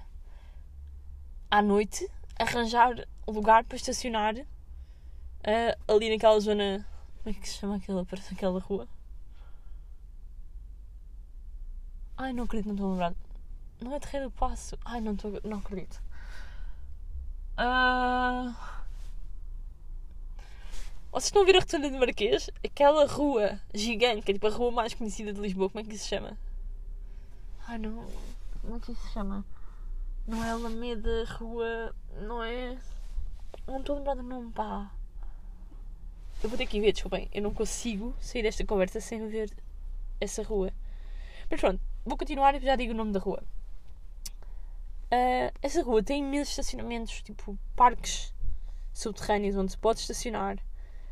à 1.54 1.62
noite 1.62 2.10
arranjar 2.39 2.95
lugar 3.28 3.64
para 3.64 3.76
estacionar 3.76 4.36
uh, 4.36 5.93
ali 5.93 6.10
naquela 6.10 6.39
zona. 6.39 6.84
Como 7.22 7.36
é 7.36 7.39
que 7.39 7.47
se 7.47 7.60
chama 7.60 7.76
aquela, 7.76 8.01
aquela 8.32 8.60
rua? 8.60 8.88
Ai, 12.18 12.34
não 12.34 12.45
acredito, 12.45 12.66
não 12.66 12.74
estou 12.74 12.88
a 12.88 12.91
lembrar. 12.91 13.16
Não 13.80 13.93
é 13.93 13.99
Terreiro 13.99 14.32
do 14.32 14.36
Passo? 14.36 14.76
Ai, 14.84 14.99
não, 14.99 15.14
estou, 15.14 15.39
não 15.43 15.60
acredito. 15.60 16.01
Uh... 17.56 18.56
Vocês 21.12 21.32
a 21.36 21.45
ver 21.45 21.58
a 21.58 21.60
Rotunda 21.60 21.91
de 21.91 21.97
Marquês? 21.99 22.49
Aquela 22.66 23.06
rua 23.06 23.62
gigante, 23.76 24.24
que 24.24 24.32
é 24.32 24.34
tipo 24.34 24.47
a 24.47 24.49
rua 24.49 24.72
mais 24.72 24.95
conhecida 24.95 25.32
de 25.32 25.39
Lisboa, 25.39 25.70
como 25.70 25.86
é 25.86 25.88
que 25.88 25.95
se 25.99 26.08
chama? 26.08 26.36
Ai, 27.68 27.78
não. 27.78 28.08
Como 28.60 28.76
é 28.76 28.80
que 28.80 28.91
isso 28.91 29.01
se 29.04 29.14
chama? 29.14 29.45
Não 30.26 30.43
é 30.43 30.51
Alameda, 30.51 31.26
Rua. 31.26 31.93
Não 32.21 32.41
é. 32.43 32.78
Não 33.67 33.80
estou 33.80 33.95
a 33.95 33.97
lembrar 33.99 34.15
do 34.15 34.24
nome, 34.24 34.51
pá. 34.51 34.91
Eu 36.41 36.49
vou 36.49 36.57
ter 36.57 36.65
que 36.65 36.78
ir 36.78 36.82
ver, 36.82 36.93
desculpem. 36.93 37.30
Eu 37.34 37.41
não 37.41 37.53
consigo 37.53 38.15
sair 38.19 38.43
desta 38.43 38.65
conversa 38.65 39.01
sem 39.01 39.28
ver 39.28 39.51
essa 40.19 40.43
rua. 40.43 40.71
Mas 41.49 41.59
pronto, 41.59 41.82
vou 42.05 42.17
continuar 42.17 42.55
e 42.55 42.59
já 42.59 42.76
digo 42.76 42.93
o 42.93 42.95
nome 42.95 43.11
da 43.11 43.19
rua. 43.19 43.43
Uh, 45.05 45.53
essa 45.61 45.84
rua 45.84 46.01
tem 46.01 46.24
imensos 46.24 46.49
estacionamentos, 46.57 47.21
tipo 47.21 47.57
parques 47.76 48.34
subterrâneos 48.93 49.55
onde 49.55 49.71
se 49.71 49.78
pode 49.78 49.99
estacionar. 49.99 50.57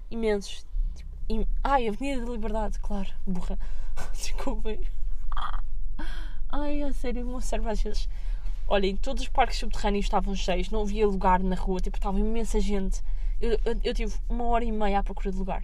Imensos. 0.09 0.65
Tipo, 0.95 1.09
im... 1.29 1.47
Ai, 1.63 1.87
Avenida 1.87 2.25
da 2.25 2.31
Liberdade, 2.31 2.79
claro, 2.79 3.09
burra. 3.25 3.59
Desculpem. 4.13 4.81
Ai, 6.49 6.81
a 6.81 6.91
sério, 6.93 7.25
o 7.25 7.29
meu 7.29 7.41
cérebro 7.41 7.71
às 7.71 7.81
vezes 7.81 8.09
Olhem, 8.67 8.95
todos 8.95 9.23
os 9.23 9.29
parques 9.29 9.57
subterrâneos 9.59 10.05
estavam 10.05 10.33
cheios, 10.33 10.69
não 10.69 10.81
havia 10.81 11.05
lugar 11.05 11.41
na 11.41 11.55
rua, 11.55 11.79
tipo, 11.79 11.97
estava 11.97 12.19
imensa 12.19 12.59
gente. 12.59 13.01
Eu, 13.39 13.59
eu, 13.65 13.79
eu, 13.83 13.93
tive 13.93 14.15
uma 14.29 14.45
hora 14.45 14.63
e 14.63 14.71
meia 14.71 14.99
à 14.99 15.03
procura 15.03 15.31
de 15.31 15.37
lugar. 15.37 15.63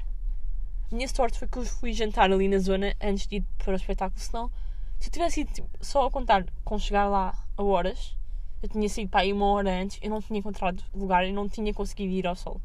A 0.91 0.95
minha 0.95 1.07
sorte 1.07 1.37
foi 1.37 1.47
que 1.47 1.57
eu 1.57 1.65
fui 1.65 1.93
jantar 1.93 2.31
ali 2.31 2.47
na 2.47 2.59
zona 2.59 2.95
antes 3.01 3.27
de 3.27 3.37
ir 3.37 3.43
para 3.57 3.73
o 3.73 3.75
espetáculo, 3.75 4.19
senão, 4.19 4.51
se 4.99 5.09
eu 5.09 5.13
tivesse 5.13 5.41
ido 5.41 5.53
tipo, 5.53 5.69
só 5.79 6.05
a 6.05 6.11
contar 6.11 6.45
com 6.65 6.77
chegar 6.79 7.07
lá 7.07 7.33
a 7.55 7.63
horas, 7.63 8.15
eu 8.61 8.69
tinha 8.69 8.89
saído 8.89 9.11
para 9.11 9.21
aí 9.21 9.31
uma 9.31 9.45
hora 9.45 9.81
antes, 9.81 9.99
eu 10.01 10.09
não 10.09 10.21
tinha 10.21 10.39
encontrado 10.39 10.83
lugar 10.93 11.25
e 11.25 11.31
não 11.31 11.47
tinha 11.47 11.73
conseguido 11.73 12.13
ir 12.13 12.25
ao 12.25 12.35
sol. 12.35 12.59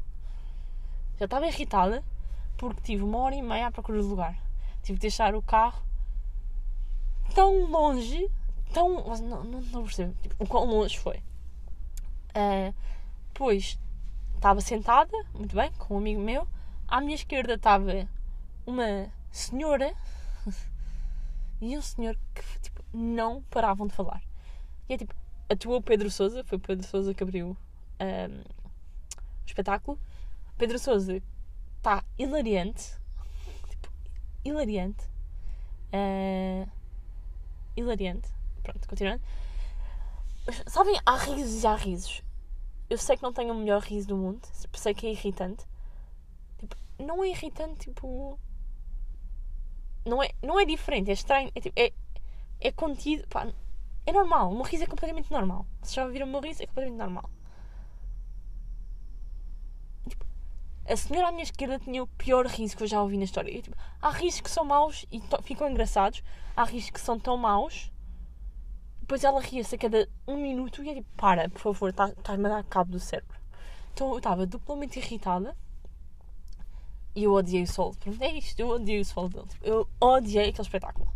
Já 1.19 1.25
estava 1.25 1.47
irritada 1.47 2.03
porque 2.57 2.81
tive 2.81 3.03
uma 3.03 3.19
hora 3.19 3.35
e 3.35 3.41
meia 3.41 3.67
à 3.67 3.71
procura 3.71 4.01
de 4.01 4.07
lugar. 4.07 4.35
Tive 4.81 4.97
que 4.97 5.03
deixar 5.03 5.35
o 5.35 5.41
carro 5.41 5.83
tão 7.33 7.65
longe 7.69 8.29
tão. 8.73 9.17
Não, 9.21 9.43
não, 9.43 9.61
não 9.61 9.83
percebo 9.83 10.13
tipo, 10.21 10.35
o 10.43 10.47
quão 10.47 10.65
longe 10.65 10.97
foi. 10.97 11.17
Uh, 12.35 12.73
depois 13.27 13.79
estava 14.35 14.59
sentada, 14.59 15.15
muito 15.33 15.55
bem, 15.55 15.71
com 15.73 15.95
um 15.95 15.97
amigo 15.99 16.19
meu. 16.19 16.47
À 16.87 16.99
minha 16.99 17.15
esquerda 17.15 17.53
estava 17.53 18.07
uma 18.65 19.09
senhora 19.31 19.93
e 21.61 21.77
um 21.77 21.81
senhor 21.81 22.17
que 22.33 22.59
tipo, 22.59 22.83
não 22.93 23.41
paravam 23.43 23.87
de 23.87 23.93
falar. 23.93 24.21
E 24.89 24.93
é 24.93 24.97
tipo, 24.97 25.13
atuou 25.49 25.81
Pedro 25.81 26.11
Souza, 26.11 26.43
foi 26.43 26.59
Pedro 26.59 26.85
Souza 26.85 27.13
que 27.13 27.23
abriu 27.23 27.47
um, 27.47 27.55
o 28.37 29.45
espetáculo. 29.45 29.97
Pedro 30.57 30.77
Souza 30.77 31.21
está 31.77 32.03
hilariante, 32.17 32.93
tipo, 33.69 33.89
hilariante, 34.43 35.05
uh, 35.93 36.69
hilariante. 37.75 38.29
Pronto, 38.63 38.87
continuando. 38.87 39.21
Sabem, 40.67 40.99
há 41.05 41.17
risos 41.17 41.63
e 41.63 41.67
há 41.67 41.75
risos. 41.75 42.23
Eu 42.89 42.97
sei 42.97 43.17
que 43.17 43.23
não 43.23 43.33
tenho 43.33 43.53
o 43.53 43.57
melhor 43.57 43.81
riso 43.81 44.07
do 44.09 44.17
mundo, 44.17 44.41
sei 44.73 44.93
que 44.93 45.07
é 45.07 45.11
irritante. 45.11 45.65
Tipo, 46.57 46.75
não 46.99 47.23
é 47.23 47.29
irritante, 47.29 47.87
tipo. 47.87 48.39
Não 50.05 50.21
é, 50.21 50.31
não 50.41 50.59
é 50.59 50.65
diferente, 50.65 51.09
é 51.09 51.13
estranho, 51.13 51.49
é, 51.55 51.61
tipo, 51.61 51.79
é, 51.79 51.93
é 52.59 52.71
contido. 52.71 53.25
Pá, 53.29 53.47
é 54.05 54.11
normal, 54.11 54.51
o 54.51 54.55
meu 54.55 54.63
riso 54.63 54.83
é 54.83 54.87
completamente 54.87 55.31
normal. 55.31 55.65
Se 55.81 55.95
já 55.95 56.05
ouviram 56.05 56.27
o 56.27 56.29
meu 56.29 56.41
riso, 56.41 56.61
é 56.61 56.67
completamente 56.67 56.99
normal. 56.99 57.29
Tipo, 60.09 60.25
a 60.85 60.97
senhora 60.97 61.29
à 61.29 61.31
minha 61.31 61.43
esquerda 61.43 61.79
tinha 61.79 62.03
o 62.03 62.07
pior 62.07 62.45
riso 62.47 62.75
que 62.75 62.83
eu 62.83 62.87
já 62.87 63.01
ouvi 63.01 63.17
na 63.17 63.23
história. 63.23 63.61
tipo, 63.61 63.77
há 64.01 64.09
risos 64.09 64.41
que 64.41 64.51
são 64.51 64.65
maus 64.65 65.05
e 65.09 65.21
ficam 65.43 65.69
engraçados, 65.69 66.21
há 66.55 66.65
risos 66.65 66.89
que 66.89 66.99
são 66.99 67.17
tão 67.17 67.37
maus 67.37 67.92
depois 69.03 69.21
ela 69.25 69.41
ria-se 69.41 69.75
a 69.75 69.77
cada 69.77 70.07
um 70.25 70.37
minuto 70.37 70.81
e 70.81 70.87
eu 70.87 70.95
tipo, 70.95 71.09
para, 71.17 71.49
por 71.49 71.59
favor, 71.59 71.89
estás-me 71.89 72.15
tá, 72.23 72.33
a 72.33 72.37
dar 72.37 72.63
cabo 72.63 72.93
do 72.93 72.99
cérebro. 73.01 73.37
Então 73.93 74.09
eu 74.11 74.17
estava 74.17 74.45
duplamente 74.45 74.97
irritada 74.97 75.53
e 77.13 77.25
eu 77.25 77.33
odiei 77.33 77.63
o. 77.63 77.93
Pronto, 77.95 78.23
é 78.23 78.31
isto, 78.31 78.57
eu 78.57 78.69
odiei 78.69 79.01
o 79.01 79.05
solo 79.05 79.27
dele. 79.27 79.45
Tipo, 79.47 79.65
eu 79.65 79.89
odiei 79.99 80.49
aquele 80.49 80.65
espetáculo. 80.65 81.11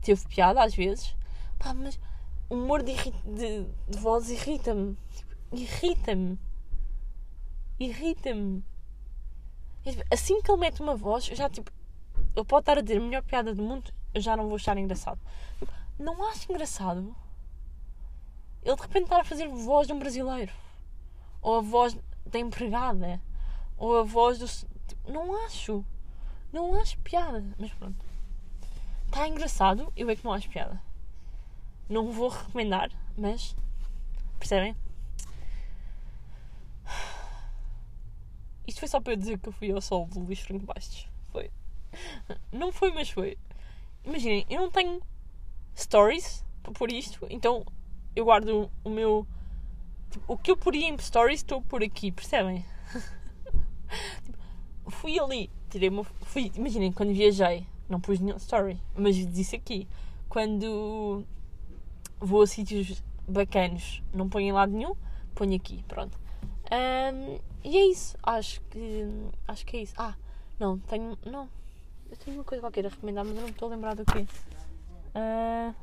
Teve 0.00 0.26
piada 0.26 0.62
às 0.64 0.74
vezes, 0.74 1.14
pá, 1.58 1.74
mas 1.74 2.00
o 2.48 2.54
humor 2.54 2.82
de, 2.82 2.94
de, 2.94 3.66
de 3.88 3.98
voz 3.98 4.30
irrita-me. 4.30 4.96
Tipo, 5.14 5.36
irrita-me. 5.52 6.38
Irrita-me. 7.78 8.64
Tipo, 9.84 10.02
assim 10.10 10.40
que 10.40 10.50
ele 10.50 10.60
mete 10.60 10.80
uma 10.80 10.96
voz, 10.96 11.28
eu 11.28 11.36
já 11.36 11.50
tipo. 11.50 11.70
Ele 12.34 12.46
pode 12.46 12.62
estar 12.62 12.78
a 12.78 12.80
dizer 12.80 12.96
a 12.96 13.02
melhor 13.02 13.22
piada 13.22 13.54
do 13.54 13.62
mundo, 13.62 13.92
eu 14.14 14.20
já 14.22 14.34
não 14.34 14.48
vou 14.48 14.56
estar 14.56 14.78
engraçado. 14.78 15.20
Tipo, 15.58 15.81
não 16.02 16.28
acho 16.28 16.50
engraçado 16.50 17.14
ele 18.64 18.76
de 18.76 18.82
repente 18.82 19.04
estar 19.04 19.20
a 19.20 19.24
fazer 19.24 19.48
voz 19.48 19.86
de 19.86 19.92
um 19.92 19.98
brasileiro 19.98 20.52
ou 21.40 21.58
a 21.58 21.60
voz 21.60 21.98
da 22.26 22.38
empregada 22.38 23.20
ou 23.76 23.98
a 23.98 24.02
voz 24.04 24.38
do. 24.38 24.46
Tipo, 24.86 25.10
não 25.10 25.44
acho. 25.44 25.84
Não 26.52 26.80
acho 26.80 26.96
piada. 26.98 27.44
Mas 27.58 27.72
pronto. 27.72 28.04
Está 29.06 29.26
engraçado, 29.26 29.92
eu 29.96 30.08
é 30.08 30.16
que 30.16 30.24
não 30.24 30.32
acho 30.32 30.48
piada. 30.48 30.80
Não 31.88 32.12
vou 32.12 32.28
recomendar, 32.28 32.90
mas. 33.16 33.56
Percebem? 34.38 34.76
Isto 38.66 38.78
foi 38.78 38.88
só 38.88 39.00
para 39.00 39.14
eu 39.14 39.16
dizer 39.16 39.38
que 39.38 39.48
eu 39.48 39.52
fui 39.52 39.72
ao 39.72 39.80
sol 39.80 40.06
do 40.06 40.20
Luís 40.20 40.38
Franco 40.38 40.64
Bastos. 40.64 41.08
Foi. 41.32 41.50
Não 42.52 42.70
foi, 42.70 42.92
mas 42.92 43.10
foi. 43.10 43.36
Imaginem, 44.04 44.46
eu 44.48 44.62
não 44.62 44.70
tenho 44.70 45.02
stories 45.76 46.44
por 46.74 46.90
isto, 46.90 47.26
então 47.28 47.64
eu 48.14 48.24
guardo 48.24 48.70
o 48.84 48.90
meu. 48.90 49.26
Tipo, 50.10 50.32
o 50.34 50.36
que 50.36 50.50
eu 50.50 50.56
poria 50.56 50.88
em 50.88 50.98
stories 50.98 51.40
estou 51.40 51.62
por 51.62 51.82
aqui, 51.82 52.12
percebem? 52.12 52.64
tipo, 54.24 54.38
fui 54.88 55.18
ali, 55.18 55.50
tirei 55.70 55.88
uma. 55.88 56.04
Fui, 56.04 56.52
imaginem, 56.54 56.92
quando 56.92 57.12
viajei, 57.12 57.66
não 57.88 58.00
pus 58.00 58.20
nenhum 58.20 58.36
story, 58.36 58.78
mas 58.96 59.16
disse 59.16 59.56
aqui. 59.56 59.88
Quando 60.28 61.24
vou 62.18 62.42
a 62.42 62.46
sítios 62.46 63.02
bacanos, 63.28 64.02
não 64.14 64.28
ponho 64.28 64.48
em 64.48 64.52
lado 64.52 64.72
nenhum, 64.72 64.94
ponho 65.34 65.54
aqui, 65.56 65.84
pronto. 65.88 66.18
Um, 66.70 67.38
e 67.64 67.76
é 67.76 67.86
isso, 67.86 68.16
acho 68.22 68.60
que. 68.70 69.06
Acho 69.46 69.66
que 69.66 69.76
é 69.76 69.82
isso. 69.82 69.94
Ah, 69.96 70.14
não, 70.58 70.78
tenho. 70.78 71.18
Não. 71.24 71.48
Eu 72.10 72.16
tenho 72.18 72.36
uma 72.36 72.44
coisa 72.44 72.62
qualquer 72.62 72.86
a 72.86 72.88
recomendar, 72.88 73.24
mas 73.24 73.34
eu 73.34 73.42
não 73.42 73.48
estou 73.48 73.68
a 73.68 73.70
lembrar 73.70 73.94
do 73.94 74.04
quê. 74.04 74.26
Uh, 75.14 75.74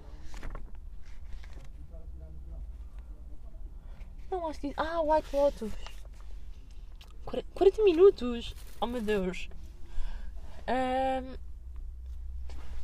não, 4.32 4.48
acho 4.48 4.60
que. 4.60 4.74
Ah, 4.78 5.02
White 5.02 5.36
Lotus. 5.36 5.72
40 7.54 7.84
minutos! 7.84 8.56
Oh 8.82 8.88
meu 8.88 9.02
Deus! 9.02 9.50
Um, 10.68 11.36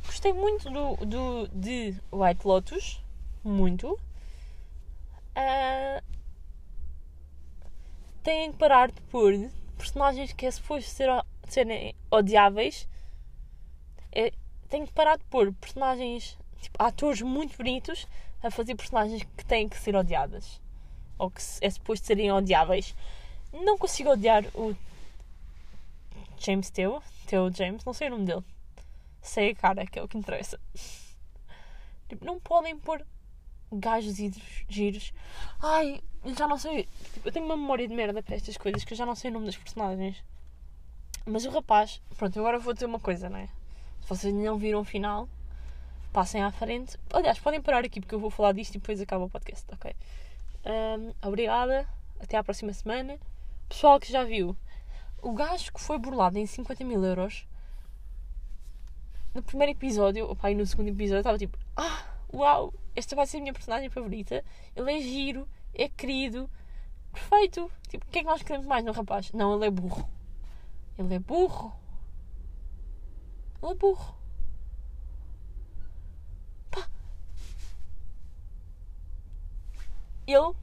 gostei 0.04 0.32
muito 0.32 0.70
do, 0.70 0.96
do, 1.04 1.48
de 1.48 1.94
White 2.12 2.46
Lotus. 2.46 3.02
Muito. 3.44 3.92
Uh, 5.36 6.02
têm 8.22 8.52
que 8.52 8.58
parar 8.58 8.90
de 8.90 9.00
pôr 9.02 9.50
personagens 9.76 10.32
que 10.32 10.46
é 10.46 10.50
suposto 10.50 10.90
ser, 10.90 11.08
serem 11.48 11.94
odiáveis. 12.10 12.88
É, 14.10 14.32
têm 14.66 14.86
que 14.86 14.92
parar 14.92 15.16
de 15.16 15.24
pôr 15.24 15.52
personagens, 15.54 16.38
tipo, 16.60 16.76
atores 16.82 17.22
muito 17.22 17.56
bonitos 17.56 18.06
a 18.42 18.50
fazer 18.50 18.74
personagens 18.74 19.22
que 19.36 19.44
têm 19.44 19.68
que 19.68 19.78
ser 19.78 19.96
odiadas. 19.96 20.60
Ou 21.18 21.30
que 21.30 21.40
é 21.60 21.70
suposto 21.70 22.06
serem 22.06 22.30
odiáveis. 22.32 22.94
Não 23.52 23.78
consigo 23.78 24.10
odiar 24.10 24.44
o 24.54 24.76
James 26.38 26.70
Teo. 26.70 27.02
Teo 27.26 27.50
James, 27.52 27.84
não 27.84 27.92
sei 27.92 28.08
o 28.08 28.10
nome 28.10 28.26
dele. 28.26 28.44
Sei 29.22 29.50
a 29.50 29.54
cara, 29.54 29.86
que 29.86 29.98
é 29.98 30.02
o 30.02 30.08
que 30.08 30.18
interessa. 30.18 30.60
Tipo, 32.08 32.24
não 32.24 32.38
podem 32.38 32.78
pôr 32.78 33.04
gajos 33.72 34.16
giros. 34.68 35.12
Ai, 35.60 36.00
já 36.36 36.46
não 36.46 36.56
sei. 36.56 36.88
Tipo, 37.14 37.28
eu 37.28 37.32
tenho 37.32 37.46
uma 37.46 37.56
memória 37.56 37.88
de 37.88 37.94
merda 37.94 38.22
para 38.22 38.36
estas 38.36 38.56
coisas 38.56 38.84
que 38.84 38.92
eu 38.92 38.96
já 38.96 39.04
não 39.04 39.16
sei 39.16 39.30
o 39.30 39.34
nome 39.34 39.46
dos 39.46 39.56
personagens. 39.56 40.22
Mas 41.24 41.44
o 41.44 41.50
rapaz. 41.50 42.00
Pronto, 42.16 42.38
agora 42.38 42.60
vou 42.60 42.72
dizer 42.72 42.86
uma 42.86 43.00
coisa, 43.00 43.28
não 43.28 43.38
é? 43.38 43.48
Se 44.06 44.10
vocês 44.10 44.32
não 44.32 44.56
viram 44.56 44.82
o 44.82 44.84
final, 44.84 45.28
passem 46.12 46.40
à 46.40 46.52
frente. 46.52 46.96
Aliás, 47.12 47.40
podem 47.40 47.60
parar 47.60 47.84
aqui 47.84 47.98
porque 47.98 48.14
eu 48.14 48.20
vou 48.20 48.30
falar 48.30 48.52
disto 48.52 48.76
e 48.76 48.78
depois 48.78 49.00
acaba 49.00 49.24
o 49.24 49.28
podcast, 49.28 49.66
ok? 49.74 49.96
Um, 50.64 51.12
obrigada. 51.26 51.84
Até 52.20 52.36
à 52.36 52.44
próxima 52.44 52.72
semana. 52.72 53.18
Pessoal 53.68 53.98
que 53.98 54.12
já 54.12 54.22
viu, 54.22 54.56
o 55.20 55.32
gajo 55.32 55.72
que 55.72 55.80
foi 55.80 55.98
burlado 55.98 56.38
em 56.38 56.46
50 56.46 56.84
mil 56.84 57.04
euros 57.04 57.48
no 59.34 59.42
primeiro 59.42 59.72
episódio, 59.72 60.30
opa, 60.30 60.52
e 60.52 60.54
no 60.54 60.64
segundo 60.64 60.86
episódio, 60.86 61.18
estava 61.18 61.36
tipo, 61.36 61.58
ah, 61.76 62.04
uau, 62.32 62.72
esta 62.94 63.16
vai 63.16 63.26
ser 63.26 63.38
a 63.38 63.40
minha 63.40 63.52
personagem 63.52 63.90
favorita. 63.90 64.44
Ele 64.76 64.92
é 64.92 65.00
giro, 65.00 65.48
é 65.74 65.88
querido, 65.88 66.48
perfeito. 67.12 67.68
Tipo, 67.88 68.06
o 68.06 68.08
que 68.08 68.20
é 68.20 68.22
que 68.22 68.28
nós 68.28 68.40
queremos 68.40 68.68
mais 68.68 68.84
no 68.84 68.92
rapaz? 68.92 69.32
Não, 69.32 69.56
ele 69.56 69.66
é 69.66 69.70
burro. 69.70 70.08
Ele 70.96 71.12
é 71.12 71.18
burro. 71.18 71.74
É 73.66 73.74
burro. 73.74 74.14
Pá. 76.70 76.88
Ele 80.26 80.54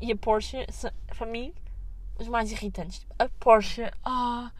e 0.00 0.12
a 0.12 0.16
Porsche, 0.16 0.66
para 1.06 1.26
mim, 1.26 1.54
os 2.18 2.28
mais 2.28 2.50
irritantes. 2.50 3.06
A 3.18 3.28
Porsche. 3.28 3.90
Ah. 4.04 4.52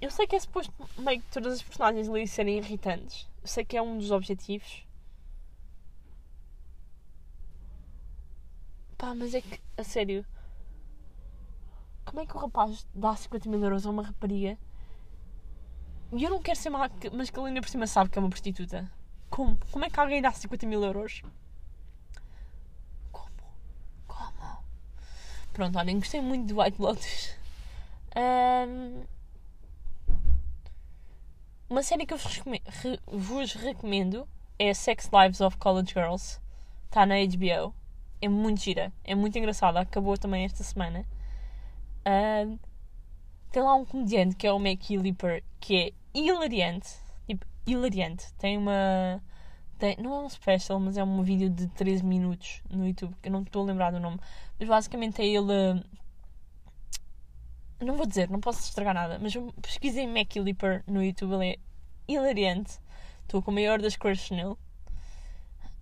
Eu 0.00 0.10
sei 0.10 0.26
que 0.26 0.36
é 0.36 0.40
suposto 0.40 0.72
meio 0.98 1.20
que 1.22 1.30
todas 1.30 1.54
as 1.54 1.62
personagens 1.62 2.08
ali 2.08 2.26
serem 2.26 2.58
irritantes. 2.58 3.28
Eu 3.42 3.48
sei 3.48 3.64
que 3.64 3.76
é 3.76 3.82
um 3.82 3.96
dos 3.98 4.10
objetivos. 4.10 4.84
Pá, 8.98 9.14
mas 9.14 9.34
é 9.34 9.40
que, 9.40 9.60
a 9.76 9.84
sério. 9.84 10.24
Como 12.06 12.20
é 12.20 12.26
que 12.26 12.36
o 12.36 12.40
rapaz 12.40 12.86
dá 12.94 13.14
50 13.14 13.48
mil 13.50 13.62
euros 13.62 13.84
a 13.84 13.90
uma 13.90 14.04
rapariga? 14.04 14.56
E 16.12 16.22
eu 16.22 16.30
não 16.30 16.40
quero 16.40 16.58
ser 16.58 16.70
má, 16.70 16.88
mas 17.12 17.28
que 17.28 17.38
ele 17.38 17.48
ainda 17.48 17.60
por 17.60 17.68
cima 17.68 17.86
sabe 17.86 18.08
que 18.08 18.18
é 18.18 18.20
uma 18.20 18.30
prostituta. 18.30 18.90
Como? 19.28 19.58
Como 19.72 19.84
é 19.84 19.90
que 19.90 19.98
alguém 19.98 20.22
dá 20.22 20.30
50 20.30 20.66
mil 20.66 20.82
euros? 20.84 21.22
Como? 23.10 23.28
Como? 24.06 24.58
Pronto, 25.52 25.78
olhem, 25.78 25.98
gostei 25.98 26.20
muito 26.20 26.54
do 26.54 26.62
White 26.62 26.80
Lotus. 26.80 27.34
Um, 28.16 29.02
uma 31.68 31.82
série 31.82 32.06
que 32.06 32.14
eu 32.14 32.18
vos 32.18 32.36
recomendo, 32.36 32.62
vos 33.06 33.52
recomendo 33.54 34.28
é 34.58 34.72
Sex 34.72 35.10
Lives 35.12 35.40
of 35.40 35.58
College 35.58 35.92
Girls. 35.92 36.40
Está 36.84 37.04
na 37.04 37.16
HBO. 37.16 37.74
É 38.22 38.28
muito 38.28 38.60
gira. 38.62 38.92
É 39.04 39.14
muito 39.14 39.36
engraçada. 39.36 39.80
Acabou 39.80 40.16
também 40.16 40.44
esta 40.44 40.62
semana. 40.62 41.04
Tem 43.50 43.62
lá 43.62 43.74
um 43.74 43.84
comediante 43.84 44.36
que 44.36 44.46
é 44.46 44.52
o 44.52 44.58
Mackie 44.58 44.96
Lipper 44.96 45.42
que 45.60 45.76
é 45.76 45.92
hilariante. 46.18 46.90
Tipo, 47.26 47.46
hilariante. 47.66 48.32
Tem 48.34 48.56
uma. 48.58 49.22
Tem, 49.78 49.96
não 49.98 50.14
é 50.14 50.20
um 50.20 50.28
special, 50.28 50.80
mas 50.80 50.96
é 50.96 51.04
um 51.04 51.22
vídeo 51.22 51.50
de 51.50 51.68
13 51.68 52.04
minutos 52.04 52.62
no 52.70 52.86
YouTube, 52.86 53.14
que 53.20 53.28
eu 53.28 53.32
não 53.32 53.42
estou 53.42 53.62
a 53.62 53.66
lembrar 53.66 53.90
do 53.90 54.00
nome. 54.00 54.18
Mas 54.58 54.68
basicamente 54.68 55.20
é 55.20 55.26
ele 55.26 55.84
não 57.80 57.94
vou 57.96 58.06
dizer, 58.06 58.30
não 58.30 58.40
posso 58.40 58.60
estragar 58.60 58.94
nada, 58.94 59.18
mas 59.18 59.34
pesquisei 59.60 60.06
Mackie 60.06 60.40
Lipper 60.40 60.82
no 60.86 61.02
YouTube, 61.02 61.34
ele 61.34 61.50
é 61.52 61.58
hilariante. 62.08 62.78
Estou 63.22 63.42
com 63.42 63.50
o 63.50 63.54
maior 63.54 63.80
das 63.80 63.96
cores 63.96 64.30
nele. 64.30 64.56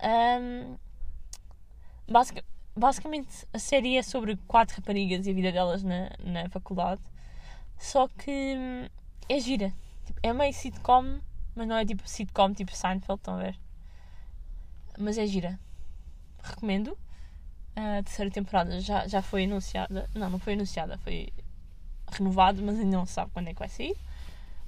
Um, 0.03 0.77
basic, 2.11 2.43
basicamente, 2.77 3.47
a 3.53 3.59
série 3.59 3.97
é 3.97 4.03
sobre 4.03 4.37
quatro 4.49 4.77
raparigas 4.77 5.27
e 5.27 5.31
a 5.31 5.35
vida 5.35 5.53
delas 5.53 5.83
na, 5.83 6.11
na 6.19 6.49
faculdade. 6.49 7.01
Só 7.79 8.09
que 8.09 8.55
hum, 8.57 8.89
é 9.29 9.39
gira. 9.39 9.73
Tipo, 10.05 10.21
é 10.23 10.33
meio 10.33 10.53
sitcom, 10.53 11.21
mas 11.55 11.69
não 11.69 11.77
é 11.77 11.85
tipo 11.85 12.09
sitcom 12.09 12.53
tipo 12.53 12.75
Seinfeld, 12.75 13.21
estão 13.21 13.35
a 13.35 13.43
ver? 13.43 13.59
Mas 14.99 15.19
é 15.19 15.27
gira. 15.27 15.59
Recomendo. 16.43 16.97
A 17.77 18.03
terceira 18.03 18.31
temporada 18.31 18.81
já, 18.81 19.07
já 19.09 19.21
foi 19.21 19.45
anunciada. 19.45 20.09
Não, 20.15 20.31
não 20.31 20.39
foi 20.39 20.55
anunciada, 20.55 20.97
foi 20.99 21.33
renovado, 22.13 22.63
mas 22.63 22.79
ainda 22.79 22.97
não 22.97 23.07
sabe 23.07 23.31
quando 23.33 23.49
é 23.49 23.53
que 23.53 23.59
vai 23.59 23.69
sair. 23.69 23.97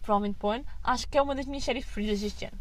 Provavelmente 0.03 0.39
ano. 0.43 0.65
Acho 0.83 1.09
que 1.09 1.19
é 1.19 1.23
uma 1.23 1.35
das 1.35 1.47
minhas 1.47 1.65
séries 1.65 1.85
preferidas 1.85 2.21
deste 2.21 2.45
ano. 2.45 2.59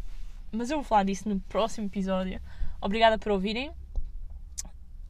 Mas 0.52 0.70
eu 0.70 0.78
vou 0.78 0.84
falar 0.84 1.04
disso 1.04 1.28
no 1.28 1.40
próximo 1.40 1.86
episódio. 1.86 2.40
Obrigada 2.80 3.18
por 3.18 3.32
ouvirem. 3.32 3.72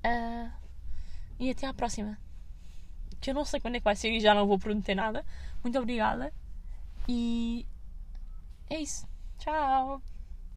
Uh, 0.06 0.52
e 1.38 1.50
até 1.50 1.66
à 1.66 1.74
próxima. 1.74 2.16
Que 3.20 3.30
eu 3.30 3.34
não 3.34 3.44
sei 3.44 3.60
quando 3.60 3.74
é 3.74 3.78
que 3.80 3.84
vai 3.84 3.96
ser 3.96 4.10
e 4.12 4.20
já 4.20 4.34
não 4.34 4.46
vou 4.46 4.58
prometer 4.58 4.94
nada. 4.94 5.24
Muito 5.62 5.78
obrigada. 5.78 6.32
E 7.08 7.66
é 8.70 8.80
isso. 8.80 9.06
Tchau. 9.38 10.00